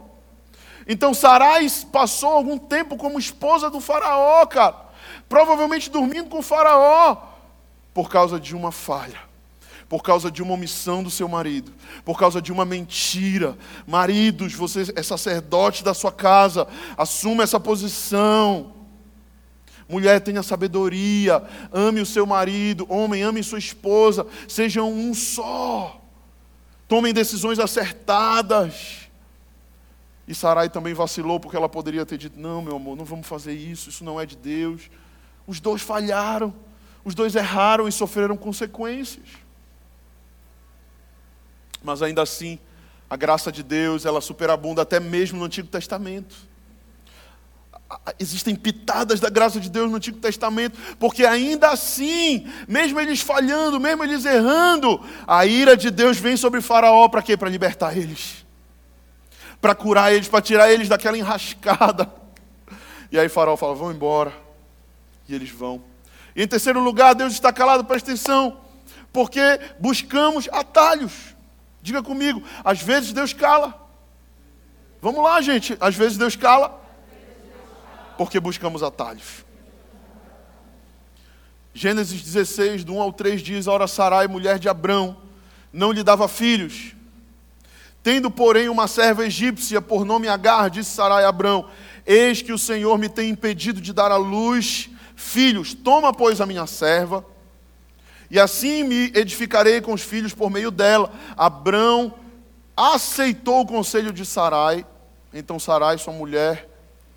Então 0.88 1.14
Sarai 1.14 1.68
passou 1.92 2.32
algum 2.32 2.58
tempo 2.58 2.98
como 2.98 3.20
esposa 3.20 3.70
do 3.70 3.80
Faraó, 3.80 4.46
cara, 4.48 4.76
provavelmente 5.28 5.90
dormindo 5.90 6.30
com 6.30 6.40
o 6.40 6.44
Faraó, 6.44 7.18
por 7.94 8.10
causa 8.10 8.40
de 8.40 8.56
uma 8.56 8.72
falha 8.72 9.30
por 9.90 10.04
causa 10.04 10.30
de 10.30 10.44
uma 10.44 10.54
omissão 10.54 11.02
do 11.02 11.10
seu 11.10 11.28
marido, 11.28 11.74
por 12.06 12.18
causa 12.18 12.40
de 12.40 12.52
uma 12.52 12.64
mentira. 12.64 13.58
Maridos, 13.88 14.54
você 14.54 14.94
é 14.96 15.02
sacerdote 15.02 15.84
da 15.84 15.96
sua 15.96 16.12
casa, 16.12 16.68
assuma 16.96 17.42
essa 17.42 17.60
posição. 17.60 18.79
Mulher, 19.89 20.21
tenha 20.21 20.43
sabedoria, 20.43 21.43
ame 21.73 21.99
o 21.99 22.06
seu 22.06 22.23
marido, 22.23 22.86
homem, 22.88 23.23
ame 23.23 23.41
sua 23.41 23.58
esposa, 23.58 24.28
sejam 24.47 24.93
um 24.93 25.15
só. 25.15 25.99
Tomem 26.88 27.12
decisões 27.12 27.58
acertadas. 27.58 29.10
E 30.28 30.36
Sarai 30.36 30.69
também 30.69 30.93
vacilou 30.93 31.39
porque 31.39 31.58
ela 31.58 31.67
poderia 31.67 32.06
ter 32.06 32.19
dito: 32.19 32.39
Não, 32.39 32.62
meu 32.62 32.75
amor, 32.75 32.95
não 32.95 33.04
vamos 33.04 33.25
fazer 33.25 33.54
isso, 33.54 33.89
isso 33.89 34.04
não 34.04 34.21
é 34.21 34.28
de 34.28 34.38
Deus. 34.38 34.91
Os 35.47 35.60
dois 35.60 35.82
falharam, 35.82 36.54
os 37.04 37.15
dois 37.15 37.36
erraram 37.36 37.88
e 37.88 37.91
sofreram 37.91 38.38
consequências. 38.38 39.28
Mas 41.84 42.04
ainda 42.04 42.21
assim, 42.21 42.60
a 43.10 43.15
graça 43.15 43.52
de 43.52 43.63
Deus, 43.63 44.06
ela 44.06 44.21
superabunda 44.21 44.84
até 44.84 44.99
mesmo 44.99 45.39
no 45.39 45.45
Antigo 45.45 45.67
Testamento 45.67 46.49
existem 48.19 48.56
pitadas 48.56 49.19
da 49.19 49.30
graça 49.30 49.60
de 49.60 49.69
Deus 49.69 49.89
no 49.89 49.97
Antigo 49.97 50.19
Testamento, 50.19 50.78
porque 50.99 51.25
ainda 51.25 51.69
assim, 51.69 52.47
mesmo 52.67 52.99
eles 52.99 53.21
falhando, 53.21 53.80
mesmo 53.80 54.04
eles 54.04 54.25
errando, 54.25 55.04
a 55.25 55.45
ira 55.45 55.75
de 55.75 55.89
Deus 55.89 56.17
vem 56.17 56.38
sobre 56.38 56.62
Faraó 56.62 57.08
para 57.10 57.21
quê? 57.21 57.36
Para 57.36 57.49
libertar 57.49 57.97
eles, 57.97 58.45
para 59.60 59.73
curar 59.73 60.13
eles, 60.13 60.28
para 60.28 60.41
tirar 60.41 60.71
eles 60.71 60.88
daquela 60.88 61.17
enrascada. 61.17 62.12
E 63.12 63.17
aí 63.17 63.28
Faraó 63.28 63.58
fala: 63.58 63.75
vão 63.75 63.91
embora. 63.91 64.34
E 65.28 65.34
eles 65.34 65.49
vão. 65.49 65.82
E 66.36 66.43
em 66.43 66.47
terceiro 66.47 66.80
lugar, 66.80 67.13
Deus 67.15 67.34
está 67.34 67.52
calado, 67.52 67.86
presta 67.86 68.12
atenção, 68.12 68.62
porque 69.12 69.41
buscamos 69.80 70.47
atalhos. 70.52 71.36
Diga 71.82 72.04
comigo, 72.04 72.43
às 72.63 72.82
vezes 72.82 73.13
Deus 73.13 73.34
cala. 73.34 73.88
Vamos 75.02 75.23
lá, 75.23 75.41
gente, 75.41 75.78
às 75.80 75.95
vezes 75.95 76.17
Deus 76.17 76.36
cala 76.36 76.80
porque 78.20 78.38
buscamos 78.38 78.84
atalhos. 78.84 79.46
Gênesis 81.74 82.22
16, 82.22 82.84
do 82.84 82.96
1 82.96 83.02
ao 83.02 83.14
3 83.14 83.42
diz: 83.42 83.66
Ora, 83.66 83.88
Sarai, 83.88 84.28
mulher 84.28 84.60
de 84.60 84.68
Abrão, 84.68 85.16
não 85.72 85.94
lhe 85.94 86.04
dava 86.04 86.28
filhos. 86.28 86.94
Tendo, 88.04 88.30
porém, 88.30 88.68
uma 88.68 88.90
serva 88.90 89.26
egípcia 89.26 89.82
por 89.82 90.04
nome 90.04 90.28
Agar, 90.28 90.70
disse 90.70 90.92
Sarai 90.92 91.24
a 91.24 91.30
Abrão: 91.30 91.70
Eis 92.06 92.42
que 92.42 92.52
o 92.52 92.58
Senhor 92.58 92.98
me 92.98 93.08
tem 93.08 93.30
impedido 93.30 93.80
de 93.80 93.94
dar 93.94 94.12
à 94.12 94.18
luz 94.18 94.90
filhos. 95.16 95.74
Toma, 95.74 96.12
pois, 96.12 96.42
a 96.42 96.46
minha 96.46 96.68
serva, 96.68 97.26
e 98.30 98.38
assim 98.38 98.84
me 98.84 99.14
edificarei 99.16 99.80
com 99.80 99.94
os 99.94 100.02
filhos 100.02 100.34
por 100.34 100.50
meio 100.50 100.72
dela. 100.72 101.10
Abrão 101.38 102.14
aceitou 102.76 103.62
o 103.62 103.66
conselho 103.66 104.12
de 104.12 104.26
Sarai. 104.26 104.86
Então 105.34 105.58
Sarai, 105.58 105.98
sua 105.98 106.12
mulher, 106.12 106.69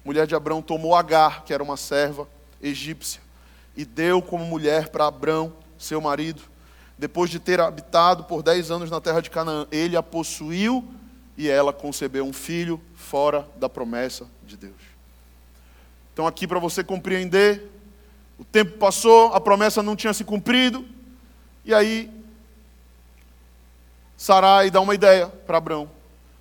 mulher 0.05 0.27
de 0.27 0.35
Abrão, 0.35 0.62
tomou 0.62 0.95
Agar, 0.95 1.45
que 1.45 1.53
era 1.53 1.62
uma 1.62 1.77
serva 1.77 2.29
egípcia, 2.61 3.21
e 3.77 3.85
deu 3.85 4.21
como 4.21 4.45
mulher 4.45 4.88
para 4.88 5.07
Abrão, 5.07 5.53
seu 5.79 6.01
marido. 6.01 6.43
Depois 6.99 7.31
de 7.31 7.41
ter 7.41 7.61
habitado 7.61 8.25
por 8.25 8.43
dez 8.43 8.71
anos 8.71 8.91
na 8.91 9.01
terra 9.01 9.21
de 9.21 9.31
Canaã, 9.31 9.67
ele 9.73 9.97
a 9.97 10.03
possuiu 10.03 10.87
e 11.37 11.49
ela 11.49 11.73
concebeu 11.73 12.25
um 12.25 12.33
filho 12.33 12.81
fora 12.95 13.49
da 13.57 13.69
promessa 13.69 14.27
de 14.47 14.57
Deus. 14.57 14.93
Então, 16.12 16.27
aqui 16.27 16.47
para 16.47 16.59
você 16.59 16.85
compreender, 16.85 17.71
o 18.38 18.45
tempo 18.45 18.79
passou, 18.79 19.33
a 19.33 19.41
promessa 19.41 19.83
não 19.83 19.97
tinha 19.97 20.12
se 20.12 20.25
cumprido, 20.25 20.87
e 21.65 21.73
aí 21.73 22.11
Sarai 24.17 24.71
dá 24.71 24.81
uma 24.81 24.95
ideia 24.95 25.27
para 25.27 25.59
Abrão: 25.59 25.91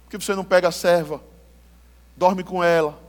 por 0.03 0.11
que 0.11 0.23
você 0.23 0.35
não 0.35 0.43
pega 0.43 0.67
a 0.67 0.71
serva, 0.71 1.19
dorme 2.15 2.43
com 2.43 2.63
ela, 2.63 3.00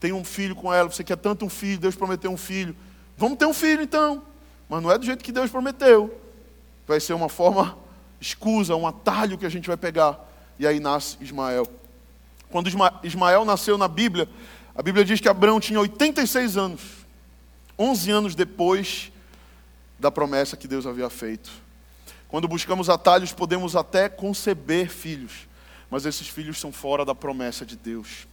tem 0.00 0.12
um 0.12 0.24
filho 0.24 0.54
com 0.54 0.72
ela, 0.72 0.88
você 0.88 1.02
quer 1.02 1.16
tanto 1.16 1.44
um 1.44 1.48
filho, 1.48 1.80
Deus 1.80 1.96
prometeu 1.96 2.30
um 2.30 2.36
filho. 2.36 2.76
Vamos 3.16 3.38
ter 3.38 3.46
um 3.46 3.54
filho 3.54 3.82
então. 3.82 4.22
Mas 4.68 4.82
não 4.82 4.90
é 4.92 4.98
do 4.98 5.04
jeito 5.04 5.24
que 5.24 5.32
Deus 5.32 5.50
prometeu. 5.50 6.20
Vai 6.86 7.00
ser 7.00 7.14
uma 7.14 7.28
forma 7.28 7.76
escusa, 8.20 8.76
um 8.76 8.86
atalho 8.86 9.36
que 9.36 9.46
a 9.46 9.48
gente 9.48 9.66
vai 9.66 9.76
pegar. 9.76 10.18
E 10.58 10.66
aí 10.66 10.78
nasce 10.78 11.16
Ismael. 11.20 11.66
Quando 12.50 12.70
Ismael 13.02 13.44
nasceu 13.44 13.76
na 13.76 13.88
Bíblia, 13.88 14.28
a 14.74 14.82
Bíblia 14.82 15.04
diz 15.04 15.20
que 15.20 15.28
Abraão 15.28 15.58
tinha 15.58 15.80
86 15.80 16.56
anos, 16.56 16.80
11 17.76 18.10
anos 18.10 18.34
depois 18.36 19.10
da 19.98 20.10
promessa 20.10 20.56
que 20.56 20.68
Deus 20.68 20.86
havia 20.86 21.10
feito. 21.10 21.50
Quando 22.28 22.46
buscamos 22.46 22.88
atalhos, 22.88 23.32
podemos 23.32 23.74
até 23.74 24.08
conceber 24.08 24.88
filhos, 24.88 25.48
mas 25.90 26.06
esses 26.06 26.28
filhos 26.28 26.60
são 26.60 26.70
fora 26.70 27.04
da 27.04 27.14
promessa 27.14 27.66
de 27.66 27.74
Deus. 27.74 28.27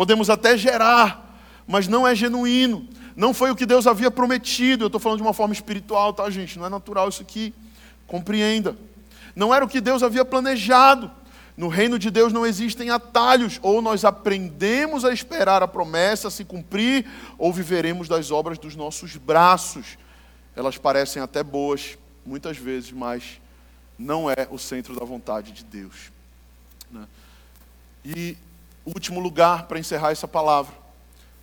Podemos 0.00 0.30
até 0.30 0.56
gerar, 0.56 1.38
mas 1.66 1.86
não 1.86 2.08
é 2.08 2.14
genuíno, 2.14 2.88
não 3.14 3.34
foi 3.34 3.50
o 3.50 3.54
que 3.54 3.66
Deus 3.66 3.86
havia 3.86 4.10
prometido. 4.10 4.84
Eu 4.84 4.86
estou 4.86 4.98
falando 4.98 5.18
de 5.18 5.22
uma 5.22 5.34
forma 5.34 5.52
espiritual, 5.52 6.14
tá, 6.14 6.30
gente? 6.30 6.58
Não 6.58 6.64
é 6.64 6.70
natural 6.70 7.10
isso 7.10 7.20
aqui. 7.20 7.52
Compreenda. 8.06 8.74
Não 9.36 9.52
era 9.54 9.62
o 9.62 9.68
que 9.68 9.78
Deus 9.78 10.02
havia 10.02 10.24
planejado. 10.24 11.10
No 11.54 11.68
reino 11.68 11.98
de 11.98 12.10
Deus 12.10 12.32
não 12.32 12.46
existem 12.46 12.88
atalhos, 12.88 13.58
ou 13.60 13.82
nós 13.82 14.02
aprendemos 14.02 15.04
a 15.04 15.12
esperar 15.12 15.62
a 15.62 15.68
promessa 15.68 16.30
se 16.30 16.46
cumprir, 16.46 17.06
ou 17.36 17.52
viveremos 17.52 18.08
das 18.08 18.30
obras 18.30 18.56
dos 18.56 18.74
nossos 18.74 19.18
braços. 19.18 19.98
Elas 20.56 20.78
parecem 20.78 21.20
até 21.20 21.42
boas, 21.42 21.98
muitas 22.24 22.56
vezes, 22.56 22.90
mas 22.90 23.38
não 23.98 24.30
é 24.30 24.48
o 24.50 24.56
centro 24.56 24.98
da 24.98 25.04
vontade 25.04 25.52
de 25.52 25.62
Deus. 25.62 26.10
Né? 26.90 27.06
E 28.02 28.38
último 28.94 29.20
lugar 29.20 29.66
para 29.66 29.78
encerrar 29.78 30.10
essa 30.10 30.28
palavra 30.28 30.74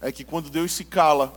é 0.01 0.11
que 0.11 0.23
quando 0.23 0.49
Deus 0.49 0.71
se 0.71 0.83
cala, 0.83 1.33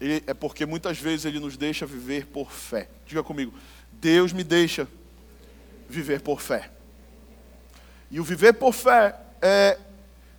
é 0.00 0.34
porque 0.34 0.66
muitas 0.66 0.98
vezes 0.98 1.24
Ele 1.24 1.38
nos 1.38 1.56
deixa 1.56 1.86
viver 1.86 2.26
por 2.26 2.50
fé. 2.50 2.88
Diga 3.06 3.22
comigo, 3.22 3.54
Deus 3.92 4.32
me 4.32 4.42
deixa 4.42 4.88
viver 5.88 6.20
por 6.20 6.40
fé. 6.40 6.70
E 8.10 8.20
o 8.20 8.24
viver 8.24 8.54
por 8.54 8.72
fé 8.72 9.16
é 9.40 9.78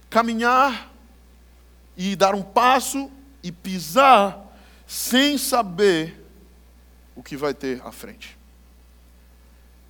caminhar 0.09 0.93
e 1.97 2.15
dar 2.15 2.35
um 2.35 2.41
passo 2.41 3.11
e 3.43 3.51
pisar 3.51 4.41
sem 4.87 5.37
saber 5.37 6.25
o 7.15 7.23
que 7.23 7.37
vai 7.37 7.53
ter 7.53 7.81
à 7.85 7.91
frente. 7.91 8.37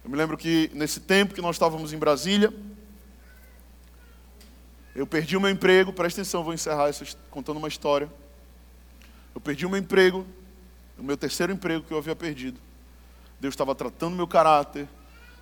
Eu 0.04 0.10
me 0.10 0.18
lembro 0.18 0.38
que 0.38 0.70
nesse 0.74 1.00
tempo 1.00 1.34
que 1.34 1.42
nós 1.42 1.56
estávamos 1.56 1.92
em 1.92 1.98
Brasília, 1.98 2.54
eu 4.96 5.06
perdi 5.06 5.36
o 5.36 5.42
meu 5.42 5.50
emprego, 5.50 5.92
presta 5.92 6.22
atenção, 6.22 6.42
vou 6.42 6.54
encerrar 6.54 6.88
essa, 6.88 7.06
contando 7.30 7.58
uma 7.58 7.68
história. 7.68 8.10
Eu 9.36 9.42
perdi 9.42 9.66
o 9.66 9.70
meu 9.70 9.78
emprego, 9.78 10.26
o 10.98 11.04
meu 11.04 11.18
terceiro 11.18 11.52
emprego 11.52 11.84
que 11.84 11.94
eu 11.94 11.98
havia 11.98 12.16
perdido. 12.16 12.58
Deus 13.38 13.54
estava 13.54 13.76
tratando 13.76 14.16
meu 14.16 14.26
caráter, 14.26 14.88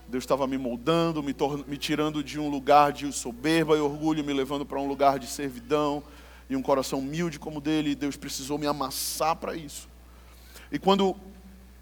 Deus 0.08 0.24
estava 0.24 0.48
me 0.48 0.58
moldando, 0.58 1.22
me, 1.22 1.36
me 1.68 1.78
tirando 1.78 2.24
de 2.24 2.40
um 2.40 2.50
lugar 2.50 2.92
de 2.92 3.12
soberba 3.14 3.78
e 3.78 3.80
orgulho, 3.80 4.24
me 4.24 4.34
levando 4.34 4.66
para 4.66 4.80
um 4.80 4.88
lugar 4.88 5.20
de 5.20 5.28
servidão 5.28 6.04
e 6.50 6.56
um 6.56 6.62
coração 6.62 6.98
humilde 6.98 7.38
como 7.38 7.60
o 7.60 7.62
dele. 7.62 7.92
E 7.92 7.96
Deus 7.96 8.18
precisou 8.18 8.58
me 8.58 8.66
amassar 8.66 9.36
para 9.36 9.56
isso. 9.56 9.88
E 10.72 10.80
quando 10.80 11.16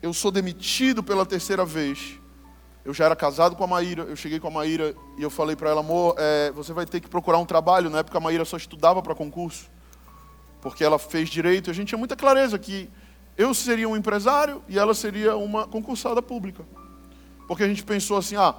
eu 0.01 0.13
sou 0.13 0.29
demitido 0.29 1.01
pela 1.01 1.25
terceira 1.25 1.63
vez, 1.63 2.19
eu 2.83 2.93
já 2.93 3.05
era 3.05 3.15
casado 3.15 3.55
com 3.55 3.63
a 3.63 3.67
Maíra, 3.67 4.03
eu 4.03 4.15
cheguei 4.15 4.39
com 4.39 4.47
a 4.47 4.51
Maíra 4.51 4.95
e 5.17 5.23
eu 5.23 5.29
falei 5.29 5.55
para 5.55 5.69
ela, 5.69 5.81
amor, 5.81 6.15
é, 6.17 6.51
você 6.51 6.73
vai 6.73 6.85
ter 6.85 6.99
que 6.99 7.07
procurar 7.07 7.37
um 7.37 7.45
trabalho. 7.45 7.89
Na 7.89 7.99
época 7.99 8.17
a 8.17 8.21
Maíra 8.21 8.43
só 8.45 8.57
estudava 8.57 9.01
para 9.01 9.13
concurso 9.13 9.69
porque 10.61 10.83
ela 10.83 10.99
fez 10.99 11.27
direito, 11.27 11.69
a 11.69 11.73
gente 11.73 11.89
tinha 11.89 11.99
muita 11.99 12.15
clareza 12.15 12.57
que 12.57 12.89
eu 13.35 13.53
seria 13.53 13.89
um 13.89 13.97
empresário 13.97 14.61
e 14.69 14.77
ela 14.77 14.93
seria 14.93 15.35
uma 15.35 15.67
concursada 15.67 16.21
pública. 16.21 16.63
Porque 17.47 17.63
a 17.63 17.67
gente 17.67 17.83
pensou 17.83 18.17
assim, 18.17 18.35
ah, 18.35 18.55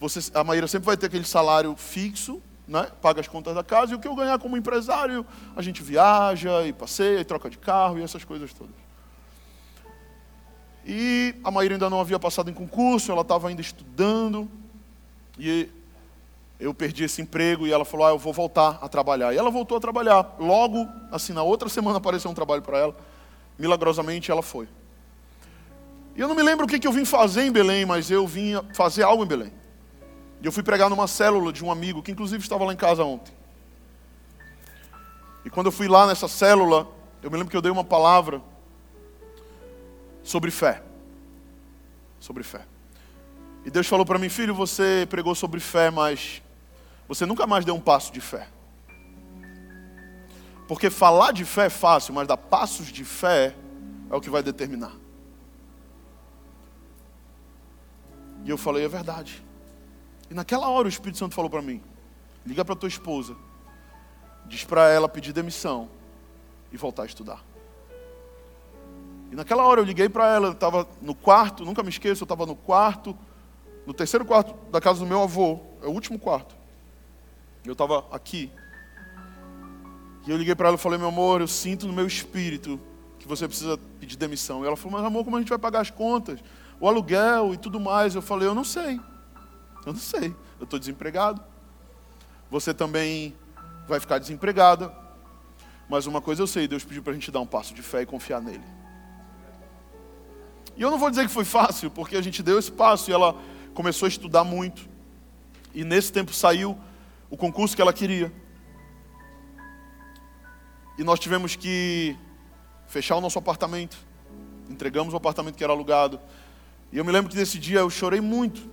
você, 0.00 0.30
a 0.34 0.42
Maíra 0.42 0.66
sempre 0.66 0.86
vai 0.86 0.96
ter 0.96 1.06
aquele 1.06 1.24
salário 1.24 1.74
fixo, 1.76 2.42
né? 2.66 2.88
paga 3.00 3.20
as 3.20 3.28
contas 3.28 3.54
da 3.54 3.62
casa, 3.62 3.92
e 3.92 3.94
o 3.94 4.00
que 4.00 4.08
eu 4.08 4.16
ganhar 4.16 4.38
como 4.40 4.56
empresário, 4.56 5.24
a 5.54 5.62
gente 5.62 5.82
viaja 5.82 6.66
e 6.66 6.72
passeia 6.72 7.20
e 7.20 7.24
troca 7.24 7.48
de 7.48 7.56
carro 7.56 7.98
e 7.98 8.02
essas 8.02 8.24
coisas 8.24 8.52
todas. 8.52 8.74
E 10.86 11.34
a 11.42 11.50
Maíra 11.50 11.74
ainda 11.74 11.90
não 11.90 12.00
havia 12.00 12.18
passado 12.18 12.48
em 12.48 12.54
concurso, 12.54 13.10
ela 13.10 13.22
estava 13.22 13.48
ainda 13.48 13.60
estudando, 13.60 14.48
e 15.36 15.68
eu 16.60 16.72
perdi 16.72 17.02
esse 17.02 17.20
emprego 17.20 17.66
e 17.66 17.72
ela 17.72 17.84
falou: 17.84 18.06
ah, 18.06 18.10
eu 18.10 18.18
vou 18.18 18.32
voltar 18.32 18.78
a 18.80 18.88
trabalhar. 18.88 19.34
E 19.34 19.36
ela 19.36 19.50
voltou 19.50 19.76
a 19.76 19.80
trabalhar. 19.80 20.36
Logo, 20.38 20.88
assim, 21.10 21.32
na 21.32 21.42
outra 21.42 21.68
semana 21.68 21.98
apareceu 21.98 22.30
um 22.30 22.34
trabalho 22.34 22.62
para 22.62 22.78
ela. 22.78 22.96
Milagrosamente 23.58 24.30
ela 24.30 24.42
foi. 24.42 24.68
E 26.14 26.20
eu 26.20 26.28
não 26.28 26.34
me 26.36 26.42
lembro 26.42 26.64
o 26.64 26.68
que, 26.68 26.78
que 26.78 26.86
eu 26.86 26.92
vim 26.92 27.04
fazer 27.04 27.42
em 27.42 27.50
Belém, 27.50 27.84
mas 27.84 28.10
eu 28.10 28.24
vim 28.26 28.52
fazer 28.72 29.02
algo 29.02 29.24
em 29.24 29.26
Belém. 29.26 29.52
E 30.40 30.46
eu 30.46 30.52
fui 30.52 30.62
pregar 30.62 30.88
numa 30.88 31.08
célula 31.08 31.52
de 31.52 31.64
um 31.64 31.70
amigo 31.70 32.02
que 32.02 32.12
inclusive 32.12 32.42
estava 32.42 32.64
lá 32.64 32.72
em 32.72 32.76
casa 32.76 33.04
ontem. 33.04 33.34
E 35.44 35.50
quando 35.50 35.66
eu 35.66 35.72
fui 35.72 35.88
lá 35.88 36.06
nessa 36.06 36.28
célula, 36.28 36.88
eu 37.22 37.30
me 37.30 37.36
lembro 37.36 37.50
que 37.50 37.56
eu 37.56 37.62
dei 37.62 37.72
uma 37.72 37.84
palavra 37.84 38.40
sobre 40.26 40.50
fé. 40.50 40.82
Sobre 42.18 42.42
fé. 42.42 42.66
E 43.64 43.70
Deus 43.70 43.86
falou 43.86 44.04
para 44.04 44.18
mim, 44.18 44.28
filho, 44.28 44.54
você 44.54 45.06
pregou 45.08 45.34
sobre 45.34 45.60
fé, 45.60 45.88
mas 45.88 46.42
você 47.06 47.24
nunca 47.24 47.46
mais 47.46 47.64
deu 47.64 47.74
um 47.74 47.80
passo 47.80 48.12
de 48.12 48.20
fé. 48.20 48.48
Porque 50.66 50.90
falar 50.90 51.32
de 51.32 51.44
fé 51.44 51.66
é 51.66 51.70
fácil, 51.70 52.12
mas 52.12 52.26
dar 52.26 52.36
passos 52.36 52.88
de 52.88 53.04
fé 53.04 53.54
é 54.10 54.16
o 54.16 54.20
que 54.20 54.28
vai 54.28 54.42
determinar. 54.42 54.92
E 58.44 58.50
eu 58.50 58.58
falei, 58.58 58.84
é 58.84 58.88
verdade. 58.88 59.44
E 60.28 60.34
naquela 60.34 60.68
hora 60.68 60.86
o 60.86 60.88
Espírito 60.88 61.18
Santo 61.18 61.36
falou 61.36 61.50
para 61.50 61.62
mim: 61.62 61.80
liga 62.44 62.64
para 62.64 62.74
tua 62.74 62.88
esposa, 62.88 63.36
diz 64.46 64.64
para 64.64 64.88
ela 64.90 65.08
pedir 65.08 65.32
demissão 65.32 65.88
e 66.72 66.76
voltar 66.76 67.04
a 67.04 67.06
estudar. 67.06 67.55
Naquela 69.36 69.66
hora 69.66 69.82
eu 69.82 69.84
liguei 69.84 70.08
para 70.08 70.34
ela, 70.34 70.46
eu 70.46 70.52
estava 70.52 70.88
no 71.02 71.14
quarto, 71.14 71.62
nunca 71.62 71.82
me 71.82 71.90
esqueço, 71.90 72.22
eu 72.22 72.24
estava 72.24 72.46
no 72.46 72.56
quarto, 72.56 73.14
no 73.86 73.92
terceiro 73.92 74.24
quarto 74.24 74.54
da 74.70 74.80
casa 74.80 75.00
do 75.00 75.06
meu 75.06 75.22
avô, 75.22 75.60
é 75.82 75.86
o 75.86 75.90
último 75.90 76.18
quarto. 76.18 76.56
Eu 77.62 77.74
estava 77.74 78.06
aqui. 78.10 78.50
E 80.26 80.30
eu 80.30 80.38
liguei 80.38 80.54
para 80.54 80.68
ela 80.68 80.76
e 80.78 80.80
falei, 80.80 80.98
meu 80.98 81.08
amor, 81.08 81.42
eu 81.42 81.46
sinto 81.46 81.86
no 81.86 81.92
meu 81.92 82.06
espírito 82.06 82.80
que 83.18 83.28
você 83.28 83.46
precisa 83.46 83.76
pedir 84.00 84.16
demissão. 84.16 84.64
E 84.64 84.66
ela 84.66 84.74
falou, 84.74 84.92
mas 84.92 85.06
amor, 85.06 85.22
como 85.22 85.36
a 85.36 85.38
gente 85.38 85.50
vai 85.50 85.58
pagar 85.58 85.80
as 85.80 85.90
contas? 85.90 86.40
O 86.80 86.88
aluguel 86.88 87.52
e 87.52 87.58
tudo 87.58 87.78
mais. 87.78 88.14
Eu 88.14 88.22
falei, 88.22 88.48
eu 88.48 88.54
não 88.54 88.64
sei. 88.64 88.98
Eu 89.84 89.92
não 89.92 90.00
sei. 90.00 90.34
Eu 90.58 90.64
estou 90.64 90.78
desempregado. 90.78 91.42
Você 92.50 92.72
também 92.72 93.36
vai 93.86 94.00
ficar 94.00 94.16
desempregada. 94.16 94.90
Mas 95.90 96.06
uma 96.06 96.22
coisa 96.22 96.40
eu 96.40 96.46
sei, 96.46 96.66
Deus 96.66 96.84
pediu 96.84 97.02
para 97.02 97.12
a 97.12 97.14
gente 97.14 97.30
dar 97.30 97.40
um 97.40 97.46
passo 97.46 97.74
de 97.74 97.82
fé 97.82 98.00
e 98.00 98.06
confiar 98.06 98.40
nele. 98.40 98.85
E 100.76 100.82
eu 100.82 100.90
não 100.90 100.98
vou 100.98 101.08
dizer 101.08 101.22
que 101.22 101.32
foi 101.32 101.44
fácil, 101.44 101.90
porque 101.90 102.16
a 102.16 102.22
gente 102.22 102.42
deu 102.42 102.58
esse 102.58 102.70
passo 102.70 103.10
e 103.10 103.14
ela 103.14 103.34
começou 103.72 104.06
a 104.06 104.08
estudar 104.08 104.44
muito. 104.44 104.88
E 105.74 105.84
nesse 105.84 106.12
tempo 106.12 106.32
saiu 106.32 106.78
o 107.30 107.36
concurso 107.36 107.74
que 107.74 107.82
ela 107.82 107.92
queria. 107.92 108.32
E 110.98 111.04
nós 111.04 111.18
tivemos 111.18 111.56
que 111.56 112.16
fechar 112.86 113.16
o 113.16 113.20
nosso 113.20 113.38
apartamento. 113.38 113.96
Entregamos 114.68 115.14
o 115.14 115.16
apartamento 115.16 115.56
que 115.56 115.64
era 115.64 115.72
alugado. 115.72 116.20
E 116.92 116.98
eu 116.98 117.04
me 117.04 117.12
lembro 117.12 117.30
que 117.30 117.36
nesse 117.36 117.58
dia 117.58 117.80
eu 117.80 117.90
chorei 117.90 118.20
muito. 118.20 118.68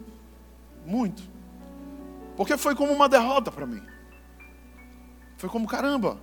Muito. 0.85 1.23
Porque 2.35 2.57
foi 2.57 2.75
como 2.75 2.91
uma 2.91 3.07
derrota 3.07 3.51
para 3.51 3.65
mim. 3.65 3.81
Foi 5.37 5.49
como 5.49 5.67
caramba. 5.67 6.19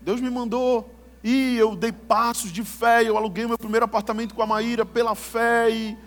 Deus 0.00 0.20
me 0.20 0.30
mandou 0.30 0.90
e 1.22 1.56
eu 1.56 1.76
dei 1.76 1.92
passos 1.92 2.50
de 2.52 2.64
fé. 2.64 3.02
Eu 3.06 3.16
aluguei 3.16 3.46
meu 3.46 3.58
primeiro 3.58 3.84
apartamento 3.84 4.34
com 4.34 4.42
a 4.42 4.46
Maíra 4.46 4.86
pela 4.86 5.14
fé. 5.14 5.70
E 5.70 5.98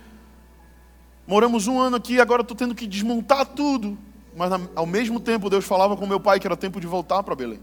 moramos 1.28 1.68
um 1.68 1.80
ano 1.80 1.98
aqui. 1.98 2.20
Agora 2.20 2.42
estou 2.42 2.58
tendo 2.58 2.74
que 2.74 2.88
desmontar 2.88 3.46
tudo. 3.46 3.98
Mas 4.36 4.52
ao 4.76 4.86
mesmo 4.86 5.20
tempo 5.20 5.50
Deus 5.50 5.66
falava 5.66 5.96
com 5.96 6.08
meu 6.08 6.20
pai 6.20 6.40
que 6.40 6.48
era 6.48 6.58
tempo 6.58 6.80
de 6.80 6.88
voltar 6.88 7.22
para 7.22 7.36
Belém. 7.36 7.60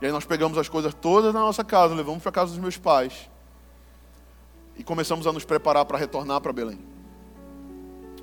E 0.00 0.06
aí 0.06 0.12
nós 0.12 0.24
pegamos 0.24 0.56
as 0.56 0.68
coisas 0.68 0.94
todas 0.94 1.34
na 1.34 1.40
nossa 1.40 1.64
casa, 1.64 1.94
levamos 1.94 2.22
para 2.22 2.30
a 2.30 2.32
casa 2.32 2.52
dos 2.52 2.60
meus 2.60 2.78
pais. 2.78 3.28
E 4.76 4.84
começamos 4.84 5.26
a 5.26 5.32
nos 5.32 5.44
preparar 5.44 5.84
para 5.84 5.98
retornar 5.98 6.40
para 6.40 6.52
Belém. 6.52 6.78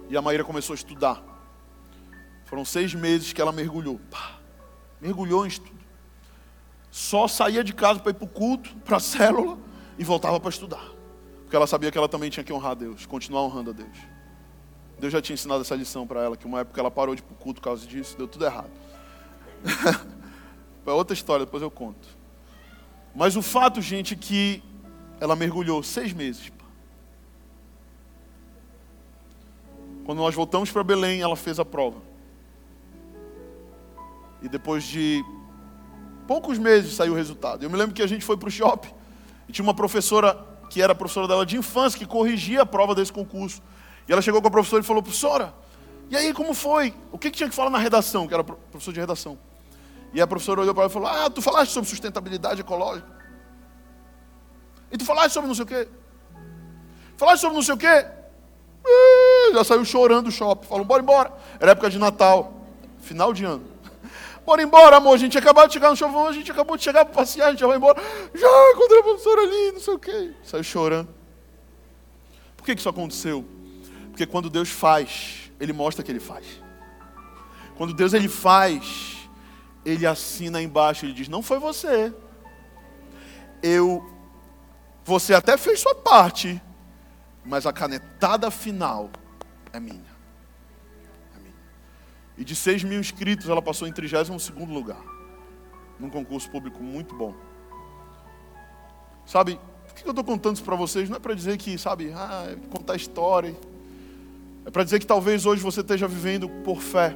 E 0.10 0.16
a 0.16 0.22
Maíra 0.22 0.44
começou 0.44 0.74
a 0.74 0.76
estudar. 0.76 1.22
Foram 2.46 2.64
seis 2.64 2.94
meses 2.94 3.34
que 3.34 3.42
ela 3.42 3.52
mergulhou. 3.52 4.00
Pá, 4.10 4.40
mergulhou 5.02 5.46
em 5.46 5.50
estudo. 5.50 5.75
Só 6.96 7.28
saía 7.28 7.62
de 7.62 7.74
casa 7.74 8.00
para 8.00 8.12
ir 8.12 8.14
para 8.14 8.24
o 8.24 8.28
culto, 8.30 8.74
para 8.86 8.96
a 8.96 9.00
célula, 9.02 9.58
e 10.00 10.04
voltava 10.06 10.40
para 10.40 10.50
estudar. 10.50 10.94
Porque 11.42 11.54
ela 11.54 11.68
sabia 11.68 11.92
que 11.92 11.98
ela 11.98 12.08
também 12.08 12.30
tinha 12.30 12.42
que 12.42 12.54
honrar 12.54 12.72
a 12.72 12.74
Deus, 12.74 13.06
continuar 13.06 13.42
honrando 13.42 13.72
a 13.72 13.74
Deus. 13.74 13.98
Deus 14.98 15.12
já 15.12 15.22
tinha 15.22 15.34
ensinado 15.34 15.60
essa 15.60 15.76
lição 15.76 16.08
para 16.08 16.24
ela, 16.24 16.38
que 16.38 16.46
uma 16.46 16.62
época 16.62 16.80
ela 16.80 16.90
parou 16.90 17.14
de 17.14 17.22
ir 17.22 17.26
para 17.26 17.34
o 17.34 17.38
culto 17.38 17.60
por 17.60 17.66
causa 17.66 17.86
disso, 17.86 18.18
deu 18.18 18.30
tudo 18.30 18.46
errado. 18.46 18.70
é 20.88 20.92
outra 20.92 21.14
história, 21.14 21.46
depois 21.46 21.62
eu 21.62 21.70
conto. 21.70 22.08
Mas 23.14 23.36
o 23.36 23.42
fato, 23.42 23.82
gente, 23.82 24.14
é 24.14 24.18
que 24.18 24.64
ela 25.20 25.36
mergulhou 25.36 25.84
seis 25.84 26.14
meses. 26.14 26.50
Quando 30.06 30.20
nós 30.20 30.34
voltamos 30.34 30.72
para 30.72 30.82
Belém, 30.82 31.20
ela 31.20 31.36
fez 31.36 31.60
a 31.60 31.66
prova. 31.66 32.02
E 34.42 34.48
depois 34.48 34.86
de 34.86 35.22
poucos 36.28 36.58
meses 36.58 36.94
saiu 36.94 37.14
o 37.14 37.16
resultado. 37.16 37.64
Eu 37.64 37.70
me 37.70 37.78
lembro 37.78 37.94
que 37.94 38.02
a 38.02 38.08
gente 38.08 38.24
foi 38.24 38.38
para 38.38 38.48
o 38.48 38.52
shopping 38.52 38.92
e 39.48 39.52
tinha 39.52 39.64
uma 39.64 39.74
professora, 39.74 40.38
que 40.70 40.82
era 40.82 40.94
professora 40.94 41.28
dela 41.28 41.46
de 41.46 41.58
infância, 41.58 41.98
que 41.98 42.06
corrigia 42.06 42.62
a 42.62 42.66
prova 42.66 42.94
desse 42.94 43.12
concurso. 43.12 43.62
E 44.08 44.12
ela 44.12 44.22
chegou 44.22 44.42
com 44.42 44.48
a 44.48 44.52
professora 44.52 44.84
e 44.84 44.86
falou: 44.86 45.02
Professora, 45.02 45.54
e 46.10 46.16
aí 46.16 46.34
como 46.34 46.54
foi? 46.54 46.94
O 47.12 47.18
que, 47.18 47.32
que 47.32 47.38
tinha 47.38 47.50
que 47.50 47.56
falar 47.56 47.70
na 47.70 47.80
redação? 47.80 48.28
Que 48.28 48.34
era 48.34 48.44
professor 48.44 48.94
de 48.94 49.00
redação. 49.00 49.38
E 50.14 50.22
a 50.22 50.28
professora 50.28 50.62
olhou 50.62 50.74
para 50.74 50.84
ela 50.84 50.92
e 50.92 50.94
falou: 50.94 51.10
Ah, 51.10 51.30
tu 51.30 51.42
falaste 51.42 51.72
sobre 51.72 51.90
sustentabilidade 51.90 52.62
ecológica. 52.62 53.08
E 54.92 54.98
tu 54.98 55.06
falaste 55.06 55.34
sobre 55.34 55.48
não 55.48 55.56
sei 55.56 55.64
o 55.64 55.68
quê. 55.68 55.88
Falaste 57.18 57.42
sobre 57.42 57.56
não 57.56 57.64
sei 57.64 57.74
o 57.74 57.78
quê. 57.78 58.06
já 59.54 59.64
saiu 59.64 59.84
chorando 59.84 60.26
do 60.26 60.32
shopping. 60.32 60.68
Falou: 60.68 60.86
Bora 60.86 61.02
embora. 61.02 61.34
Era 61.60 61.72
época 61.72 61.90
de 61.90 61.98
Natal, 61.98 62.54
final 63.02 63.34
de 63.34 63.44
ano. 63.44 63.75
Bora 64.46 64.62
embora, 64.62 64.98
amor. 64.98 65.16
A 65.16 65.18
gente 65.18 65.38
acabou 65.38 65.68
de 65.68 65.74
chegar 65.74 65.90
no 65.90 65.96
shopping. 65.96 66.28
A 66.28 66.32
gente 66.32 66.52
acabou 66.52 66.78
de 66.78 66.84
chegar 66.84 67.04
para 67.06 67.14
passear. 67.14 67.48
A 67.48 67.52
gente 67.52 67.60
já 67.60 67.68
vai 67.68 67.78
embora. 67.78 68.02
Já 68.34 68.72
encontrei 68.72 69.00
a 69.00 69.04
professora 69.04 69.42
ali, 69.42 69.72
não 69.72 69.80
sei 69.80 69.94
o 69.94 70.00
quê. 70.00 70.34
Saiu 70.44 70.64
chorando. 70.64 71.10
Por 72.56 72.66
que, 72.66 72.76
que 72.76 72.80
isso 72.80 72.90
aconteceu? 72.90 73.46
Porque 74.10 74.26
quando 74.26 74.50
Deus 74.50 74.70
faz, 74.70 75.52
Ele 75.60 75.74
mostra 75.74 76.04
que 76.04 76.12
Ele 76.12 76.20
faz. 76.20 76.46
Quando 77.76 77.94
Deus 77.94 78.14
Ele 78.14 78.30
faz, 78.30 79.30
Ele 79.84 80.06
assina 80.06 80.62
embaixo, 80.62 81.06
Ele 81.06 81.14
diz: 81.14 81.28
Não 81.28 81.42
foi 81.42 81.60
você. 81.60 82.14
Eu, 83.62 84.08
você 85.04 85.34
até 85.34 85.58
fez 85.58 85.80
sua 85.80 85.96
parte, 85.96 86.62
mas 87.44 87.66
a 87.66 87.74
canetada 87.74 88.50
final 88.52 89.10
é 89.74 89.80
minha. 89.80 90.15
É. 92.38 92.42
E 92.42 92.46
de 92.46 92.56
6 92.56 92.84
mil 92.84 93.00
inscritos, 93.00 93.50
ela 93.50 93.62
passou 93.62 93.88
em 93.88 93.92
32 93.92 94.50
lugar. 94.70 95.02
Num 96.00 96.10
concurso 96.10 96.50
público 96.50 96.84
muito 96.84 97.16
bom. 97.16 97.34
Sabe, 99.26 99.60
por 99.88 99.96
que 99.96 100.06
eu 100.06 100.12
estou 100.12 100.24
contando 100.24 100.56
isso 100.56 100.64
para 100.64 100.76
vocês? 100.76 101.10
Não 101.10 101.18
é 101.18 101.20
para 101.20 101.34
dizer 101.34 101.58
que, 101.58 101.78
sabe, 101.78 102.12
ah, 102.14 102.56
contar 102.70 102.96
história. 102.96 103.56
É 104.66 104.72
para 104.72 104.84
dizer 104.84 105.00
que 105.00 105.06
talvez 105.06 105.46
hoje 105.46 105.62
você 105.62 105.82
esteja 105.82 106.08
vivendo 106.08 106.50
por 106.64 106.82
fé. 106.82 107.16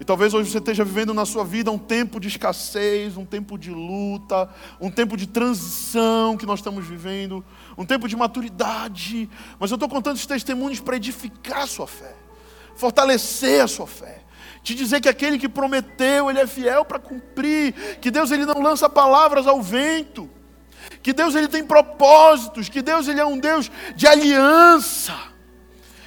E 0.00 0.04
talvez 0.04 0.34
hoje 0.34 0.50
você 0.50 0.58
esteja 0.58 0.84
vivendo 0.84 1.14
na 1.14 1.24
sua 1.24 1.44
vida 1.44 1.70
um 1.70 1.78
tempo 1.78 2.18
de 2.18 2.26
escassez, 2.28 3.16
um 3.16 3.24
tempo 3.24 3.56
de 3.56 3.70
luta, 3.70 4.48
um 4.80 4.90
tempo 4.90 5.16
de 5.16 5.26
transição 5.26 6.36
que 6.36 6.44
nós 6.44 6.58
estamos 6.58 6.84
vivendo, 6.84 7.44
um 7.78 7.84
tempo 7.84 8.08
de 8.08 8.16
maturidade. 8.16 9.28
Mas 9.58 9.70
eu 9.70 9.76
estou 9.76 9.88
contando 9.88 10.16
esses 10.16 10.26
testemunhos 10.26 10.80
para 10.80 10.96
edificar 10.96 11.62
a 11.62 11.66
sua 11.66 11.86
fé, 11.86 12.14
fortalecer 12.76 13.62
a 13.62 13.68
sua 13.68 13.86
fé, 13.86 14.20
te 14.62 14.74
dizer 14.74 15.00
que 15.00 15.08
aquele 15.08 15.38
que 15.38 15.48
prometeu, 15.48 16.30
ele 16.30 16.40
é 16.40 16.46
fiel 16.46 16.84
para 16.84 16.98
cumprir, 16.98 17.72
que 18.00 18.10
Deus 18.10 18.30
ele 18.30 18.46
não 18.46 18.60
lança 18.60 18.88
palavras 18.88 19.46
ao 19.46 19.60
vento, 19.60 20.28
que 21.02 21.12
Deus 21.12 21.34
ele 21.34 21.48
tem 21.48 21.64
propósitos, 21.64 22.68
que 22.68 22.80
Deus 22.82 23.08
ele 23.08 23.20
é 23.20 23.26
um 23.26 23.38
Deus 23.38 23.70
de 23.94 24.06
aliança. 24.06 25.14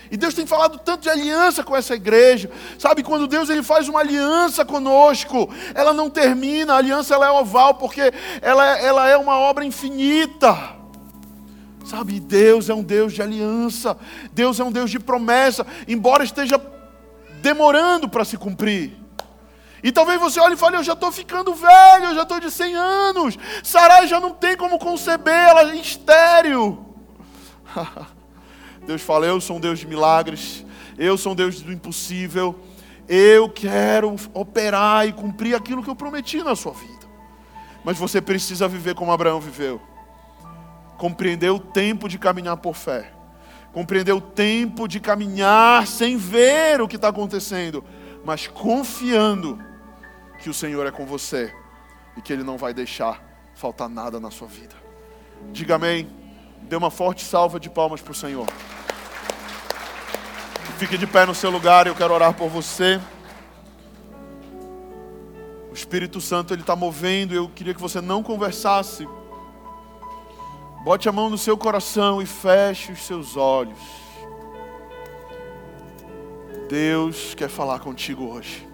E 0.10 0.16
Deus 0.16 0.34
tem 0.34 0.46
falado 0.46 0.80
tanto 0.80 1.02
de 1.02 1.10
aliança 1.10 1.64
com 1.64 1.76
essa 1.76 1.94
igreja. 1.94 2.50
Sabe, 2.80 3.04
quando 3.04 3.28
Deus 3.28 3.50
ele 3.50 3.62
faz 3.62 3.90
uma 3.90 4.00
aliança 4.00 4.64
conosco, 4.64 5.50
ela 5.74 5.94
não 5.94 6.10
termina, 6.10 6.74
a 6.74 6.78
aliança 6.78 7.14
ela 7.14 7.28
é 7.28 7.32
oval, 7.32 7.76
porque 7.76 8.14
ela, 8.42 8.66
ela 8.80 9.08
é 9.08 9.18
uma 9.18 9.38
obra 9.38 9.66
infinita. 9.66 10.77
Sabe, 11.88 12.20
Deus 12.20 12.68
é 12.68 12.74
um 12.74 12.84
Deus 12.84 13.14
de 13.14 13.22
aliança, 13.22 13.98
Deus 14.34 14.60
é 14.60 14.64
um 14.64 14.74
Deus 14.74 14.92
de 14.92 15.00
promessa, 15.00 15.66
embora 15.88 16.22
esteja 16.22 16.62
demorando 17.42 18.10
para 18.10 18.26
se 18.26 18.36
cumprir. 18.36 18.92
E 19.82 19.90
talvez 19.90 20.20
você 20.20 20.38
olhe 20.38 20.56
e 20.56 20.58
fale: 20.58 20.76
Eu 20.76 20.84
já 20.84 20.92
estou 20.92 21.14
ficando 21.14 21.56
velho, 21.56 22.08
eu 22.08 22.16
já 22.16 22.24
estou 22.24 22.42
de 22.42 22.52
100 22.52 22.76
anos, 22.76 23.40
Sarai 23.64 24.06
já 24.06 24.20
não 24.20 24.32
tem 24.32 24.58
como 24.58 24.78
conceber, 24.78 25.34
ela 25.34 25.72
é 25.72 25.78
estéreo. 25.78 26.94
Deus 28.86 29.02
fala: 29.02 29.26
Eu 29.26 29.40
sou 29.40 29.56
um 29.56 29.62
Deus 29.62 29.80
de 29.80 29.88
milagres, 29.88 30.66
eu 30.98 31.18
sou 31.18 31.32
um 31.32 31.36
Deus 31.36 31.62
do 31.62 31.72
impossível, 31.72 32.54
eu 33.08 33.48
quero 33.50 34.14
operar 34.34 35.08
e 35.08 35.14
cumprir 35.14 35.56
aquilo 35.56 35.82
que 35.82 35.90
eu 35.90 35.96
prometi 35.96 36.44
na 36.44 36.54
sua 36.54 36.74
vida. 36.74 37.08
Mas 37.82 37.98
você 37.98 38.20
precisa 38.20 38.68
viver 38.68 38.94
como 38.94 39.10
Abraão 39.10 39.40
viveu, 39.40 39.82
compreender 40.98 41.50
o 41.50 41.60
tempo 41.60 42.10
de 42.10 42.18
caminhar 42.18 42.58
por 42.58 42.76
fé, 42.76 43.12
compreender 43.72 44.14
o 44.14 44.22
tempo 44.22 44.88
de 44.88 45.00
caminhar 45.00 45.86
sem 45.86 46.18
ver 46.18 46.82
o 46.82 46.88
que 46.88 46.96
está 46.96 47.10
acontecendo, 47.10 47.84
mas 48.26 48.48
confiando 48.48 49.60
que 50.40 50.50
o 50.50 50.54
Senhor 50.54 50.86
é 50.86 50.92
com 50.92 51.06
você 51.06 51.54
e 52.16 52.22
que 52.22 52.34
Ele 52.34 52.44
não 52.44 52.58
vai 52.58 52.74
deixar 52.74 53.24
faltar 53.56 53.90
nada 53.90 54.20
na 54.20 54.32
sua 54.32 54.48
vida. 54.48 54.76
Diga 55.52 55.76
amém. 55.76 56.08
Dê 56.64 56.76
uma 56.76 56.92
forte 56.92 57.24
salva 57.24 57.60
de 57.60 57.70
palmas 57.70 58.02
para 58.02 58.12
o 58.12 58.16
Senhor. 58.16 58.48
Fique 60.78 60.98
de 60.98 61.08
pé 61.08 61.26
no 61.26 61.34
seu 61.34 61.50
lugar, 61.50 61.88
eu 61.88 61.96
quero 61.96 62.14
orar 62.14 62.34
por 62.34 62.50
você. 62.50 63.00
O 65.72 65.74
Espírito 65.74 66.20
Santo 66.20 66.54
ele 66.54 66.62
está 66.62 66.76
movendo. 66.76 67.34
Eu 67.34 67.50
queria 67.50 67.74
que 67.74 67.82
você 67.82 68.02
não 68.02 68.22
conversasse. 68.22 69.08
Bote 70.88 71.10
a 71.10 71.12
mão 71.12 71.30
no 71.30 71.38
seu 71.38 71.58
coração 71.58 72.22
e 72.22 72.26
feche 72.26 72.94
os 72.94 73.06
seus 73.06 73.36
olhos. 73.36 73.78
Deus 76.70 77.36
quer 77.36 77.50
falar 77.50 77.80
contigo 77.80 78.24
hoje. 78.24 78.66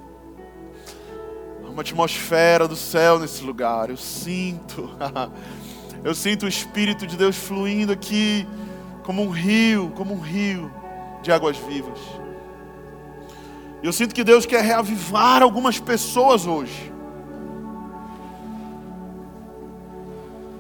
Há 1.66 1.70
uma 1.72 1.82
atmosfera 1.82 2.68
do 2.68 2.76
céu 2.76 3.18
nesse 3.18 3.44
lugar. 3.44 3.90
Eu 3.90 3.98
sinto. 3.98 4.92
Eu 6.06 6.14
sinto 6.14 6.46
o 6.46 6.48
Espírito 6.48 7.08
de 7.08 7.18
Deus 7.18 7.36
fluindo 7.36 7.92
aqui 7.92 8.48
como 9.02 9.24
um 9.24 9.32
rio, 9.32 9.92
como 9.96 10.14
um 10.14 10.20
rio 10.20 10.72
de 11.24 11.32
águas 11.32 11.58
vivas. 11.58 11.98
Eu 13.82 13.92
sinto 13.92 14.14
que 14.14 14.24
Deus 14.24 14.46
quer 14.46 14.64
reavivar 14.64 15.42
algumas 15.42 15.80
pessoas 15.80 16.46
hoje. 16.46 16.93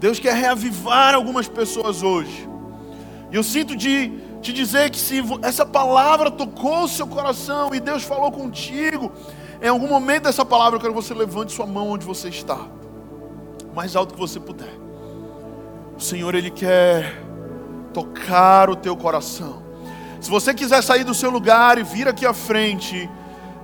Deus 0.03 0.19
quer 0.19 0.35
reavivar 0.35 1.15
algumas 1.15 1.47
pessoas 1.47 2.03
hoje. 2.03 2.45
E 3.31 3.37
eu 3.37 3.41
sinto 3.41 3.73
de 3.73 4.11
te 4.41 4.51
dizer 4.51 4.89
que 4.89 4.99
se 4.99 5.23
essa 5.41 5.65
palavra 5.65 6.29
tocou 6.29 6.83
o 6.83 6.87
seu 6.89 7.07
coração 7.07 7.73
e 7.73 7.79
Deus 7.79 8.03
falou 8.03 8.29
contigo, 8.29 9.13
em 9.61 9.69
algum 9.69 9.87
momento 9.87 10.23
dessa 10.23 10.43
palavra 10.43 10.75
eu 10.75 10.81
quero 10.81 10.93
que 10.93 11.01
você 11.01 11.13
levante 11.13 11.53
sua 11.53 11.65
mão 11.65 11.89
onde 11.89 12.05
você 12.05 12.27
está, 12.27 12.67
mais 13.73 13.95
alto 13.95 14.13
que 14.13 14.19
você 14.19 14.41
puder. 14.41 14.73
O 15.97 16.01
Senhor 16.01 16.35
ele 16.35 16.51
quer 16.51 17.23
tocar 17.93 18.69
o 18.69 18.75
teu 18.75 18.97
coração. 18.97 19.63
Se 20.19 20.29
você 20.29 20.53
quiser 20.53 20.83
sair 20.83 21.05
do 21.05 21.13
seu 21.13 21.29
lugar 21.29 21.77
e 21.77 21.83
vir 21.83 22.09
aqui 22.09 22.25
à 22.25 22.33
frente, 22.33 23.09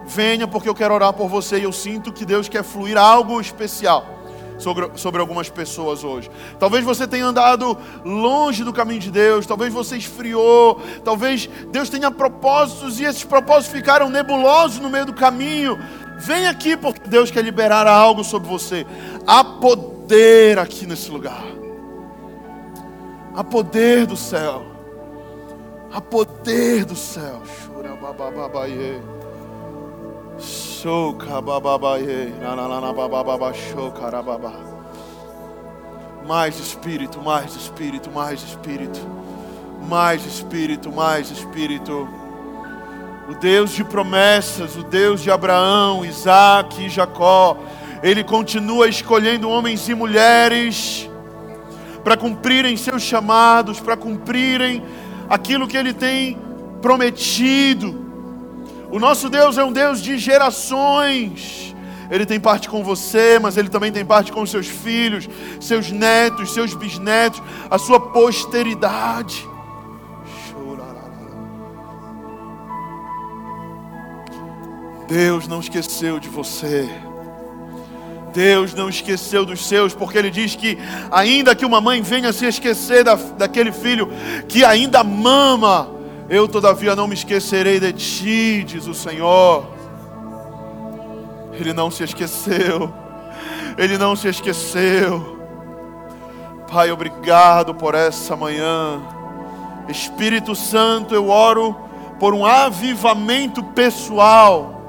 venha 0.07 0.47
porque 0.47 0.69
eu 0.69 0.73
quero 0.73 0.93
orar 0.93 1.11
por 1.11 1.27
você 1.27 1.59
e 1.59 1.63
eu 1.63 1.73
sinto 1.73 2.13
que 2.13 2.23
Deus 2.23 2.47
quer 2.47 2.63
fluir 2.63 2.97
algo 2.97 3.41
especial 3.41 4.18
sobre, 4.59 4.91
sobre 4.95 5.19
algumas 5.19 5.49
pessoas 5.49 6.03
hoje. 6.03 6.29
Talvez 6.59 6.83
você 6.83 7.07
tenha 7.07 7.25
andado 7.25 7.77
longe 8.05 8.63
do 8.63 8.71
caminho 8.71 8.99
de 8.99 9.09
Deus, 9.09 9.47
talvez 9.47 9.73
você 9.73 9.97
esfriou, 9.97 10.79
talvez 11.03 11.49
Deus 11.71 11.89
tenha 11.89 12.11
propósitos 12.11 12.99
e 12.99 13.05
esses 13.05 13.23
propósitos 13.23 13.75
ficaram 13.75 14.09
nebulosos 14.09 14.79
no 14.79 14.89
meio 14.89 15.05
do 15.05 15.13
caminho. 15.13 15.79
Vem 16.19 16.47
aqui 16.47 16.75
porque 16.75 17.07
Deus 17.07 17.31
quer 17.31 17.43
liberar 17.43 17.87
algo 17.87 18.23
sobre 18.23 18.47
você. 18.47 18.85
Há 19.25 19.43
poder 19.43 20.59
aqui 20.59 20.85
nesse 20.85 21.09
lugar. 21.09 21.43
Há 23.33 23.43
poder 23.43 24.05
do 24.05 24.17
céu. 24.17 24.65
Há 25.91 26.01
poder 26.01 26.83
do 26.83 26.95
céu. 26.95 27.41
Shura 27.63 27.95
babababaye. 27.95 29.01
Mais 36.25 36.57
espírito, 36.59 37.21
mais 37.21 37.55
espírito, 37.55 38.09
mais 38.09 38.41
espírito. 38.41 38.99
Mais 39.87 40.25
espírito, 40.25 40.91
mais 40.91 41.29
espírito. 41.29 42.07
O 43.29 43.35
Deus 43.35 43.71
de 43.71 43.83
promessas, 43.83 44.75
o 44.75 44.83
Deus 44.83 45.21
de 45.21 45.29
Abraão, 45.29 46.05
Isaac 46.05 46.85
e 46.85 46.89
Jacó, 46.89 47.57
Ele 48.01 48.23
continua 48.23 48.87
escolhendo 48.87 49.49
homens 49.49 49.89
e 49.89 49.93
mulheres 49.93 51.09
para 52.03 52.15
cumprirem 52.15 52.77
seus 52.77 53.03
chamados, 53.03 53.79
para 53.79 53.97
cumprirem 53.97 54.81
aquilo 55.29 55.67
que 55.67 55.77
Ele 55.77 55.93
tem 55.93 56.37
prometido. 56.81 57.98
O 58.91 58.99
nosso 58.99 59.29
Deus 59.29 59.57
é 59.57 59.63
um 59.63 59.71
Deus 59.71 60.01
de 60.01 60.17
gerações. 60.17 61.75
Ele 62.09 62.25
tem 62.25 62.39
parte 62.39 62.67
com 62.67 62.83
você, 62.83 63.37
mas 63.39 63.55
Ele 63.55 63.69
também 63.69 63.91
tem 63.91 64.03
parte 64.03 64.31
com 64.31 64.43
seus 64.45 64.67
filhos, 64.67 65.29
seus 65.59 65.91
netos, 65.91 66.53
seus 66.53 66.73
bisnetos, 66.73 67.41
a 67.69 67.77
sua 67.77 67.99
posteridade. 67.99 69.47
Deus 75.07 75.47
não 75.47 75.59
esqueceu 75.59 76.19
de 76.19 76.29
você. 76.29 76.87
Deus 78.33 78.75
não 78.75 78.89
esqueceu 78.89 79.43
dos 79.43 79.65
seus, 79.65 79.93
porque 79.93 80.17
Ele 80.17 80.29
diz 80.29 80.55
que, 80.55 80.77
ainda 81.11 81.55
que 81.55 81.65
uma 81.65 81.81
mãe 81.81 82.01
venha 82.01 82.31
se 82.31 82.45
esquecer 82.45 83.03
da, 83.03 83.15
daquele 83.15 83.71
filho 83.71 84.09
que 84.47 84.63
ainda 84.63 85.03
mama, 85.03 85.89
eu 86.29 86.47
todavia 86.47 86.95
não 86.95 87.07
me 87.07 87.15
esquecerei 87.15 87.79
de 87.79 87.91
ti, 87.93 88.63
diz 88.63 88.85
o 88.85 88.93
Senhor. 88.93 89.65
Ele 91.53 91.73
não 91.73 91.89
se 91.89 92.03
esqueceu, 92.03 92.93
Ele 93.77 93.97
não 93.97 94.15
se 94.15 94.27
esqueceu. 94.27 95.39
Pai, 96.71 96.91
obrigado 96.91 97.73
por 97.73 97.95
essa 97.95 98.35
manhã. 98.35 99.01
Espírito 99.87 100.53
Santo, 100.55 101.15
eu 101.15 101.29
oro 101.29 101.75
por 102.19 102.33
um 102.33 102.45
avivamento 102.45 103.63
pessoal 103.63 104.79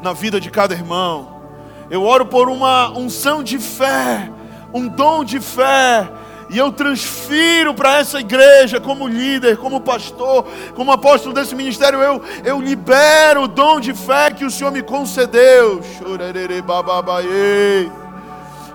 na 0.00 0.12
vida 0.12 0.40
de 0.40 0.48
cada 0.50 0.74
irmão. 0.74 1.42
Eu 1.90 2.04
oro 2.04 2.26
por 2.26 2.48
uma 2.48 2.90
unção 2.96 3.42
de 3.42 3.58
fé, 3.58 4.30
um 4.72 4.86
dom 4.86 5.24
de 5.24 5.40
fé, 5.40 6.08
e 6.50 6.58
eu 6.58 6.70
transfiro 6.70 7.72
para 7.74 7.98
essa 7.98 8.20
igreja, 8.20 8.80
como 8.80 9.08
líder, 9.08 9.56
como 9.56 9.80
pastor, 9.80 10.46
como 10.74 10.92
apóstolo 10.92 11.34
desse 11.34 11.54
ministério, 11.54 12.02
eu, 12.02 12.22
eu 12.44 12.60
libero 12.60 13.42
o 13.42 13.48
dom 13.48 13.80
de 13.80 13.94
fé 13.94 14.30
que 14.30 14.44
o 14.44 14.50
Senhor 14.50 14.70
me 14.70 14.82
concedeu. 14.82 15.80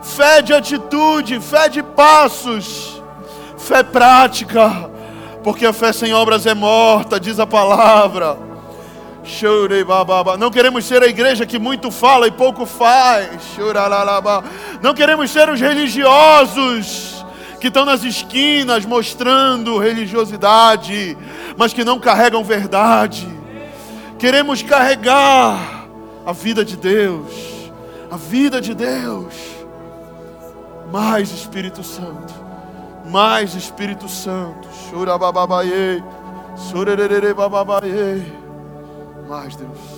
Fé 0.02 0.42
de 0.42 0.54
atitude, 0.54 1.40
fé 1.40 1.70
de 1.70 1.84
passos, 1.84 3.02
fé 3.58 3.84
prática, 3.84 4.90
porque 5.44 5.66
a 5.66 5.74
fé 5.74 5.94
sem 5.94 6.14
obras 6.14 6.46
é 6.46 6.54
morta, 6.54 7.20
diz 7.20 7.40
a 7.40 7.46
palavra. 7.46 8.38
Não 10.40 10.50
queremos 10.50 10.86
ser 10.86 11.04
a 11.04 11.08
igreja 11.08 11.46
que 11.46 11.60
muito 11.60 11.92
fala 11.92 12.26
e 12.26 12.32
pouco 12.32 12.66
faz. 12.66 13.30
Não 14.82 14.94
queremos 14.94 15.30
ser 15.30 15.50
os 15.50 15.62
religiosos 15.62 17.19
que 17.60 17.68
estão 17.68 17.86
nas 17.86 18.04
esquinas 18.04 18.86
mostrando 18.86 19.78
religiosidade, 19.78 21.18
mas 21.58 21.74
que 21.74 21.84
não 21.84 22.00
carregam 22.00 22.44
verdade. 22.44 23.28
Queremos 24.18 24.62
carregar 24.62 25.88
a 26.26 26.34
vida 26.34 26.64
de 26.64 26.76
Deus, 26.78 27.72
a 28.10 28.18
vida 28.18 28.60
de 28.62 28.74
Deus. 28.74 29.34
Mais 30.92 31.30
Espírito 31.32 31.84
Santo, 31.84 32.34
mais 33.06 33.54
Espírito 33.54 34.10
Santo. 34.10 34.68
Bababaie 37.36 38.34
mais, 39.28 39.56
Deus. 39.56 39.89